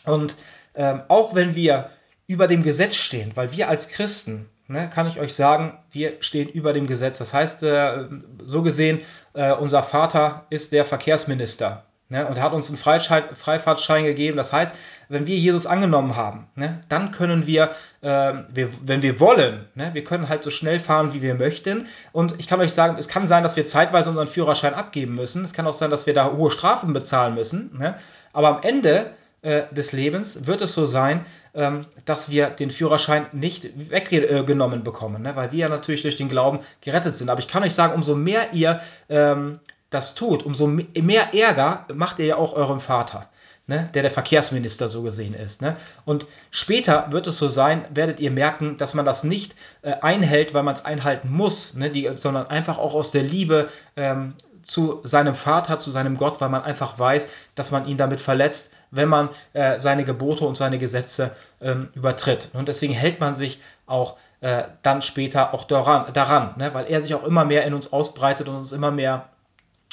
Und 0.06 0.38
ähm, 0.76 1.02
auch 1.08 1.36
wenn 1.36 1.56
wir 1.56 1.90
über 2.28 2.48
dem 2.48 2.62
Gesetz 2.64 2.96
stehen, 2.96 3.32
weil 3.36 3.52
wir 3.52 3.70
als 3.70 3.90
Christen, 3.90 4.48
ne, 4.70 4.90
kann 4.90 5.08
ich 5.08 5.20
euch 5.20 5.34
sagen, 5.34 5.78
wir 5.92 6.14
stehen 6.22 6.48
über 6.48 6.72
dem 6.72 6.88
Gesetz. 6.88 7.18
Das 7.18 7.34
heißt, 7.34 7.64
äh, 7.64 8.06
so 8.46 8.62
gesehen, 8.62 9.02
äh, 9.34 9.54
unser 9.54 9.84
Vater 9.84 10.46
ist 10.50 10.72
der 10.72 10.86
Verkehrsminister. 10.86 11.84
Ne, 12.12 12.26
und 12.26 12.38
er 12.38 12.44
hat 12.44 12.54
uns 12.54 12.70
einen 12.70 12.80
Freifahrtschein 12.80 14.04
gegeben. 14.04 14.36
Das 14.36 14.52
heißt, 14.52 14.76
wenn 15.10 15.28
wir 15.28 15.36
Jesus 15.38 15.68
angenommen 15.68 16.16
haben, 16.16 16.48
ne, 16.56 16.82
dann 16.90 17.12
können 17.12 17.46
wir, 17.46 17.70
äh, 18.02 18.34
wir, 18.52 18.70
wenn 18.82 19.04
wir 19.04 19.20
wollen, 19.20 19.68
ne, 19.76 19.92
wir 19.94 20.04
können 20.04 20.28
halt 20.28 20.42
so 20.42 20.50
schnell 20.50 20.80
fahren, 20.80 21.14
wie 21.14 21.22
wir 21.22 21.36
möchten. 21.36 21.86
Und 22.12 22.40
ich 22.40 22.48
kann 22.48 22.62
euch 22.62 22.74
sagen, 22.74 22.98
es 22.98 23.10
kann 23.10 23.28
sein, 23.28 23.44
dass 23.44 23.58
wir 23.58 23.66
zeitweise 23.66 24.10
unseren 24.10 24.28
Führerschein 24.28 24.74
abgeben 24.74 25.14
müssen. 25.14 25.46
Es 25.46 25.54
kann 25.54 25.68
auch 25.68 25.76
sein, 25.76 25.92
dass 25.92 26.08
wir 26.08 26.16
da 26.16 26.32
hohe 26.32 26.50
Strafen 26.50 26.94
bezahlen 26.94 27.36
müssen. 27.36 27.78
Ne? 27.78 27.96
Aber 28.34 28.58
am 28.58 28.64
Ende 28.64 29.12
des 29.42 29.94
Lebens 29.94 30.48
wird 30.48 30.62
es 30.62 30.74
so 30.74 30.86
sein, 30.86 31.26
ähm, 31.54 31.86
dass 32.06 32.30
wir 32.30 32.50
den 32.50 32.72
Führerschein 32.72 33.28
nicht 33.32 33.90
weggenommen 33.90 34.84
bekommen, 34.84 35.22
ne? 35.22 35.36
weil 35.36 35.52
wir 35.52 35.60
ja 35.60 35.70
natürlich 35.70 36.02
durch 36.02 36.18
den 36.18 36.30
Glauben 36.30 36.60
gerettet 36.82 37.16
sind. 37.16 37.30
Aber 37.30 37.40
ich 37.40 37.48
kann 37.48 37.64
euch 37.64 37.74
sagen, 37.74 37.94
umso 37.94 38.16
mehr 38.16 38.54
ihr 38.54 38.82
ähm, 39.08 39.60
das 39.90 40.16
tut, 40.16 40.44
umso 40.44 40.68
mehr 40.68 41.34
Ärger 41.34 41.86
macht 41.94 42.20
ihr 42.20 42.26
ja 42.26 42.36
auch 42.36 42.54
eurem 42.54 42.80
Vater. 42.80 43.30
Ne, 43.68 43.88
der 43.94 44.02
der 44.02 44.10
Verkehrsminister 44.10 44.90
so 44.90 45.04
gesehen 45.04 45.36
ist. 45.36 45.62
Ne? 45.62 45.78
Und 46.04 46.26
später 46.50 47.12
wird 47.12 47.28
es 47.28 47.38
so 47.38 47.50
sein, 47.50 47.86
werdet 47.94 48.20
ihr 48.20 48.32
merken, 48.32 48.80
dass 48.80 48.96
man 48.96 49.06
das 49.06 49.24
nicht 49.24 49.56
äh, 49.84 49.92
einhält, 50.02 50.56
weil 50.56 50.64
man 50.64 50.74
es 50.74 50.86
einhalten 50.86 51.30
muss, 51.32 51.76
sondern 52.16 52.48
einfach 52.48 52.80
auch 52.80 52.96
aus 52.96 53.12
der 53.12 53.22
Liebe 53.22 53.70
ähm, 53.96 54.34
zu 54.64 55.02
seinem 55.04 55.36
Vater, 55.36 55.78
zu 55.78 55.92
seinem 55.92 56.18
Gott, 56.18 56.42
weil 56.42 56.50
man 56.50 56.64
einfach 56.64 56.98
weiß, 56.98 57.28
dass 57.54 57.70
man 57.70 57.88
ihn 57.88 57.98
damit 57.98 58.22
verletzt, 58.22 58.74
wenn 58.92 59.10
man 59.10 59.30
äh, 59.54 59.80
seine 59.80 60.04
Gebote 60.04 60.46
und 60.46 60.58
seine 60.58 60.80
Gesetze 60.80 61.32
ähm, 61.62 61.90
übertritt. 61.96 62.50
Und 62.54 62.68
deswegen 62.68 62.94
hält 62.94 63.20
man 63.20 63.36
sich 63.36 63.62
auch 63.86 64.18
äh, 64.42 64.64
dann 64.84 65.02
später 65.02 65.54
auch 65.54 65.66
daran, 65.66 66.12
daran 66.14 66.54
ne? 66.58 66.74
weil 66.74 66.86
er 66.88 67.02
sich 67.02 67.14
auch 67.14 67.24
immer 67.24 67.46
mehr 67.46 67.66
in 67.66 67.74
uns 67.74 67.92
ausbreitet 67.92 68.48
und 68.50 68.56
uns 68.56 68.72
immer 68.72 68.92
mehr 68.92 69.30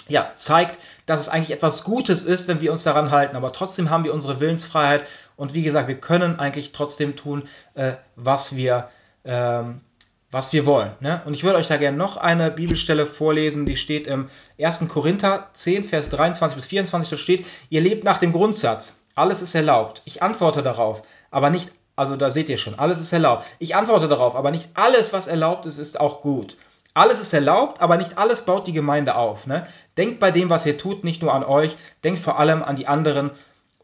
ja, 0.09 0.31
zeigt, 0.35 0.79
dass 1.07 1.21
es 1.21 1.29
eigentlich 1.29 1.51
etwas 1.51 1.83
Gutes 1.83 2.23
ist, 2.23 2.47
wenn 2.47 2.61
wir 2.61 2.71
uns 2.71 2.85
daran 2.85 3.11
halten. 3.11 3.37
Aber 3.37 3.53
trotzdem 3.53 3.91
haben 3.91 4.05
wir 4.05 4.15
unsere 4.15 4.41
Willensfreiheit 4.41 5.07
und 5.37 5.53
wie 5.53 5.63
gesagt, 5.63 5.89
wir 5.89 6.01
können 6.01 6.39
eigentlich 6.39 6.73
trotzdem 6.73 7.17
tun, 7.17 7.49
äh, 7.75 7.95
was 8.15 8.55
wir 8.55 8.89
ähm, 9.25 9.81
was 10.37 10.53
wir 10.53 10.67
wollen. 10.67 10.91
Ne? 11.01 11.23
Und 11.25 11.33
ich 11.33 11.45
würde 11.45 11.57
euch 11.57 11.67
da 11.67 11.79
gerne 11.79 11.97
noch 11.97 12.19
eine 12.19 12.51
Bibelstelle 12.51 13.07
vorlesen, 13.07 13.65
die 13.65 13.75
steht 13.75 14.07
im 14.07 14.29
1. 14.63 14.87
Korinther 14.87 15.49
10, 15.55 15.83
Vers 15.83 16.11
23 16.11 16.57
bis 16.57 16.67
24. 16.67 17.09
Da 17.09 17.17
steht, 17.17 17.47
ihr 17.71 17.81
lebt 17.81 18.05
nach 18.05 18.19
dem 18.19 18.33
Grundsatz, 18.33 19.01
alles 19.15 19.41
ist 19.41 19.55
erlaubt. 19.55 20.03
Ich 20.05 20.23
antworte 20.23 20.63
darauf, 20.63 21.05
aber 21.31 21.49
nicht, 21.49 21.73
also 21.97 22.17
da 22.17 22.31
seht 22.31 22.51
ihr 22.51 22.59
schon, 22.59 22.79
alles 22.79 23.01
ist 23.01 23.15
erlaubt. 23.15 23.47
Ich 23.59 23.77
antworte 23.77 24.09
darauf, 24.09 24.37
aber 24.37 24.51
nicht 24.51 24.69
alles, 24.75 25.15
was 25.15 25.27
erlaubt 25.27 25.65
ist, 25.65 25.79
ist 25.79 25.99
auch 25.99 26.21
gut. 26.21 26.59
Alles 26.93 27.21
ist 27.21 27.33
erlaubt, 27.33 27.81
aber 27.81 27.97
nicht 27.97 28.19
alles 28.19 28.45
baut 28.45 28.67
die 28.67 28.75
Gemeinde 28.75 29.15
auf. 29.15 29.47
Ne? 29.47 29.67
Denkt 29.97 30.21
bei 30.21 30.31
dem, 30.31 30.51
was 30.51 30.67
ihr 30.67 30.77
tut, 30.77 31.03
nicht 31.03 31.23
nur 31.23 31.33
an 31.33 31.45
euch, 31.45 31.79
denkt 32.05 32.21
vor 32.21 32.39
allem 32.39 32.63
an 32.63 32.77
die 32.77 32.89
anderen 32.89 33.31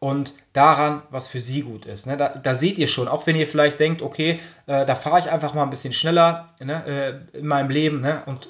und 0.03 0.33
daran, 0.51 1.01
was 1.11 1.29
für 1.29 1.39
sie 1.39 1.61
gut 1.61 1.85
ist. 1.85 2.07
Ne? 2.07 2.17
Da, 2.17 2.27
da, 2.27 2.55
seht 2.55 2.77
ihr 2.77 2.87
schon, 2.87 3.07
auch 3.07 3.25
wenn 3.25 3.37
ihr 3.37 3.47
vielleicht 3.47 3.79
denkt, 3.79 4.01
okay, 4.01 4.41
äh, 4.65 4.85
da 4.85 4.95
fahre 4.95 5.19
ich 5.19 5.31
einfach 5.31 5.53
mal 5.53 5.63
ein 5.63 5.69
bisschen 5.69 5.93
schneller 5.93 6.49
ne, 6.59 7.23
äh, 7.33 7.37
in 7.37 7.47
meinem 7.47 7.69
Leben. 7.69 8.01
Ne? 8.01 8.21
Und 8.25 8.49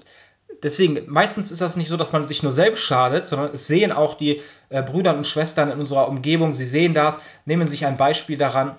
deswegen, 0.64 1.04
meistens 1.06 1.52
ist 1.52 1.62
das 1.62 1.78
nicht 1.78 1.90
so, 1.90 1.96
dass 1.96 2.12
man 2.12 2.28
sich 2.28 2.42
nur 2.42 2.54
selbst 2.54 2.82
schadet, 2.82 3.28
sondern 3.28 3.52
es 3.54 3.68
sehen 3.68 3.92
auch 3.92 4.16
die 4.16 4.42
äh, 4.70 4.82
Brüder 4.82 5.16
und 5.16 5.28
Schwestern 5.28 5.70
in 5.70 5.80
unserer 5.80 6.08
Umgebung, 6.08 6.56
sie 6.56 6.66
sehen 6.66 6.96
das, 6.96 7.20
nehmen 7.46 7.68
sich 7.68 7.86
ein 7.86 7.98
Beispiel 7.98 8.40
daran 8.40 8.76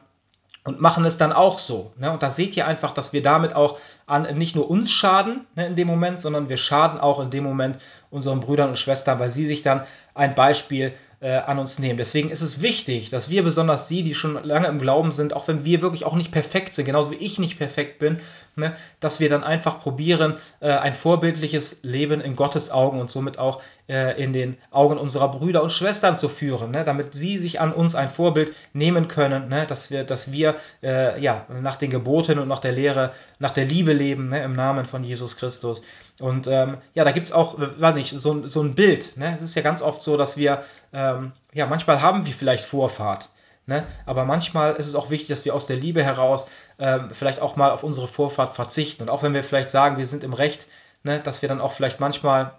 und 0.64 0.80
machen 0.80 1.04
es 1.04 1.16
dann 1.16 1.32
auch 1.32 1.60
so. 1.60 1.92
Ne? 1.96 2.10
Und 2.10 2.24
da 2.24 2.32
seht 2.32 2.56
ihr 2.56 2.66
einfach, 2.66 2.92
dass 2.92 3.12
wir 3.12 3.22
damit 3.22 3.54
auch 3.54 3.78
an 4.06 4.22
nicht 4.36 4.56
nur 4.56 4.68
uns 4.68 4.90
schaden 4.90 5.46
ne, 5.54 5.66
in 5.68 5.76
dem 5.76 5.86
Moment, 5.86 6.18
sondern 6.18 6.48
wir 6.48 6.56
schaden 6.56 6.98
auch 6.98 7.20
in 7.20 7.30
dem 7.30 7.44
Moment 7.44 7.78
unseren 8.10 8.40
Brüdern 8.40 8.70
und 8.70 8.78
Schwestern, 8.78 9.20
weil 9.20 9.30
sie 9.30 9.46
sich 9.46 9.62
dann 9.62 9.84
ein 10.14 10.34
Beispiel 10.34 10.92
äh, 11.24 11.38
an 11.38 11.58
uns 11.58 11.78
nehmen. 11.78 11.96
Deswegen 11.96 12.28
ist 12.28 12.42
es 12.42 12.60
wichtig, 12.60 13.08
dass 13.08 13.30
wir 13.30 13.42
besonders 13.42 13.88
die, 13.88 14.02
die 14.02 14.14
schon 14.14 14.38
lange 14.44 14.66
im 14.66 14.78
Glauben 14.78 15.10
sind, 15.10 15.32
auch 15.32 15.48
wenn 15.48 15.64
wir 15.64 15.80
wirklich 15.80 16.04
auch 16.04 16.16
nicht 16.16 16.32
perfekt 16.32 16.74
sind, 16.74 16.84
genauso 16.84 17.12
wie 17.12 17.16
ich 17.16 17.38
nicht 17.38 17.56
perfekt 17.56 17.98
bin, 17.98 18.18
ne, 18.56 18.76
dass 19.00 19.20
wir 19.20 19.28
dann 19.28 19.44
einfach 19.44 19.80
probieren, 19.80 20.34
äh, 20.60 20.70
ein 20.70 20.94
vorbildliches 20.94 21.80
Leben 21.82 22.20
in 22.20 22.36
Gottes 22.36 22.70
Augen 22.70 23.00
und 23.00 23.10
somit 23.10 23.38
auch 23.38 23.62
äh, 23.88 24.22
in 24.22 24.32
den 24.32 24.56
Augen 24.70 24.98
unserer 24.98 25.30
Brüder 25.30 25.62
und 25.62 25.70
Schwestern 25.70 26.16
zu 26.16 26.28
führen, 26.28 26.70
ne, 26.70 26.84
damit 26.84 27.14
sie 27.14 27.38
sich 27.38 27.60
an 27.60 27.72
uns 27.72 27.94
ein 27.94 28.10
Vorbild 28.10 28.52
nehmen 28.72 29.08
können, 29.08 29.48
ne, 29.48 29.66
dass 29.66 29.90
wir, 29.90 30.04
dass 30.04 30.32
wir 30.32 30.56
äh, 30.82 31.20
ja, 31.20 31.46
nach 31.60 31.76
den 31.76 31.90
Geboten 31.90 32.38
und 32.38 32.48
nach 32.48 32.60
der 32.60 32.72
Lehre, 32.72 33.12
nach 33.38 33.50
der 33.50 33.64
Liebe 33.64 33.92
leben, 33.92 34.28
ne, 34.28 34.42
im 34.42 34.52
Namen 34.52 34.86
von 34.86 35.04
Jesus 35.04 35.36
Christus. 35.36 35.82
Und 36.20 36.46
ähm, 36.46 36.78
ja, 36.94 37.04
da 37.04 37.10
gibt 37.10 37.26
es 37.26 37.32
auch, 37.32 37.56
weiß 37.58 37.94
nicht, 37.94 38.10
so, 38.18 38.46
so 38.46 38.62
ein 38.62 38.74
Bild. 38.74 39.16
Ne? 39.16 39.34
Es 39.34 39.42
ist 39.42 39.54
ja 39.56 39.62
ganz 39.62 39.82
oft 39.82 40.00
so, 40.00 40.16
dass 40.16 40.36
wir, 40.36 40.62
ähm, 40.92 41.32
ja, 41.52 41.66
manchmal 41.66 42.02
haben 42.02 42.26
wir 42.26 42.32
vielleicht 42.32 42.64
Vorfahrt. 42.64 43.30
Ne? 43.66 43.86
Aber 44.04 44.24
manchmal 44.24 44.74
ist 44.74 44.86
es 44.86 44.94
auch 44.94 45.10
wichtig, 45.10 45.28
dass 45.28 45.44
wir 45.44 45.54
aus 45.54 45.66
der 45.66 45.76
Liebe 45.76 46.04
heraus 46.04 46.46
ähm, 46.78 47.10
vielleicht 47.12 47.40
auch 47.40 47.56
mal 47.56 47.70
auf 47.70 47.82
unsere 47.82 48.08
Vorfahrt 48.08 48.52
verzichten. 48.52 49.04
Und 49.04 49.08
auch 49.08 49.22
wenn 49.22 49.34
wir 49.34 49.44
vielleicht 49.44 49.70
sagen, 49.70 49.96
wir 49.96 50.06
sind 50.06 50.22
im 50.22 50.34
Recht, 50.34 50.66
ne, 51.02 51.20
dass 51.20 51.40
wir 51.40 51.48
dann 51.48 51.60
auch 51.60 51.72
vielleicht 51.72 52.00
manchmal 52.00 52.52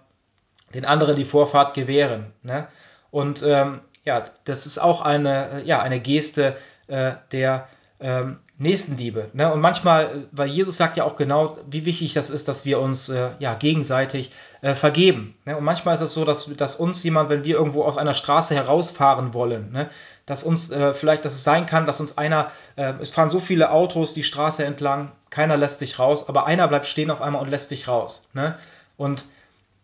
den 0.74 0.84
anderen 0.84 1.16
die 1.16 1.24
Vorfahrt 1.24 1.74
gewähren. 1.74 2.32
Ne? 2.42 2.66
Und 3.10 3.42
ähm, 3.44 3.80
ja, 4.04 4.24
das 4.44 4.66
ist 4.66 4.78
auch 4.78 5.00
eine, 5.02 5.60
äh, 5.60 5.64
ja, 5.64 5.80
eine 5.80 6.00
Geste 6.00 6.56
äh, 6.88 7.12
der 7.32 7.68
ähm, 8.00 8.38
Nächstenliebe. 8.58 9.28
Ne? 9.32 9.52
Und 9.52 9.60
manchmal, 9.60 10.28
weil 10.32 10.48
Jesus 10.48 10.76
sagt 10.76 10.96
ja 10.96 11.04
auch 11.04 11.16
genau, 11.16 11.58
wie 11.68 11.84
wichtig 11.84 12.14
das 12.14 12.30
ist, 12.30 12.48
dass 12.48 12.64
wir 12.64 12.80
uns 12.80 13.08
äh, 13.08 13.30
ja, 13.38 13.54
gegenseitig 13.54 14.30
äh, 14.62 14.74
vergeben. 14.74 15.36
Ne? 15.44 15.56
Und 15.56 15.64
manchmal 15.64 15.94
ist 15.94 16.00
es 16.00 16.12
so, 16.12 16.24
dass, 16.24 16.54
dass 16.56 16.76
uns 16.76 17.02
jemand, 17.02 17.28
wenn 17.28 17.44
wir 17.44 17.56
irgendwo 17.56 17.84
aus 17.84 17.98
einer 17.98 18.14
Straße 18.14 18.54
herausfahren 18.54 19.34
wollen, 19.34 19.72
ne? 19.72 19.90
dass 20.24 20.42
uns 20.42 20.70
äh, 20.70 20.94
vielleicht, 20.94 21.24
dass 21.24 21.34
es 21.34 21.44
sein 21.44 21.66
kann, 21.66 21.86
dass 21.86 22.00
uns 22.00 22.18
einer, 22.18 22.50
äh, 22.76 22.94
es 23.00 23.10
fahren 23.10 23.30
so 23.30 23.40
viele 23.40 23.70
Autos 23.70 24.14
die 24.14 24.24
Straße 24.24 24.64
entlang, 24.64 25.12
keiner 25.30 25.56
lässt 25.56 25.80
dich 25.80 25.98
raus, 25.98 26.28
aber 26.28 26.46
einer 26.46 26.68
bleibt 26.68 26.86
stehen 26.86 27.10
auf 27.10 27.22
einmal 27.22 27.42
und 27.42 27.50
lässt 27.50 27.70
dich 27.70 27.88
raus. 27.88 28.28
Ne? 28.32 28.56
Und 28.96 29.26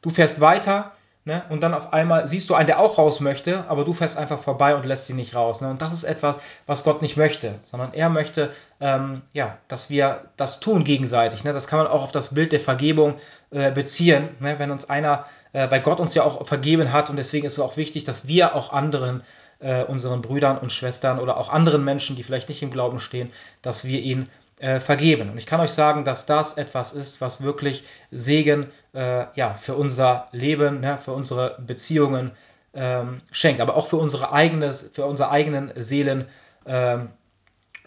du 0.00 0.10
fährst 0.10 0.40
weiter 0.40 0.92
Ne? 1.24 1.44
Und 1.50 1.60
dann 1.60 1.72
auf 1.72 1.92
einmal 1.92 2.26
siehst 2.26 2.50
du 2.50 2.54
einen, 2.54 2.66
der 2.66 2.80
auch 2.80 2.98
raus 2.98 3.20
möchte, 3.20 3.64
aber 3.68 3.84
du 3.84 3.92
fährst 3.92 4.16
einfach 4.16 4.40
vorbei 4.40 4.74
und 4.74 4.84
lässt 4.84 5.08
ihn 5.08 5.14
nicht 5.14 5.36
raus. 5.36 5.60
Ne? 5.60 5.70
Und 5.70 5.80
das 5.80 5.92
ist 5.92 6.02
etwas, 6.02 6.38
was 6.66 6.82
Gott 6.82 7.00
nicht 7.00 7.16
möchte, 7.16 7.60
sondern 7.62 7.94
er 7.94 8.08
möchte, 8.08 8.50
ähm, 8.80 9.22
ja, 9.32 9.56
dass 9.68 9.88
wir 9.88 10.22
das 10.36 10.58
tun 10.58 10.82
gegenseitig. 10.82 11.44
Ne? 11.44 11.52
Das 11.52 11.68
kann 11.68 11.78
man 11.78 11.86
auch 11.86 12.02
auf 12.02 12.10
das 12.10 12.34
Bild 12.34 12.50
der 12.50 12.58
Vergebung 12.58 13.14
äh, 13.50 13.70
beziehen. 13.70 14.30
Ne? 14.40 14.58
Wenn 14.58 14.72
uns 14.72 14.90
einer, 14.90 15.24
äh, 15.52 15.70
weil 15.70 15.80
Gott 15.80 16.00
uns 16.00 16.12
ja 16.14 16.24
auch 16.24 16.44
vergeben 16.44 16.92
hat 16.92 17.08
und 17.08 17.16
deswegen 17.16 17.46
ist 17.46 17.52
es 17.52 17.60
auch 17.60 17.76
wichtig, 17.76 18.02
dass 18.02 18.26
wir 18.26 18.56
auch 18.56 18.72
anderen, 18.72 19.22
äh, 19.60 19.84
unseren 19.84 20.22
Brüdern 20.22 20.58
und 20.58 20.72
Schwestern 20.72 21.20
oder 21.20 21.36
auch 21.36 21.50
anderen 21.50 21.84
Menschen, 21.84 22.16
die 22.16 22.24
vielleicht 22.24 22.48
nicht 22.48 22.64
im 22.64 22.72
Glauben 22.72 22.98
stehen, 22.98 23.30
dass 23.62 23.84
wir 23.84 24.00
ihnen 24.00 24.28
äh, 24.62 24.78
vergeben. 24.78 25.28
Und 25.30 25.38
ich 25.38 25.46
kann 25.46 25.60
euch 25.60 25.72
sagen, 25.72 26.04
dass 26.04 26.24
das 26.24 26.56
etwas 26.56 26.92
ist, 26.92 27.20
was 27.20 27.42
wirklich 27.42 27.84
Segen 28.12 28.68
äh, 28.94 29.26
ja, 29.34 29.54
für 29.54 29.74
unser 29.74 30.28
Leben, 30.30 30.80
ne, 30.80 30.98
für 30.98 31.12
unsere 31.12 31.58
Beziehungen 31.66 32.30
ähm, 32.72 33.22
schenkt, 33.32 33.60
aber 33.60 33.76
auch 33.76 33.88
für, 33.88 33.96
unsere 33.96 34.32
eigenes, 34.32 34.92
für 34.94 35.04
unsere 35.04 35.30
eigenen 35.30 35.72
Seelen 35.74 36.26
ähm, 36.64 37.08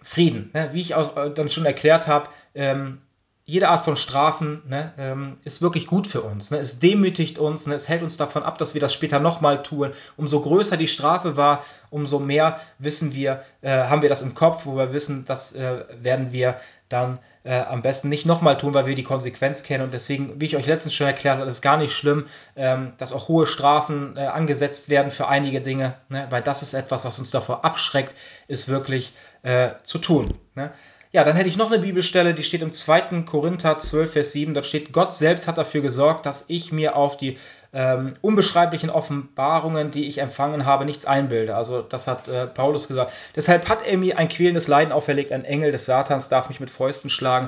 Frieden. 0.03 0.51
Ne? 0.53 0.69
Wie 0.73 0.81
ich 0.81 0.95
auch 0.95 1.15
äh, 1.15 1.31
dann 1.33 1.49
schon 1.49 1.65
erklärt 1.65 2.07
habe, 2.07 2.29
ähm, 2.53 3.01
jede 3.47 3.69
Art 3.69 3.85
von 3.85 3.95
Strafen 3.95 4.63
ne, 4.67 4.91
ähm, 4.97 5.37
ist 5.43 5.61
wirklich 5.61 5.85
gut 5.85 6.07
für 6.07 6.21
uns. 6.21 6.49
Ne? 6.49 6.57
Es 6.57 6.79
demütigt 6.79 7.37
uns, 7.37 7.67
ne? 7.67 7.75
es 7.75 7.87
hält 7.87 8.01
uns 8.01 8.17
davon 8.17 8.41
ab, 8.41 8.57
dass 8.57 8.73
wir 8.73 8.81
das 8.81 8.91
später 8.91 9.19
nochmal 9.19 9.61
tun. 9.61 9.91
Umso 10.17 10.41
größer 10.41 10.77
die 10.77 10.87
Strafe 10.87 11.37
war, 11.37 11.63
umso 11.91 12.17
mehr 12.17 12.59
wissen 12.79 13.13
wir, 13.13 13.43
äh, 13.61 13.69
haben 13.69 14.01
wir 14.01 14.09
das 14.09 14.23
im 14.23 14.33
Kopf, 14.33 14.65
wo 14.65 14.75
wir 14.75 14.93
wissen, 14.93 15.25
das 15.27 15.53
äh, 15.53 15.85
werden 16.01 16.31
wir 16.31 16.57
dann 16.89 17.19
äh, 17.43 17.61
am 17.61 17.83
besten 17.83 18.09
nicht 18.09 18.25
nochmal 18.25 18.57
tun, 18.57 18.73
weil 18.73 18.87
wir 18.87 18.95
die 18.95 19.03
Konsequenz 19.03 19.61
kennen. 19.61 19.83
Und 19.83 19.93
deswegen, 19.93 20.41
wie 20.41 20.45
ich 20.45 20.57
euch 20.57 20.65
letztens 20.65 20.95
schon 20.95 21.05
erklärt 21.05 21.37
habe, 21.37 21.47
ist 21.47 21.57
es 21.57 21.61
gar 21.61 21.77
nicht 21.77 21.93
schlimm, 21.93 22.25
ähm, 22.55 22.93
dass 22.97 23.13
auch 23.13 23.27
hohe 23.27 23.45
Strafen 23.45 24.17
äh, 24.17 24.21
angesetzt 24.21 24.89
werden 24.89 25.11
für 25.11 25.27
einige 25.27 25.61
Dinge, 25.61 25.93
ne? 26.09 26.25
weil 26.31 26.41
das 26.41 26.63
ist 26.63 26.73
etwas, 26.73 27.05
was 27.05 27.19
uns 27.19 27.29
davor 27.29 27.63
abschreckt, 27.63 28.13
ist 28.47 28.67
wirklich 28.67 29.13
äh, 29.43 29.71
zu 29.83 29.99
tun. 29.99 30.33
Ne? 30.55 30.71
Ja, 31.15 31.23
dann 31.23 31.37
hätte 31.37 31.47
ich 31.47 31.55
noch 31.55 31.71
eine 31.71 31.79
Bibelstelle, 31.79 32.33
die 32.33 32.43
steht 32.43 32.61
im 32.61 32.73
2. 32.73 33.21
Korinther 33.21 33.77
12, 33.77 34.11
Vers 34.11 34.33
7. 34.33 34.53
Dort 34.53 34.65
steht, 34.65 34.91
Gott 34.91 35.13
selbst 35.13 35.47
hat 35.47 35.57
dafür 35.57 35.79
gesorgt, 35.79 36.25
dass 36.25 36.43
ich 36.49 36.73
mir 36.73 36.97
auf 36.97 37.15
die 37.15 37.37
ähm, 37.71 38.17
unbeschreiblichen 38.19 38.89
Offenbarungen, 38.89 39.91
die 39.91 40.09
ich 40.09 40.17
empfangen 40.17 40.65
habe, 40.65 40.83
nichts 40.83 41.05
einbilde. 41.05 41.55
Also 41.55 41.81
das 41.81 42.07
hat 42.07 42.27
äh, 42.27 42.47
Paulus 42.47 42.89
gesagt. 42.89 43.13
Deshalb 43.33 43.69
hat 43.69 43.87
er 43.87 43.97
mir 43.97 44.17
ein 44.17 44.27
quälendes 44.27 44.67
Leiden 44.67 44.91
auferlegt. 44.91 45.31
Ein 45.31 45.45
Engel 45.45 45.71
des 45.71 45.85
Satans 45.85 46.27
darf 46.27 46.49
mich 46.49 46.59
mit 46.59 46.69
Fäusten 46.69 47.09
schlagen. 47.09 47.47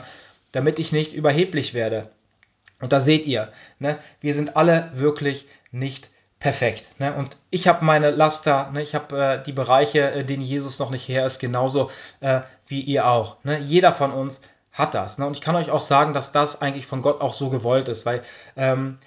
damit 0.53 0.79
ich 0.79 0.93
nicht 0.93 1.11
überheblich 1.11 1.73
werde. 1.73 2.09
Und 2.79 2.93
da 2.93 3.01
seht 3.01 3.25
ihr, 3.25 3.51
ne, 3.79 3.97
wir 4.21 4.33
sind 4.33 4.55
alle 4.55 4.91
wirklich 4.93 5.45
nicht 5.71 6.09
perfekt. 6.39 6.99
Ne? 6.99 7.13
Und 7.13 7.37
ich 7.49 7.67
habe 7.67 7.83
meine 7.83 8.11
Laster, 8.11 8.69
ne? 8.71 8.81
ich 8.81 8.95
habe 8.95 9.19
äh, 9.19 9.43
die 9.43 9.51
Bereiche, 9.51 9.99
in 9.99 10.27
denen 10.27 10.43
Jesus 10.43 10.79
noch 10.79 10.89
nicht 10.89 11.07
her 11.07 11.25
ist, 11.25 11.39
genauso 11.39 11.89
äh, 12.19 12.41
wie 12.67 12.81
ihr 12.81 13.07
auch. 13.07 13.37
Ne? 13.43 13.59
Jeder 13.59 13.91
von 13.91 14.11
uns 14.11 14.41
hat 14.71 14.93
das. 14.93 15.17
Ne? 15.17 15.25
Und 15.25 15.33
ich 15.33 15.41
kann 15.41 15.55
euch 15.55 15.71
auch 15.71 15.81
sagen, 15.81 16.13
dass 16.13 16.31
das 16.31 16.61
eigentlich 16.61 16.85
von 16.85 17.01
Gott 17.01 17.21
auch 17.21 17.33
so 17.33 17.49
gewollt 17.49 17.87
ist, 17.87 18.05
weil 18.05 18.21
ähm, 18.55 18.99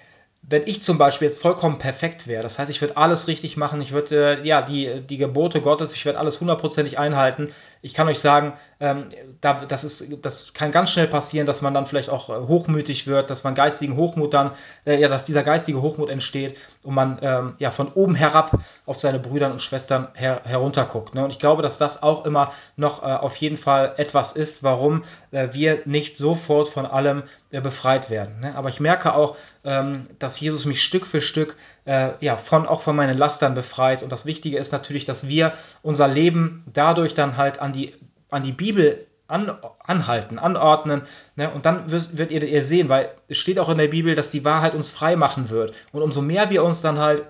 wenn 0.43 0.63
ich 0.65 0.81
zum 0.81 0.97
Beispiel 0.97 1.27
jetzt 1.27 1.41
vollkommen 1.41 1.77
perfekt 1.77 2.27
wäre, 2.27 2.43
das 2.43 2.57
heißt, 2.57 2.71
ich 2.71 2.81
würde 2.81 2.97
alles 2.97 3.27
richtig 3.27 3.57
machen, 3.57 3.79
ich 3.79 3.91
würde 3.91 4.39
äh, 4.39 4.47
ja 4.47 4.61
die, 4.61 5.01
die 5.01 5.17
Gebote 5.17 5.61
Gottes, 5.61 5.93
ich 5.93 6.05
werde 6.05 6.19
alles 6.19 6.39
hundertprozentig 6.41 6.97
einhalten. 6.97 7.53
Ich 7.81 7.93
kann 7.93 8.07
euch 8.07 8.19
sagen, 8.19 8.53
ähm, 8.79 9.09
da, 9.41 9.65
das, 9.65 9.83
ist, 9.83 10.23
das 10.23 10.53
kann 10.53 10.71
ganz 10.71 10.91
schnell 10.91 11.07
passieren, 11.07 11.47
dass 11.47 11.61
man 11.61 11.73
dann 11.73 11.85
vielleicht 11.85 12.09
auch 12.09 12.29
äh, 12.29 12.47
hochmütig 12.47 13.07
wird, 13.07 13.29
dass 13.29 13.43
man 13.43 13.55
geistigen 13.55 13.95
Hochmut 13.95 14.33
dann, 14.33 14.51
äh, 14.85 14.99
ja, 14.99 15.07
dass 15.07 15.25
dieser 15.25 15.43
geistige 15.43 15.81
Hochmut 15.81 16.09
entsteht 16.09 16.57
und 16.83 16.93
man 16.93 17.17
ähm, 17.21 17.55
ja 17.57 17.71
von 17.71 17.91
oben 17.93 18.15
herab 18.15 18.59
auf 18.85 18.99
seine 18.99 19.19
Brüder 19.19 19.51
und 19.51 19.61
Schwestern 19.61 20.09
her, 20.13 20.41
herunterguckt. 20.43 21.15
Ne? 21.15 21.23
Und 21.23 21.31
ich 21.31 21.39
glaube, 21.39 21.63
dass 21.63 21.77
das 21.77 22.03
auch 22.03 22.25
immer 22.25 22.51
noch 22.75 23.01
äh, 23.01 23.05
auf 23.07 23.35
jeden 23.37 23.57
Fall 23.57 23.93
etwas 23.97 24.33
ist, 24.33 24.63
warum 24.63 25.03
äh, 25.31 25.49
wir 25.51 25.81
nicht 25.85 26.17
sofort 26.17 26.67
von 26.67 26.85
allem 26.85 27.23
äh, 27.51 27.61
befreit 27.61 28.09
werden. 28.09 28.41
Ne? 28.41 28.55
Aber 28.55 28.69
ich 28.69 28.79
merke 28.79 29.15
auch, 29.15 29.35
ähm, 29.63 30.07
dass 30.19 30.39
Jesus 30.39 30.65
mich 30.65 30.83
Stück 30.83 31.07
für 31.07 31.21
Stück 31.21 31.57
äh, 31.85 32.09
ja, 32.19 32.37
von, 32.37 32.67
auch 32.67 32.81
von 32.81 32.95
meinen 32.95 33.17
Lastern 33.17 33.55
befreit. 33.55 34.03
Und 34.03 34.11
das 34.11 34.25
Wichtige 34.25 34.57
ist 34.57 34.71
natürlich, 34.71 35.05
dass 35.05 35.27
wir 35.27 35.53
unser 35.81 36.07
Leben 36.07 36.63
dadurch 36.71 37.15
dann 37.15 37.37
halt 37.37 37.59
an 37.59 37.73
die, 37.73 37.93
an 38.29 38.43
die 38.43 38.51
Bibel 38.51 39.07
an, 39.27 39.51
anhalten, 39.79 40.39
anordnen. 40.39 41.03
Ne? 41.35 41.49
Und 41.49 41.65
dann 41.65 41.89
wirst, 41.89 42.19
ihr, 42.19 42.43
ihr 42.43 42.63
sehen, 42.63 42.89
weil 42.89 43.09
es 43.27 43.37
steht 43.37 43.59
auch 43.59 43.69
in 43.69 43.77
der 43.77 43.87
Bibel, 43.87 44.13
dass 44.13 44.31
die 44.31 44.45
Wahrheit 44.45 44.75
uns 44.75 44.89
frei 44.89 45.15
machen 45.15 45.49
wird. 45.49 45.73
Und 45.91 46.01
umso 46.01 46.21
mehr 46.21 46.49
wir 46.49 46.63
uns 46.63 46.81
dann 46.81 46.99
halt 46.99 47.23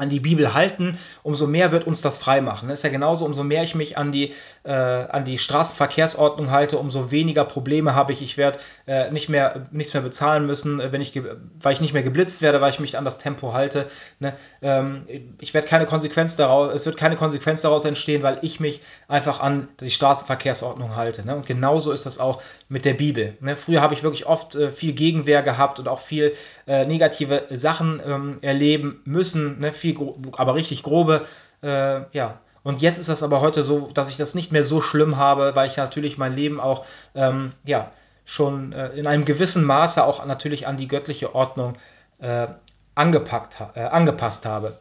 an 0.00 0.08
die 0.08 0.20
Bibel 0.20 0.54
halten, 0.54 0.98
umso 1.22 1.46
mehr 1.46 1.72
wird 1.72 1.86
uns 1.86 2.00
das 2.00 2.18
frei 2.18 2.40
machen. 2.40 2.68
Das 2.68 2.80
ist 2.80 2.82
ja 2.82 2.90
genauso, 2.90 3.24
umso 3.24 3.44
mehr 3.44 3.62
ich 3.62 3.74
mich 3.74 3.98
an 3.98 4.12
die, 4.12 4.34
äh, 4.64 4.72
an 4.72 5.24
die 5.24 5.38
Straßenverkehrsordnung 5.38 6.50
halte, 6.50 6.78
umso 6.78 7.10
weniger 7.10 7.44
Probleme 7.44 7.94
habe 7.94 8.12
ich. 8.12 8.22
Ich 8.22 8.36
werde 8.36 8.58
äh, 8.86 9.10
nicht 9.10 9.28
mehr, 9.28 9.66
nichts 9.70 9.92
mehr 9.92 10.02
bezahlen 10.02 10.46
müssen, 10.46 10.80
äh, 10.80 10.90
wenn 10.92 11.00
ich, 11.00 11.20
weil 11.60 11.72
ich 11.72 11.80
nicht 11.80 11.92
mehr 11.92 12.02
geblitzt 12.02 12.40
werde, 12.40 12.60
weil 12.60 12.70
ich 12.70 12.80
mich 12.80 12.96
an 12.96 13.04
das 13.04 13.18
Tempo 13.18 13.52
halte. 13.52 13.86
Ne? 14.18 14.34
Ähm, 14.62 15.02
ich 15.40 15.52
werde 15.52 15.68
keine 15.68 15.86
Konsequenz 15.86 16.36
daraus, 16.36 16.74
es 16.74 16.86
wird 16.86 16.96
keine 16.96 17.16
Konsequenz 17.16 17.62
daraus 17.62 17.84
entstehen, 17.84 18.22
weil 18.22 18.38
ich 18.42 18.58
mich 18.58 18.80
einfach 19.06 19.40
an 19.40 19.68
die 19.80 19.90
Straßenverkehrsordnung 19.90 20.96
halte. 20.96 21.26
Ne? 21.26 21.36
Und 21.36 21.46
genauso 21.46 21.92
ist 21.92 22.06
das 22.06 22.18
auch 22.18 22.42
mit 22.68 22.84
der 22.84 22.94
Bibel. 22.94 23.36
Ne? 23.40 23.56
Früher 23.56 23.82
habe 23.82 23.94
ich 23.94 24.02
wirklich 24.02 24.26
oft 24.26 24.54
äh, 24.54 24.72
viel 24.72 24.92
Gegenwehr 24.92 25.42
gehabt 25.42 25.78
und 25.78 25.88
auch 25.88 26.00
viel 26.00 26.32
äh, 26.66 26.86
negative 26.86 27.44
Sachen 27.50 28.00
ähm, 28.04 28.38
erleben 28.40 29.02
müssen, 29.04 29.60
ne? 29.60 29.72
viel 29.72 29.89
viel, 29.94 30.14
aber 30.36 30.54
richtig 30.54 30.82
grobe, 30.82 31.26
äh, 31.62 32.02
ja. 32.12 32.38
Und 32.62 32.82
jetzt 32.82 32.98
ist 32.98 33.08
das 33.08 33.22
aber 33.22 33.40
heute 33.40 33.64
so, 33.64 33.90
dass 33.94 34.10
ich 34.10 34.18
das 34.18 34.34
nicht 34.34 34.52
mehr 34.52 34.64
so 34.64 34.80
schlimm 34.80 35.16
habe, 35.16 35.56
weil 35.56 35.66
ich 35.66 35.78
natürlich 35.78 36.18
mein 36.18 36.34
Leben 36.34 36.60
auch, 36.60 36.84
ähm, 37.14 37.52
ja, 37.64 37.90
schon 38.26 38.72
äh, 38.72 38.90
in 38.90 39.06
einem 39.06 39.24
gewissen 39.24 39.64
Maße 39.64 40.04
auch 40.04 40.24
natürlich 40.26 40.66
an 40.66 40.76
die 40.76 40.86
göttliche 40.86 41.34
Ordnung 41.34 41.74
äh, 42.18 42.48
angepackt, 42.94 43.58
äh, 43.74 43.80
angepasst 43.80 44.44
habe. 44.44 44.78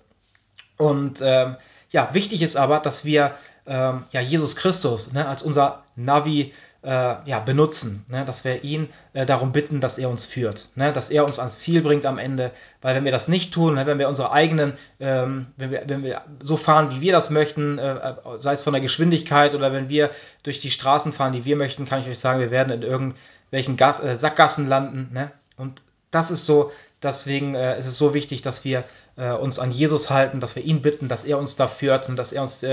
Und 0.78 1.22
ähm, 1.24 1.55
ja, 1.89 2.14
wichtig 2.14 2.41
ist 2.41 2.55
aber, 2.55 2.80
dass 2.80 3.05
wir 3.05 3.34
ähm, 3.66 4.03
ja, 4.12 4.22
Jesus 4.22 4.55
Christus 4.55 5.12
ne, 5.14 5.28
als 5.28 5.41
unser 5.41 5.84
Navi 5.95 6.53
äh, 6.82 6.88
ja, 7.26 7.39
benutzen, 7.39 8.05
ne, 8.07 8.26
dass 8.26 8.45
wir 8.45 8.64
ihn 8.64 8.89
äh, 9.14 9.26
darum 9.26 9.51
bitten, 9.51 9.82
dass 9.82 9.97
er 9.97 10.10
uns 10.10 10.26
führt, 10.26 10.70
ne, 10.76 10.93
dass 10.93 11.10
er 11.10 11.26
uns 11.26 11.38
ans 11.38 11.60
Ziel 11.60 11.82
bringt 11.82 12.05
am 12.05 12.18
Ende, 12.18 12.51
weil 12.82 12.95
wenn 12.95 13.03
wir 13.03 13.12
das 13.12 13.28
nicht 13.28 13.53
tun, 13.53 13.76
ne, 13.76 13.86
wenn 13.86 13.99
wir 13.99 14.07
unsere 14.07 14.32
eigenen, 14.32 14.78
ähm, 14.99 15.47
wenn, 15.57 15.72
wir, 15.72 15.84
wenn 15.88 16.03
wir 16.03 16.22
so 16.41 16.55
fahren, 16.55 16.91
wie 16.91 17.01
wir 17.01 17.12
das 17.12 17.32
möchten, 17.32 17.78
äh, 17.78 18.14
sei 18.39 18.53
es 18.53 18.62
von 18.62 18.74
der 18.74 18.82
Geschwindigkeit 18.82 19.55
oder 19.55 19.74
wenn 19.74 19.89
wir 19.89 20.10
durch 20.43 20.62
die 20.62 20.72
Straßen 20.72 21.12
fahren, 21.12 21.34
die 21.34 21.43
wir 21.43 21.57
möchten, 21.57 21.86
kann 21.86 21.99
ich 21.99 22.07
euch 22.07 22.20
sagen, 22.20 22.39
wir 22.39 22.51
werden 22.51 22.72
in 22.72 22.82
irgendwelchen 22.82 23.76
Gas, 23.76 24.01
äh, 24.01 24.16
Sackgassen 24.16 24.70
landen, 24.70 25.10
ne, 25.14 25.32
und 25.57 25.82
das 26.12 26.32
ist 26.32 26.45
so, 26.45 26.72
deswegen 27.03 27.55
äh, 27.55 27.78
ist 27.78 27.88
es 27.88 27.97
so 27.97 28.14
wichtig, 28.14 28.41
dass 28.41 28.64
wir 28.64 28.86
äh, 29.18 29.32
uns 29.32 29.60
an 29.60 29.72
Jesus 29.72 30.10
halten, 30.10 30.39
dass 30.39 30.55
wir 30.55 30.64
ihn 30.64 30.82
bitten, 30.82 31.10
dass 31.10 31.26
er 31.26 31.38
uns 31.38 31.57
da 31.57 31.68
führt 31.68 32.07
und 32.07 32.16
dass 32.16 32.32
er 32.32 32.41
uns 32.41 32.64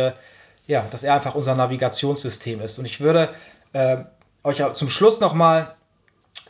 ja, 0.67 0.85
dass 0.91 1.03
er 1.03 1.15
einfach 1.15 1.35
unser 1.35 1.55
Navigationssystem 1.55 2.61
ist. 2.61 2.79
Und 2.79 2.85
ich 2.85 3.01
würde 3.01 3.31
äh, 3.73 3.99
euch 4.43 4.63
zum 4.75 4.91
Schluss 4.91 5.21
nochmal 5.21 5.75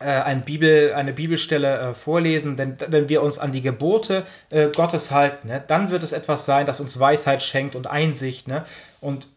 äh, 0.00 0.04
ein 0.04 0.44
Bibel, 0.44 0.92
eine 0.94 1.12
Bibelstelle 1.12 1.78
äh, 1.78 1.94
vorlesen, 1.94 2.56
denn 2.56 2.76
wenn 2.88 3.08
wir 3.08 3.22
uns 3.22 3.38
an 3.38 3.52
die 3.52 3.62
Gebote 3.62 4.26
äh, 4.50 4.68
Gottes 4.74 5.10
halten, 5.10 5.48
ne, 5.48 5.62
dann 5.66 5.90
wird 5.90 6.02
es 6.02 6.12
etwas 6.12 6.44
sein, 6.46 6.66
das 6.66 6.80
uns 6.80 6.98
Weisheit 6.98 7.42
schenkt 7.42 7.76
und 7.76 7.86
Einsicht. 7.86 8.48
Ne? 8.48 8.64
Und 9.00 9.28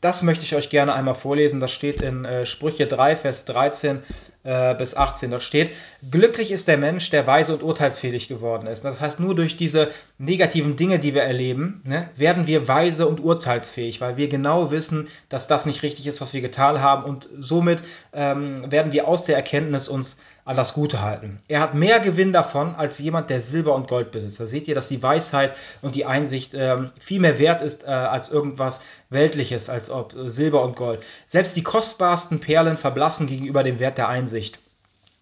das 0.00 0.22
möchte 0.22 0.44
ich 0.44 0.54
euch 0.54 0.70
gerne 0.70 0.94
einmal 0.94 1.14
vorlesen. 1.14 1.60
Das 1.60 1.72
steht 1.72 2.02
in 2.02 2.24
äh, 2.24 2.46
Sprüche 2.46 2.86
3, 2.86 3.16
Vers 3.16 3.44
13 3.46 4.02
äh, 4.44 4.74
bis 4.74 4.96
18. 4.96 5.30
Dort 5.30 5.42
steht, 5.42 5.70
glücklich 6.10 6.52
ist 6.52 6.68
der 6.68 6.78
Mensch, 6.78 7.10
der 7.10 7.26
weise 7.26 7.52
und 7.52 7.62
urteilsfähig 7.62 8.28
geworden 8.28 8.66
ist. 8.66 8.84
Das 8.84 9.00
heißt, 9.00 9.20
nur 9.20 9.34
durch 9.34 9.56
diese 9.56 9.88
negativen 10.18 10.76
Dinge, 10.76 10.98
die 10.98 11.14
wir 11.14 11.22
erleben, 11.22 11.82
ne, 11.84 12.08
werden 12.16 12.46
wir 12.46 12.68
weise 12.68 13.08
und 13.08 13.20
urteilsfähig, 13.20 14.00
weil 14.00 14.16
wir 14.16 14.28
genau 14.28 14.70
wissen, 14.70 15.08
dass 15.28 15.48
das 15.48 15.66
nicht 15.66 15.82
richtig 15.82 16.06
ist, 16.06 16.20
was 16.20 16.32
wir 16.32 16.40
getan 16.40 16.80
haben. 16.80 17.04
Und 17.04 17.28
somit 17.36 17.82
ähm, 18.12 18.70
werden 18.70 18.92
wir 18.92 19.08
aus 19.08 19.24
der 19.24 19.36
Erkenntnis 19.36 19.88
uns 19.88 20.20
an 20.44 20.56
das 20.56 20.72
Gute 20.72 21.02
halten. 21.02 21.36
Er 21.48 21.60
hat 21.60 21.74
mehr 21.74 22.00
Gewinn 22.00 22.32
davon 22.32 22.74
als 22.74 22.98
jemand, 22.98 23.28
der 23.28 23.42
Silber 23.42 23.74
und 23.74 23.86
Gold 23.86 24.12
besitzt. 24.12 24.40
Da 24.40 24.46
seht 24.46 24.66
ihr, 24.66 24.74
dass 24.74 24.88
die 24.88 25.02
Weisheit 25.02 25.52
und 25.82 25.94
die 25.94 26.06
Einsicht 26.06 26.54
ähm, 26.54 26.90
viel 26.98 27.20
mehr 27.20 27.38
wert 27.38 27.60
ist 27.60 27.84
äh, 27.84 27.88
als 27.88 28.30
irgendwas 28.30 28.80
Weltliches, 29.10 29.70
als 29.70 29.90
ob 29.90 30.14
äh, 30.14 30.30
Silber 30.30 30.62
und 30.62 30.76
Gold. 30.76 31.02
Selbst 31.26 31.56
die 31.56 31.62
kostbarsten 31.62 32.40
Perlen 32.40 32.76
verblassen 32.76 33.26
gegenüber 33.26 33.62
dem 33.62 33.78
Wert 33.78 33.98
der 33.98 34.08
Einsicht. 34.08 34.58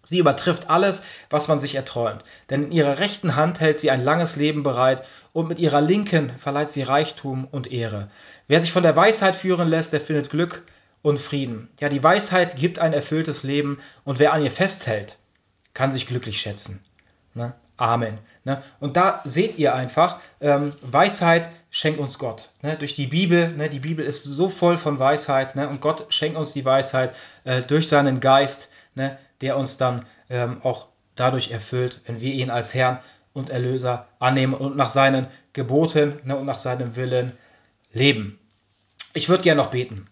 Sie 0.03 0.19
übertrifft 0.19 0.69
alles, 0.69 1.03
was 1.29 1.49
man 1.49 1.59
sich 1.59 1.75
erträumt. 1.75 2.23
Denn 2.49 2.63
in 2.63 2.71
ihrer 2.71 2.99
rechten 2.99 3.35
Hand 3.35 3.59
hält 3.59 3.77
sie 3.77 3.91
ein 3.91 4.03
langes 4.03 4.37
Leben 4.37 4.63
bereit 4.63 5.03
und 5.33 5.49
mit 5.49 5.59
ihrer 5.59 5.81
linken 5.81 6.31
verleiht 6.37 6.69
sie 6.69 6.83
Reichtum 6.83 7.45
und 7.51 7.69
Ehre. 7.71 8.09
Wer 8.47 8.61
sich 8.61 8.71
von 8.71 8.83
der 8.83 8.95
Weisheit 8.95 9.35
führen 9.35 9.67
lässt, 9.67 9.91
der 9.91 9.99
findet 9.99 10.29
Glück 10.29 10.63
und 11.01 11.19
Frieden. 11.19 11.67
Ja, 11.81 11.89
die 11.89 12.03
Weisheit 12.03 12.55
gibt 12.55 12.79
ein 12.79 12.93
erfülltes 12.93 13.43
Leben 13.43 13.79
und 14.05 14.19
wer 14.19 14.31
an 14.31 14.43
ihr 14.43 14.51
festhält, 14.51 15.17
kann 15.73 15.91
sich 15.91 16.07
glücklich 16.07 16.39
schätzen. 16.39 16.81
Ne? 17.33 17.53
Amen. 17.77 18.17
Ne? 18.43 18.61
Und 18.79 18.97
da 18.97 19.21
seht 19.23 19.57
ihr 19.59 19.75
einfach, 19.75 20.19
ähm, 20.41 20.73
Weisheit 20.81 21.49
schenkt 21.69 21.99
uns 21.99 22.17
Gott. 22.17 22.49
Ne? 22.63 22.75
Durch 22.75 22.95
die 22.95 23.07
Bibel, 23.07 23.53
ne? 23.53 23.69
die 23.69 23.79
Bibel 23.79 24.03
ist 24.03 24.23
so 24.23 24.49
voll 24.49 24.77
von 24.77 24.99
Weisheit 24.99 25.55
ne? 25.55 25.69
und 25.69 25.79
Gott 25.79 26.07
schenkt 26.09 26.37
uns 26.37 26.53
die 26.53 26.65
Weisheit 26.65 27.13
äh, 27.43 27.61
durch 27.61 27.87
seinen 27.87 28.19
Geist, 28.19 28.71
ne? 28.95 29.17
der 29.41 29.57
uns 29.57 29.77
dann 29.77 30.05
ähm, 30.29 30.61
auch 30.63 30.87
dadurch 31.15 31.51
erfüllt, 31.51 32.01
wenn 32.05 32.19
wir 32.19 32.33
ihn 32.33 32.49
als 32.49 32.73
Herrn 32.73 32.99
und 33.33 33.51
Erlöser 33.51 34.07
annehmen 34.19 34.55
und 34.55 34.75
nach 34.75 34.89
seinen 34.89 35.27
Geboten 35.53 36.19
ne? 36.23 36.35
und 36.35 36.45
nach 36.45 36.57
seinem 36.57 36.95
Willen 36.95 37.33
leben. 37.93 38.39
Ich 39.13 39.29
würde 39.29 39.43
gerne 39.43 39.61
noch 39.61 39.71
beten. 39.71 40.07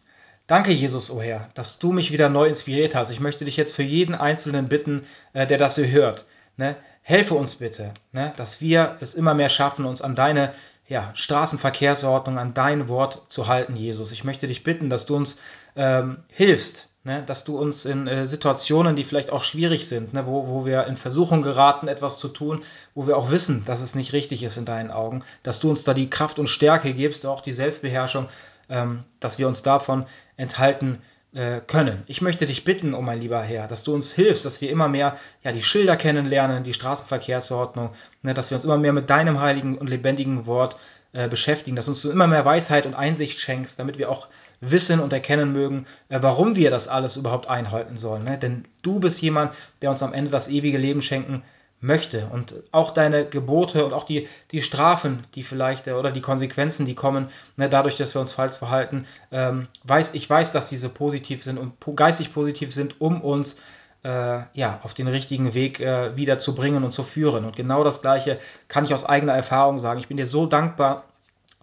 Danke, 0.48 0.72
Jesus, 0.72 1.10
o 1.10 1.18
oh 1.18 1.22
Herr, 1.22 1.50
dass 1.56 1.80
du 1.80 1.92
mich 1.92 2.12
wieder 2.12 2.30
neu 2.30 2.48
inspiriert 2.48 2.94
hast. 2.94 3.10
Ich 3.10 3.20
möchte 3.20 3.46
dich 3.46 3.58
jetzt 3.58 3.74
für 3.74 3.82
jeden 3.82 4.14
Einzelnen 4.14 4.68
bitten, 4.68 5.04
äh, 5.34 5.48
der 5.48 5.58
das 5.58 5.76
hier 5.76 5.90
hört. 5.90 6.26
Ne? 6.58 6.76
Helfe 7.08 7.36
uns 7.36 7.54
bitte, 7.54 7.94
ne? 8.14 8.34
dass 8.36 8.62
wir 8.62 8.98
es 9.00 9.14
immer 9.14 9.36
mehr 9.36 9.50
schaffen, 9.50 9.86
uns 9.86 10.02
an 10.02 10.16
deine 10.16 10.54
ja, 10.88 11.12
Straßenverkehrsordnung, 11.14 12.40
an 12.40 12.56
dein 12.56 12.88
Wort 12.88 13.32
zu 13.32 13.48
halten, 13.48 13.76
Jesus. 13.76 14.12
Ich 14.12 14.24
möchte 14.24 14.48
dich 14.48 14.64
bitten, 14.64 14.90
dass 14.90 15.06
du 15.06 15.16
uns 15.16 15.38
ähm, 15.76 16.24
hilfst, 16.30 16.90
ne? 17.04 17.22
dass 17.22 17.44
du 17.44 17.60
uns 17.60 17.86
in 17.86 18.08
äh, 18.08 18.26
Situationen, 18.26 18.96
die 18.96 19.04
vielleicht 19.04 19.30
auch 19.30 19.44
schwierig 19.44 19.88
sind, 19.88 20.16
ne? 20.16 20.26
wo, 20.26 20.48
wo 20.48 20.66
wir 20.66 20.88
in 20.88 20.98
Versuchung 20.98 21.44
geraten, 21.44 21.88
etwas 21.88 22.18
zu 22.18 22.28
tun, 22.28 22.64
wo 22.96 23.06
wir 23.06 23.18
auch 23.18 23.30
wissen, 23.30 23.64
dass 23.66 23.82
es 23.82 23.94
nicht 23.94 24.12
richtig 24.12 24.42
ist 24.42 24.58
in 24.58 24.66
deinen 24.66 24.90
Augen, 24.90 25.24
dass 25.44 25.60
du 25.60 25.70
uns 25.70 25.84
da 25.84 25.94
die 25.94 26.10
Kraft 26.10 26.40
und 26.40 26.48
Stärke 26.48 26.92
gibst, 26.96 27.28
auch 27.28 27.42
die 27.42 27.54
Selbstbeherrschung, 27.54 28.30
ähm, 28.68 29.04
dass 29.20 29.38
wir 29.38 29.48
uns 29.48 29.62
davon 29.62 30.08
enthalten 30.38 31.04
äh, 31.36 31.60
können. 31.60 32.04
Ich 32.08 32.22
möchte 32.22 32.48
dich 32.48 32.64
bitten, 32.64 32.94
oh 32.94 33.02
mein 33.02 33.20
lieber 33.20 33.42
Herr, 33.42 33.68
dass 33.68 33.84
du 33.84 33.94
uns 33.94 34.14
hilfst, 34.14 34.46
dass 34.46 34.62
wir 34.62 34.70
immer 34.72 34.88
mehr 34.88 35.18
ja, 35.44 35.52
die 35.52 35.62
Schilder 35.62 35.98
kennenlernen, 35.98 36.64
die 36.64 36.74
Straßenverkehrsordnung, 36.74 37.92
ne, 38.22 38.34
dass 38.34 38.52
wir 38.52 38.56
uns 38.56 38.64
immer 38.64 38.78
mehr 38.78 38.94
mit 38.94 39.10
deinem 39.10 39.42
heiligen 39.42 39.78
und 39.78 39.90
lebendigen 39.90 40.46
Wort 40.46 40.78
äh, 41.12 41.28
beschäftigen, 41.28 41.76
dass 41.76 41.88
uns 41.88 42.02
du 42.02 42.10
immer 42.10 42.28
mehr 42.28 42.46
Weisheit 42.46 42.86
und 42.86 42.94
Einsicht 42.94 43.40
schenkst, 43.40 43.80
damit 43.80 43.98
wir 43.98 44.10
auch 44.10 44.28
wissen 44.62 45.00
und 45.00 45.12
erkennen 45.12 45.52
mögen, 45.52 45.86
äh, 46.10 46.20
warum 46.22 46.56
wir 46.56 46.72
das 46.72 46.88
alles 46.88 47.18
überhaupt 47.18 47.50
einhalten 47.50 47.98
sollen. 47.98 48.24
Ne? 48.24 48.38
Denn 48.38 48.66
du 48.82 49.00
bist 49.00 49.22
jemand, 49.22 49.54
der 49.82 49.92
uns 49.92 50.04
am 50.04 50.14
Ende 50.14 50.32
das 50.32 50.48
ewige 50.48 50.78
Leben 50.78 51.02
schenken 51.02 51.44
möchte 51.82 52.28
und 52.28 52.56
auch 52.72 52.92
deine 52.92 53.26
Gebote 53.26 53.86
und 53.86 53.94
auch 53.94 54.06
die, 54.06 54.28
die 54.52 54.62
Strafen, 54.62 55.24
die 55.36 55.44
vielleicht 55.44 55.88
oder 55.88 56.12
die 56.12 56.22
Konsequenzen, 56.22 56.86
die 56.86 56.96
kommen, 56.96 57.30
ne, 57.58 57.70
dadurch, 57.70 57.98
dass 57.98 58.16
wir 58.16 58.22
uns 58.22 58.32
falsch 58.32 58.58
verhalten, 58.58 59.06
ähm, 59.32 59.68
weiß, 59.84 60.14
ich 60.14 60.30
weiß, 60.30 60.52
dass 60.52 60.70
diese 60.70 60.90
positiv 60.90 61.44
sind 61.44 61.58
und 61.58 61.74
geistig 61.96 62.34
positiv 62.34 62.74
sind, 62.74 63.00
um 63.02 63.22
uns 63.22 63.58
äh, 64.04 64.42
ja, 64.54 64.80
auf 64.84 64.94
den 64.94 65.08
richtigen 65.08 65.54
Weg 65.54 65.80
äh, 65.80 66.16
wieder 66.16 66.38
zu 66.38 66.54
bringen 66.56 66.84
und 66.84 66.92
zu 66.92 67.04
führen. 67.04 67.44
Und 67.44 67.56
genau 67.56 67.84
das 67.84 68.02
Gleiche 68.02 68.40
kann 68.68 68.86
ich 68.86 68.94
aus 68.94 69.06
eigener 69.06 69.34
Erfahrung 69.34 69.80
sagen. 69.80 70.00
Ich 70.00 70.08
bin 70.08 70.18
dir 70.18 70.28
so 70.28 70.46
dankbar, 70.46 71.06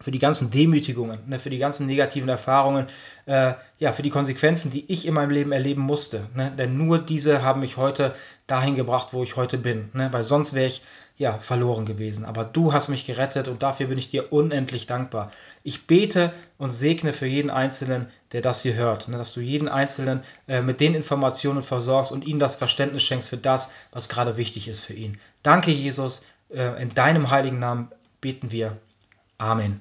für 0.02 0.10
die 0.10 0.18
ganzen 0.18 0.50
Demütigungen, 0.50 1.18
ne, 1.26 1.38
für 1.38 1.50
die 1.50 1.58
ganzen 1.58 1.86
negativen 1.86 2.28
Erfahrungen, 2.28 2.86
äh, 3.26 3.54
ja, 3.78 3.92
für 3.92 4.02
die 4.02 4.10
Konsequenzen, 4.10 4.70
die 4.70 4.90
ich 4.92 5.06
in 5.06 5.14
meinem 5.14 5.30
Leben 5.30 5.52
erleben 5.52 5.82
musste. 5.82 6.26
Ne? 6.34 6.52
Denn 6.56 6.76
nur 6.76 6.98
diese 6.98 7.42
haben 7.42 7.60
mich 7.60 7.76
heute 7.76 8.14
dahin 8.46 8.74
gebracht, 8.74 9.08
wo 9.12 9.22
ich 9.22 9.36
heute 9.36 9.58
bin. 9.58 9.90
Ne? 9.92 10.12
Weil 10.12 10.24
sonst 10.24 10.54
wäre 10.54 10.66
ich 10.66 10.82
ja 11.16 11.38
verloren 11.38 11.86
gewesen. 11.86 12.24
Aber 12.24 12.44
du 12.44 12.72
hast 12.72 12.88
mich 12.88 13.06
gerettet 13.06 13.48
und 13.48 13.62
dafür 13.62 13.86
bin 13.86 13.98
ich 13.98 14.10
dir 14.10 14.32
unendlich 14.32 14.86
dankbar. 14.86 15.30
Ich 15.62 15.86
bete 15.86 16.32
und 16.58 16.72
segne 16.72 17.12
für 17.12 17.26
jeden 17.26 17.50
Einzelnen, 17.50 18.08
der 18.32 18.40
das 18.40 18.62
hier 18.62 18.74
hört, 18.74 19.08
ne? 19.08 19.18
dass 19.18 19.32
du 19.32 19.40
jeden 19.40 19.68
Einzelnen 19.68 20.22
äh, 20.48 20.62
mit 20.62 20.80
den 20.80 20.94
Informationen 20.94 21.62
versorgst 21.62 22.12
und 22.12 22.26
ihm 22.26 22.38
das 22.38 22.56
Verständnis 22.56 23.02
schenkst 23.04 23.28
für 23.28 23.36
das, 23.36 23.72
was 23.92 24.08
gerade 24.08 24.36
wichtig 24.36 24.68
ist 24.68 24.80
für 24.80 24.94
ihn. 24.94 25.18
Danke, 25.42 25.70
Jesus. 25.70 26.24
Äh, 26.50 26.82
in 26.82 26.94
deinem 26.94 27.30
heiligen 27.30 27.58
Namen 27.58 27.90
beten 28.20 28.50
wir. 28.50 28.76
Amen. 29.38 29.80